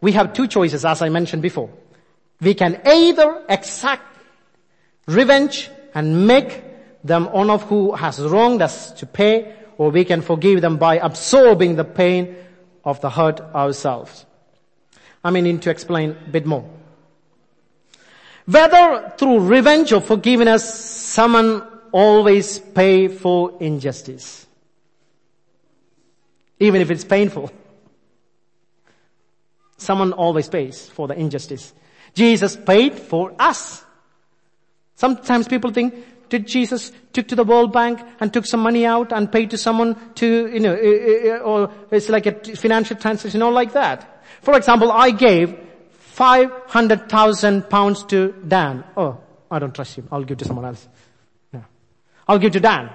we 0.00 0.12
have 0.12 0.32
two 0.32 0.46
choices 0.46 0.84
as 0.84 1.02
I 1.02 1.08
mentioned 1.08 1.42
before. 1.42 1.70
We 2.40 2.54
can 2.54 2.80
either 2.86 3.42
exact 3.48 4.04
revenge 5.06 5.70
and 5.94 6.26
make 6.26 6.62
them 7.02 7.32
one 7.32 7.50
of 7.50 7.62
who 7.64 7.94
has 7.94 8.20
wronged 8.20 8.62
us 8.62 8.92
to 8.92 9.06
pay 9.06 9.54
or 9.78 9.90
we 9.90 10.04
can 10.04 10.22
forgive 10.22 10.60
them 10.60 10.76
by 10.76 10.98
absorbing 10.98 11.76
the 11.76 11.84
pain 11.84 12.36
of 12.84 13.00
the 13.00 13.10
hurt 13.10 13.40
ourselves. 13.40 14.26
I 15.26 15.30
may 15.30 15.40
need 15.40 15.60
to 15.62 15.70
explain 15.70 16.10
a 16.10 16.30
bit 16.30 16.46
more. 16.46 16.64
Whether 18.46 19.12
through 19.18 19.40
revenge 19.40 19.92
or 19.92 20.00
forgiveness, 20.00 20.62
someone 20.72 21.66
always 21.90 22.60
pay 22.60 23.08
for 23.08 23.58
injustice. 23.58 24.46
Even 26.60 26.80
if 26.80 26.92
it's 26.92 27.02
painful. 27.02 27.50
Someone 29.78 30.12
always 30.12 30.48
pays 30.48 30.88
for 30.88 31.08
the 31.08 31.18
injustice. 31.18 31.74
Jesus 32.14 32.54
paid 32.54 32.94
for 32.94 33.34
us. 33.36 33.84
Sometimes 34.94 35.48
people 35.48 35.72
think, 35.72 36.28
did 36.28 36.46
Jesus 36.46 36.92
took 37.12 37.26
to 37.26 37.34
the 37.34 37.42
World 37.42 37.72
Bank 37.72 38.00
and 38.20 38.32
took 38.32 38.46
some 38.46 38.60
money 38.60 38.86
out 38.86 39.10
and 39.10 39.32
paid 39.32 39.50
to 39.50 39.58
someone 39.58 39.96
to, 40.14 40.46
you 40.46 40.60
know, 40.60 40.74
eh, 40.74 40.86
eh, 40.86 41.28
eh, 41.30 41.38
or 41.38 41.68
it's 41.90 42.08
like 42.08 42.26
a 42.26 42.32
financial 42.54 42.96
transaction, 42.96 43.42
or 43.42 43.50
like 43.50 43.72
that. 43.72 44.15
For 44.42 44.56
example, 44.56 44.92
I 44.92 45.10
gave 45.10 45.58
500,000 45.90 47.68
pounds 47.68 48.04
to 48.04 48.32
Dan. 48.46 48.84
Oh, 48.96 49.18
I 49.50 49.58
don't 49.58 49.74
trust 49.74 49.96
him. 49.96 50.08
I'll 50.10 50.24
give 50.24 50.38
to 50.38 50.44
someone 50.44 50.64
else. 50.64 50.88
I'll 52.28 52.38
give 52.38 52.52
to 52.52 52.60
Dan. 52.60 52.90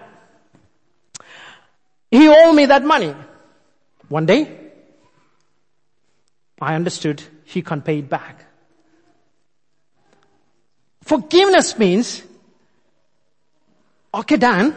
He 2.09 2.27
owed 2.27 2.53
me 2.53 2.65
that 2.65 2.83
money. 2.83 3.15
One 4.09 4.25
day, 4.25 4.57
I 6.59 6.75
understood 6.75 7.23
he 7.45 7.61
can't 7.61 7.83
pay 7.83 7.99
it 7.99 8.09
back. 8.09 8.45
Forgiveness 11.03 11.77
means 11.77 12.23
Okay, 14.13 14.35
Dan, 14.35 14.75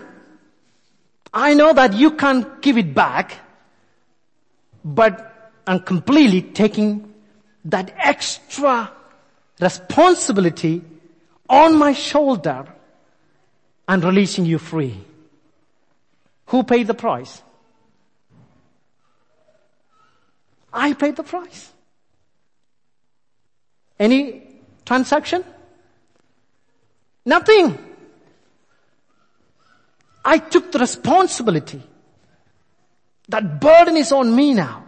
I 1.32 1.54
know 1.54 1.72
that 1.72 1.94
you 1.94 2.12
can't 2.12 2.62
give 2.62 2.78
it 2.78 2.94
back, 2.94 3.34
but 4.84 5.33
I'm 5.66 5.80
completely 5.80 6.42
taking 6.42 7.12
that 7.64 7.94
extra 7.96 8.90
responsibility 9.60 10.82
on 11.48 11.76
my 11.76 11.92
shoulder 11.92 12.66
and 13.88 14.04
releasing 14.04 14.44
you 14.44 14.58
free. 14.58 15.02
Who 16.46 16.62
paid 16.62 16.86
the 16.86 16.94
price? 16.94 17.42
I 20.72 20.92
paid 20.92 21.16
the 21.16 21.22
price. 21.22 21.72
Any 23.98 24.42
transaction? 24.84 25.44
Nothing. 27.24 27.78
I 30.24 30.38
took 30.38 30.72
the 30.72 30.78
responsibility. 30.78 31.82
That 33.28 33.60
burden 33.60 33.96
is 33.96 34.12
on 34.12 34.34
me 34.34 34.52
now. 34.54 34.83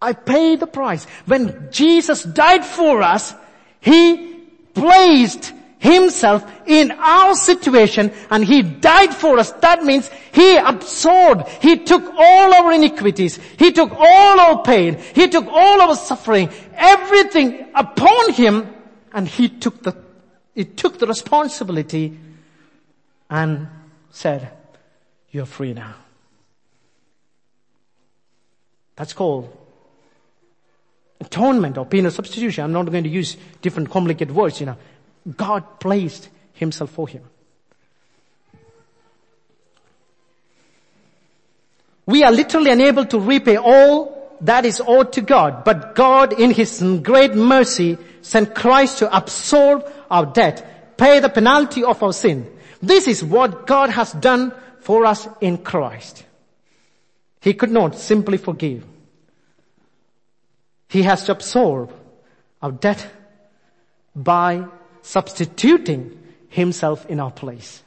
I 0.00 0.12
pay 0.14 0.56
the 0.56 0.66
price. 0.66 1.04
When 1.26 1.68
Jesus 1.70 2.22
died 2.22 2.64
for 2.64 3.02
us, 3.02 3.34
He 3.80 4.40
placed 4.74 5.52
Himself 5.78 6.44
in 6.66 6.90
our 6.92 7.34
situation 7.34 8.12
and 8.30 8.44
He 8.44 8.62
died 8.62 9.14
for 9.14 9.38
us. 9.38 9.52
That 9.52 9.84
means 9.84 10.10
He 10.32 10.56
absorbed, 10.56 11.48
He 11.60 11.78
took 11.84 12.02
all 12.16 12.54
our 12.54 12.72
iniquities, 12.72 13.38
He 13.58 13.72
took 13.72 13.92
all 13.92 14.40
our 14.40 14.62
pain, 14.62 14.98
He 15.14 15.28
took 15.28 15.46
all 15.46 15.82
our 15.82 15.96
suffering, 15.96 16.50
everything 16.74 17.68
upon 17.74 18.32
Him 18.32 18.74
and 19.12 19.28
He 19.28 19.48
took 19.48 19.82
the, 19.82 19.96
He 20.54 20.64
took 20.64 20.98
the 20.98 21.06
responsibility 21.06 22.18
and 23.28 23.68
said, 24.10 24.50
you're 25.30 25.46
free 25.46 25.72
now. 25.72 25.94
That's 28.96 29.12
called 29.12 29.56
atonement 31.20 31.78
or 31.78 31.86
penal 31.86 32.10
substitution. 32.10 32.64
I'm 32.64 32.72
not 32.72 32.90
going 32.90 33.04
to 33.04 33.10
use 33.10 33.36
different 33.62 33.90
complicated 33.90 34.34
words, 34.34 34.60
you 34.60 34.66
know. 34.66 34.76
God 35.36 35.80
placed 35.80 36.28
himself 36.54 36.90
for 36.90 37.06
him. 37.06 37.22
We 42.06 42.24
are 42.24 42.32
literally 42.32 42.70
unable 42.70 43.04
to 43.06 43.20
repay 43.20 43.56
all 43.56 44.36
that 44.40 44.64
is 44.64 44.82
owed 44.84 45.12
to 45.12 45.20
God, 45.20 45.64
but 45.64 45.94
God 45.94 46.32
in 46.32 46.50
His 46.50 46.82
great 47.02 47.34
mercy 47.34 47.98
sent 48.22 48.54
Christ 48.54 48.98
to 48.98 49.16
absorb 49.16 49.84
our 50.10 50.26
debt, 50.26 50.96
pay 50.96 51.20
the 51.20 51.28
penalty 51.28 51.84
of 51.84 52.02
our 52.02 52.12
sin, 52.12 52.50
this 52.82 53.06
is 53.06 53.22
what 53.22 53.66
God 53.66 53.90
has 53.90 54.12
done 54.12 54.52
for 54.80 55.04
us 55.04 55.28
in 55.40 55.58
Christ. 55.58 56.24
He 57.40 57.54
could 57.54 57.70
not 57.70 57.94
simply 57.96 58.38
forgive. 58.38 58.84
He 60.90 61.04
has 61.04 61.24
to 61.24 61.32
absorb 61.32 61.94
our 62.60 62.72
debt 62.72 63.08
by 64.14 64.66
substituting 65.02 66.18
himself 66.48 67.06
in 67.06 67.20
our 67.20 67.30
place. 67.30 67.82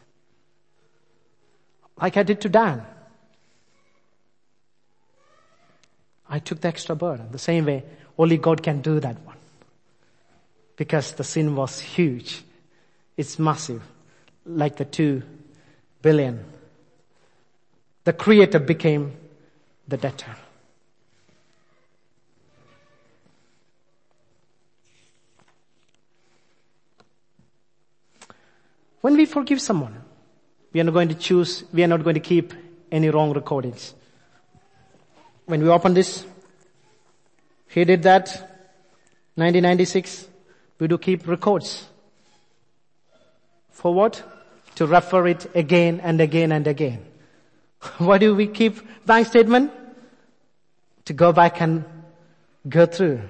Like 2.01 2.15
I 2.15 2.23
did 2.23 2.39
to 2.41 2.49
Dan. 2.49 2.81
I 6.29 6.39
took 6.39 6.61
the 6.61 6.69
extra 6.69 6.95
burden. 6.95 7.27
The 7.31 7.39
same 7.39 7.65
way 7.65 7.83
only 8.17 8.37
God 8.37 8.63
can 8.63 8.81
do 8.81 9.01
that 9.01 9.19
one. 9.25 9.37
Because 10.77 11.11
the 11.11 11.25
sin 11.25 11.57
was 11.57 11.81
huge. 11.81 12.41
It's 13.17 13.37
massive 13.37 13.83
like 14.45 14.77
the 14.77 14.85
two 14.85 15.23
billion. 16.01 16.45
The 18.05 18.13
creator 18.13 18.59
became 18.59 19.11
the 19.89 19.97
debtor. 19.97 20.35
When 29.03 29.17
we 29.17 29.25
forgive 29.25 29.59
someone, 29.59 30.01
we 30.71 30.79
are 30.79 30.85
not 30.85 30.93
going 30.93 31.09
to 31.09 31.15
choose, 31.15 31.65
we 31.73 31.83
are 31.83 31.87
not 31.87 32.03
going 32.03 32.13
to 32.15 32.21
keep 32.21 32.53
any 32.89 33.09
wrong 33.09 33.33
recordings. 33.33 33.93
When 35.45 35.61
we 35.61 35.67
open 35.67 35.93
this, 35.93 36.25
he 37.67 37.83
did 37.83 38.03
that, 38.03 38.29
1996, 39.35 40.27
we 40.79 40.87
do 40.87 40.97
keep 40.97 41.27
records. 41.27 41.87
For 43.71 43.93
what? 43.93 44.23
to 44.75 44.87
refer 44.87 45.27
it 45.27 45.55
again 45.55 45.99
and 46.01 46.19
again 46.19 46.51
and 46.51 46.67
again. 46.67 47.05
Why 47.97 48.17
do 48.17 48.35
we 48.35 48.47
keep 48.47 49.05
bank 49.05 49.27
statement? 49.27 49.71
To 51.05 51.13
go 51.13 51.33
back 51.33 51.61
and 51.61 51.83
go 52.67 52.85
through. 52.85 53.21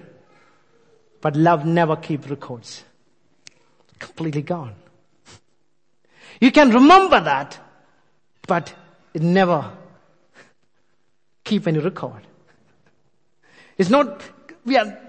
But 1.22 1.36
love 1.36 1.66
never 1.66 1.96
keep 1.96 2.30
records. 2.30 2.84
Completely 4.00 4.42
gone. 4.42 4.76
You 6.44 6.52
can 6.52 6.72
remember 6.72 7.22
that, 7.22 7.58
but 8.46 8.76
never 9.14 9.72
keep 11.46 11.66
any 11.68 11.80
record. 11.80 12.28
It's 13.78 13.90
not, 13.90 14.22
we 14.66 14.76
are 14.76 15.00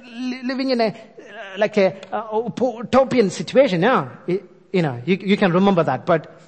living 0.45 0.71
in 0.71 0.81
a, 0.81 0.97
like 1.57 1.77
a, 1.77 2.01
a 2.13 2.53
utopian 2.79 3.31
situation. 3.31 3.83
It, 4.29 4.49
you 4.73 4.83
know, 4.83 5.03
you, 5.05 5.17
you 5.17 5.37
can 5.37 5.53
remember 5.53 5.83
that, 5.83 6.07
but 6.07 6.41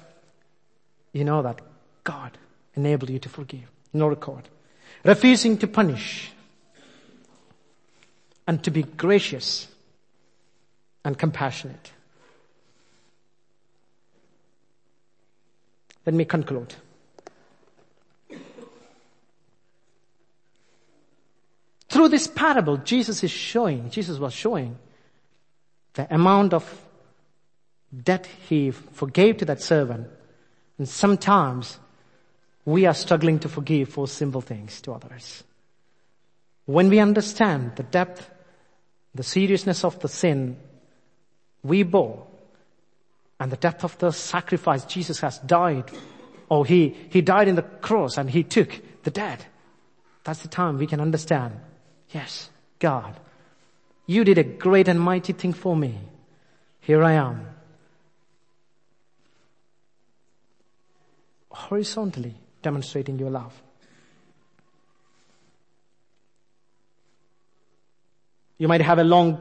you 1.11 1.25
know 1.25 1.41
that 1.41 1.59
God 2.05 2.37
enabled 2.73 3.09
you 3.09 3.19
to 3.19 3.27
forgive. 3.27 3.69
No 3.91 4.07
record. 4.07 4.47
Refusing 5.03 5.57
to 5.57 5.67
punish 5.67 6.31
and 8.47 8.63
to 8.63 8.71
be 8.71 8.83
gracious 8.83 9.67
and 11.03 11.19
compassionate. 11.19 11.91
Let 16.07 16.13
me 16.13 16.23
conclude. 16.23 16.73
Through 21.89 22.07
this 22.07 22.27
parable, 22.27 22.77
Jesus 22.77 23.25
is 23.25 23.31
showing, 23.31 23.89
Jesus 23.89 24.17
was 24.17 24.31
showing 24.33 24.77
the 25.95 26.07
amount 26.13 26.53
of 26.53 26.81
debt 28.03 28.25
he 28.47 28.71
forgave 28.71 29.35
to 29.39 29.45
that 29.45 29.61
servant. 29.61 30.07
And 30.77 30.87
sometimes 30.87 31.77
we 32.63 32.85
are 32.85 32.93
struggling 32.93 33.39
to 33.39 33.49
forgive 33.49 33.89
for 33.89 34.07
simple 34.07 34.39
things 34.39 34.79
to 34.83 34.93
others. 34.93 35.43
When 36.67 36.87
we 36.87 36.99
understand 36.99 37.75
the 37.75 37.83
depth, 37.83 38.29
the 39.13 39.23
seriousness 39.23 39.83
of 39.83 39.99
the 39.99 40.07
sin 40.07 40.55
we 41.63 41.83
bore, 41.83 42.25
and 43.39 43.51
the 43.51 43.57
depth 43.57 43.83
of 43.83 43.97
the 43.99 44.11
sacrifice 44.11 44.85
Jesus 44.85 45.19
has 45.19 45.39
died, 45.39 45.91
or 46.49 46.65
he, 46.65 46.95
he 47.09 47.21
died 47.21 47.47
in 47.47 47.55
the 47.55 47.61
cross 47.61 48.17
and 48.17 48.29
he 48.29 48.43
took 48.43 48.81
the 49.03 49.11
dead. 49.11 49.45
That's 50.23 50.41
the 50.41 50.47
time 50.47 50.77
we 50.77 50.87
can 50.87 50.99
understand, 50.99 51.59
yes, 52.09 52.49
God, 52.79 53.19
you 54.05 54.23
did 54.23 54.37
a 54.37 54.43
great 54.43 54.87
and 54.87 54.99
mighty 54.99 55.33
thing 55.33 55.53
for 55.53 55.75
me. 55.75 55.97
Here 56.79 57.03
I 57.03 57.13
am. 57.13 57.45
Horizontally 61.49 62.35
demonstrating 62.61 63.19
your 63.19 63.29
love. 63.29 63.53
You 68.57 68.67
might 68.67 68.81
have 68.81 68.99
a 68.99 69.03
long, 69.03 69.39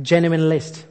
genuine 0.00 0.48
list. 0.48 0.86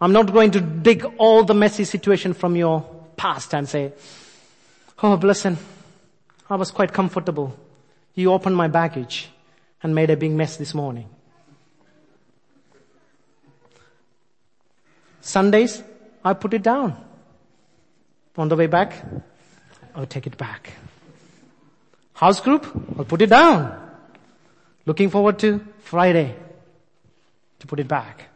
I'm 0.00 0.12
not 0.12 0.32
going 0.32 0.50
to 0.52 0.60
dig 0.60 1.04
all 1.18 1.44
the 1.44 1.54
messy 1.54 1.84
situation 1.84 2.32
from 2.32 2.56
your 2.56 2.80
past 3.16 3.54
and 3.54 3.68
say, 3.68 3.92
oh, 5.02 5.16
blessing, 5.16 5.58
I 6.48 6.56
was 6.56 6.70
quite 6.70 6.92
comfortable. 6.92 7.54
You 8.14 8.32
opened 8.32 8.56
my 8.56 8.68
baggage 8.68 9.28
and 9.82 9.94
made 9.94 10.10
a 10.10 10.16
big 10.16 10.32
mess 10.32 10.56
this 10.56 10.72
morning. 10.72 11.08
Sundays, 15.20 15.82
I 16.24 16.32
put 16.32 16.54
it 16.54 16.62
down. 16.62 16.96
On 18.36 18.48
the 18.48 18.56
way 18.56 18.66
back, 18.66 19.04
I'll 19.94 20.06
take 20.06 20.26
it 20.26 20.38
back. 20.38 20.70
House 22.14 22.40
group, 22.40 22.66
I'll 22.98 23.04
put 23.04 23.20
it 23.20 23.28
down. 23.28 23.90
Looking 24.86 25.10
forward 25.10 25.38
to 25.40 25.60
Friday 25.80 26.34
to 27.58 27.66
put 27.66 27.80
it 27.80 27.88
back. 27.88 28.29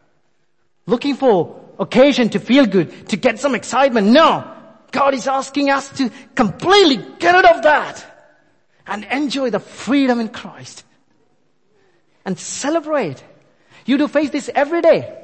Looking 0.87 1.15
for 1.15 1.61
occasion 1.79 2.29
to 2.29 2.39
feel 2.39 2.65
good, 2.65 3.09
to 3.09 3.17
get 3.17 3.39
some 3.39 3.55
excitement. 3.55 4.07
No! 4.07 4.51
God 4.91 5.13
is 5.13 5.27
asking 5.27 5.69
us 5.69 5.89
to 5.97 6.09
completely 6.35 6.97
get 7.19 7.35
rid 7.35 7.45
of 7.45 7.63
that 7.63 8.05
and 8.87 9.03
enjoy 9.05 9.49
the 9.49 9.59
freedom 9.59 10.19
in 10.19 10.29
Christ 10.29 10.83
and 12.23 12.39
celebrate. 12.39 13.23
You 13.85 13.97
do 13.97 14.07
face 14.07 14.29
this 14.29 14.49
every 14.53 14.81
day. 14.81 15.21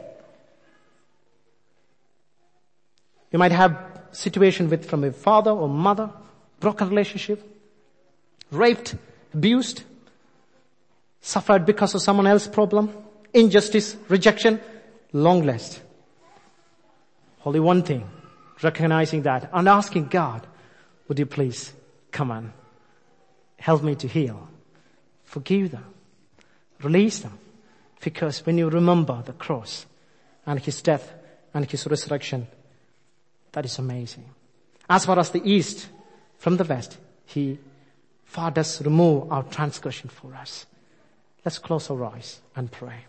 You 3.32 3.40
might 3.40 3.54
have 3.54 3.78
situation 4.12 4.70
with 4.70 4.90
from 4.90 5.04
a 5.04 5.12
father 5.12 5.52
or 5.52 5.70
mother, 5.70 6.10
broken 6.60 6.90
relationship, 6.90 7.42
raped, 8.52 8.96
abused, 9.34 9.84
suffered 11.22 11.66
because 11.66 11.96
of 11.96 12.02
someone 12.02 12.28
else's 12.28 12.50
problem, 12.50 12.94
injustice, 13.34 13.96
rejection, 14.10 14.60
long 15.14 15.46
list. 15.46 15.82
Only 17.46 17.60
one 17.60 17.84
thing, 17.84 18.10
recognizing 18.62 19.24
that 19.24 19.50
and 19.52 19.68
asking 19.68 20.08
God, 20.08 20.46
would 21.08 21.20
you 21.20 21.26
please 21.26 21.74
come 22.12 22.32
on, 22.32 22.54
help 23.58 23.84
me 23.84 23.96
to 23.96 24.08
heal, 24.08 24.48
forgive 25.24 25.72
them, 25.72 25.86
release 26.82 27.20
them. 27.20 27.38
Because 28.00 28.46
when 28.46 28.58
you 28.58 28.70
remember 28.70 29.22
the 29.24 29.34
cross 29.34 29.86
and 30.46 30.60
his 30.60 30.82
death 30.82 31.14
and 31.54 31.70
his 31.70 31.86
resurrection, 31.86 32.48
that 33.52 33.66
is 33.66 33.78
amazing. 33.78 34.26
As 34.90 35.06
far 35.06 35.20
as 35.20 35.30
the 35.30 35.44
east 35.44 35.88
from 36.38 36.58
the 36.58 36.64
west, 36.64 36.98
he 37.26 37.60
far 38.26 38.52
does 38.52 38.82
remove 38.82 39.32
our 39.32 39.44
transgression 39.44 40.10
for 40.10 40.34
us. 40.36 40.66
Let's 41.46 41.60
close 41.60 41.90
our 41.90 42.06
eyes 42.06 42.40
and 42.56 42.72
pray. 42.72 43.06